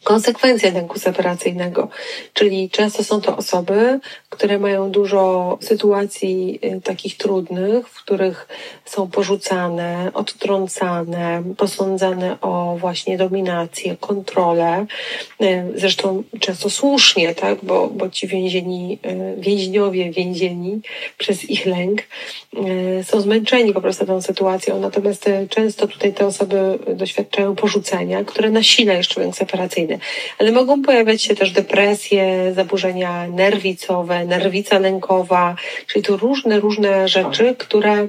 konsekwencje 0.04 0.72
lęku 0.72 0.99
separacyjnego, 0.99 1.88
czyli 2.34 2.70
często 2.70 3.04
są 3.04 3.22
to 3.22 3.38
osoby, 3.38 3.99
które 4.30 4.60
mają 4.60 4.91
dużo 4.91 5.58
sytuacji 5.62 6.60
y, 6.64 6.82
takich 6.82 7.18
trudnych, 7.18 7.88
w 7.88 8.04
których 8.04 8.47
są 8.86 9.10
porzucane, 9.12 10.12
odtrącane, 10.14 11.43
posądzane 11.58 12.38
o 12.41 12.78
właśnie 12.80 13.18
dominację, 13.18 13.97
kontrolę, 13.99 14.86
y, 15.41 15.64
zresztą 15.76 16.24
często 16.39 16.70
słusznie, 16.70 17.36
tak, 17.36 17.58
bo, 17.64 17.88
bo 17.88 18.10
ci 18.10 18.28
więzieni, 18.28 18.99
y, 19.06 19.41
więźniowie 19.41 20.12
więzieni 20.12 20.82
przez 21.18 21.49
ich 21.49 21.66
lęk 21.66 22.02
są 23.04 23.22
zmęczeni 23.22 23.74
po 23.74 23.82
prostu 23.82 24.06
tą 24.06 24.22
sytuacją, 24.22 24.80
natomiast 24.80 25.30
często 25.49 25.88
tutaj 25.88 26.14
te 26.14 26.26
osoby 26.26 26.80
doświadczają 26.95 27.56
porzucenia, 27.56 28.24
które 28.24 28.49
nasila 28.49 28.93
jeszcze 28.93 29.22
lęk 29.22 29.36
separacyjny 29.36 29.91
ale 30.39 30.52
mogą 30.52 30.82
pojawiać 30.82 31.24
się 31.24 31.36
też 31.36 31.52
depresje, 31.52 32.54
zaburzenia 32.56 33.28
nerwicowe, 33.28 34.26
nerwica 34.26 34.80
lękowa, 34.80 35.56
czyli 35.88 36.06
to 36.06 36.18
różne, 36.18 36.60
różne 36.60 37.08
rzeczy, 37.08 37.56
które 37.58 38.08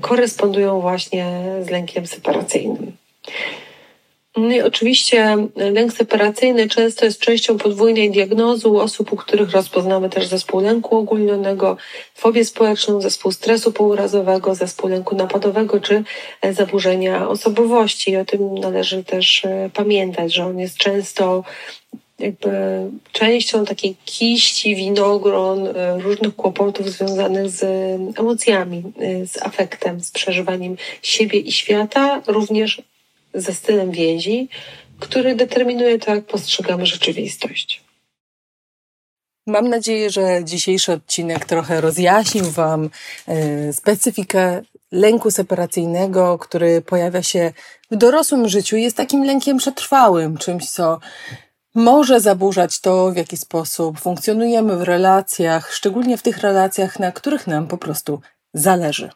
korespondują 0.00 0.80
właśnie 0.80 1.26
z 1.62 1.70
lękiem 1.70 2.06
separacyjnym. 2.06 2.92
No 4.36 4.54
i 4.54 4.60
oczywiście 4.60 5.36
lęk 5.56 5.92
separacyjny 5.92 6.68
często 6.68 7.04
jest 7.04 7.20
częścią 7.20 7.58
podwójnej 7.58 8.10
diagnozy 8.10 8.68
u 8.68 8.76
osób, 8.76 9.12
u 9.12 9.16
których 9.16 9.50
rozpoznamy 9.50 10.10
też 10.10 10.26
zespół 10.26 10.60
lęku 10.60 10.96
ogólnionego, 10.96 11.76
fobię 12.14 12.44
społeczną, 12.44 13.00
zespół 13.00 13.32
stresu 13.32 13.72
pourazowego, 13.72 14.54
zespół 14.54 14.90
lęku 14.90 15.16
napadowego 15.16 15.80
czy 15.80 16.04
zaburzenia 16.50 17.28
osobowości. 17.28 18.10
I 18.10 18.16
o 18.16 18.24
tym 18.24 18.54
należy 18.58 19.04
też 19.04 19.44
e, 19.44 19.70
pamiętać, 19.74 20.34
że 20.34 20.44
on 20.44 20.58
jest 20.58 20.76
często 20.76 21.44
jakby 22.20 22.50
częścią 23.12 23.64
takiej 23.64 23.96
kiści, 24.04 24.76
winogron, 24.76 25.66
e, 25.66 26.00
różnych 26.00 26.36
kłopotów 26.36 26.90
związanych 26.90 27.50
z 27.50 27.62
emocjami, 28.18 28.82
e, 29.00 29.26
z 29.26 29.42
afektem, 29.42 30.00
z 30.00 30.10
przeżywaniem 30.10 30.76
siebie 31.02 31.38
i 31.38 31.52
świata, 31.52 32.22
również 32.26 32.82
ze 33.34 33.54
stylem 33.54 33.90
więzi, 33.90 34.48
który 34.98 35.34
determinuje 35.34 35.98
to, 35.98 36.14
jak 36.14 36.24
postrzegamy 36.24 36.86
rzeczywistość. 36.86 37.84
Mam 39.46 39.68
nadzieję, 39.68 40.10
że 40.10 40.44
dzisiejszy 40.44 40.92
odcinek 40.92 41.44
trochę 41.44 41.80
rozjaśnił 41.80 42.44
Wam 42.44 42.90
e, 43.28 43.72
specyfikę 43.72 44.62
lęku 44.92 45.30
separacyjnego, 45.30 46.38
który 46.38 46.82
pojawia 46.82 47.22
się 47.22 47.52
w 47.90 47.96
dorosłym 47.96 48.48
życiu. 48.48 48.76
Jest 48.76 48.96
takim 48.96 49.24
lękiem 49.24 49.58
przetrwałym, 49.58 50.38
czymś, 50.38 50.70
co 50.70 51.00
może 51.74 52.20
zaburzać 52.20 52.80
to, 52.80 53.12
w 53.12 53.16
jaki 53.16 53.36
sposób 53.36 54.00
funkcjonujemy 54.00 54.76
w 54.76 54.82
relacjach, 54.82 55.72
szczególnie 55.72 56.16
w 56.16 56.22
tych 56.22 56.38
relacjach, 56.38 56.98
na 56.98 57.12
których 57.12 57.46
nam 57.46 57.66
po 57.66 57.78
prostu 57.78 58.20
zależy. 58.54 59.10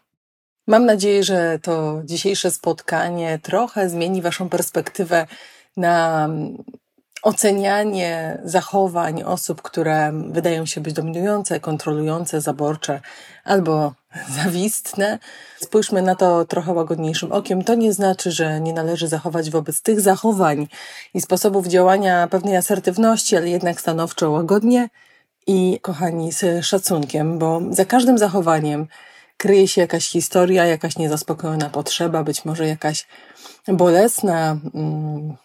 Mam 0.67 0.85
nadzieję, 0.85 1.23
że 1.23 1.59
to 1.61 2.01
dzisiejsze 2.05 2.51
spotkanie 2.51 3.39
trochę 3.43 3.89
zmieni 3.89 4.21
Waszą 4.21 4.49
perspektywę 4.49 5.27
na 5.77 6.29
ocenianie 7.25 8.41
zachowań 8.43 9.23
osób, 9.23 9.61
które 9.61 10.11
wydają 10.29 10.65
się 10.65 10.81
być 10.81 10.93
dominujące, 10.93 11.59
kontrolujące, 11.59 12.41
zaborcze 12.41 13.01
albo 13.43 13.93
zawistne. 14.43 15.19
Spójrzmy 15.61 16.01
na 16.01 16.15
to 16.15 16.45
trochę 16.45 16.73
łagodniejszym 16.73 17.31
okiem. 17.31 17.63
To 17.63 17.75
nie 17.75 17.93
znaczy, 17.93 18.31
że 18.31 18.61
nie 18.61 18.73
należy 18.73 19.07
zachować 19.07 19.49
wobec 19.49 19.81
tych 19.81 20.01
zachowań 20.01 20.67
i 21.13 21.21
sposobów 21.21 21.67
działania 21.67 22.27
pewnej 22.27 22.57
asertywności, 22.57 23.37
ale 23.37 23.49
jednak 23.49 23.81
stanowczo 23.81 24.31
łagodnie 24.31 24.89
i, 25.47 25.79
kochani, 25.81 26.31
z 26.31 26.65
szacunkiem, 26.65 27.39
bo 27.39 27.61
za 27.69 27.85
każdym 27.85 28.17
zachowaniem 28.17 28.87
kryje 29.37 29.67
się 29.67 29.81
jakaś 29.81 30.09
historia, 30.09 30.65
jakaś 30.65 30.97
niezaspokojona 30.97 31.69
potrzeba, 31.69 32.23
być 32.23 32.45
może 32.45 32.67
jakaś 32.67 33.07
bolesna 33.67 34.57
mm, 34.73 35.37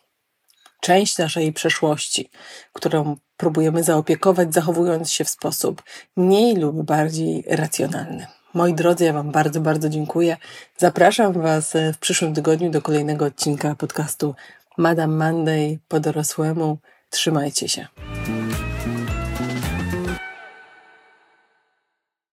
część 0.81 1.19
naszej 1.19 1.53
przeszłości, 1.53 2.31
którą 2.73 3.17
próbujemy 3.37 3.83
zaopiekować, 3.83 4.55
zachowując 4.55 5.11
się 5.11 5.25
w 5.25 5.31
sposób 5.31 5.83
mniej 6.17 6.57
lub 6.57 6.83
bardziej 6.83 7.45
racjonalny. 7.49 8.27
Moi 8.55 8.75
drodzy, 8.75 9.05
ja 9.05 9.13
Wam 9.13 9.31
bardzo, 9.31 9.61
bardzo 9.61 9.89
dziękuję. 9.89 10.37
Zapraszam 10.77 11.33
Was 11.33 11.73
w 11.95 11.99
przyszłym 11.99 12.35
tygodniu 12.35 12.71
do 12.71 12.83
kolejnego 12.83 13.25
odcinka 13.25 13.75
podcastu 13.75 14.35
Madame 14.79 15.33
Monday 15.33 15.79
po 15.89 16.01
dorosłemu. 16.01 16.79
Trzymajcie 17.11 17.69
się. 17.69 17.87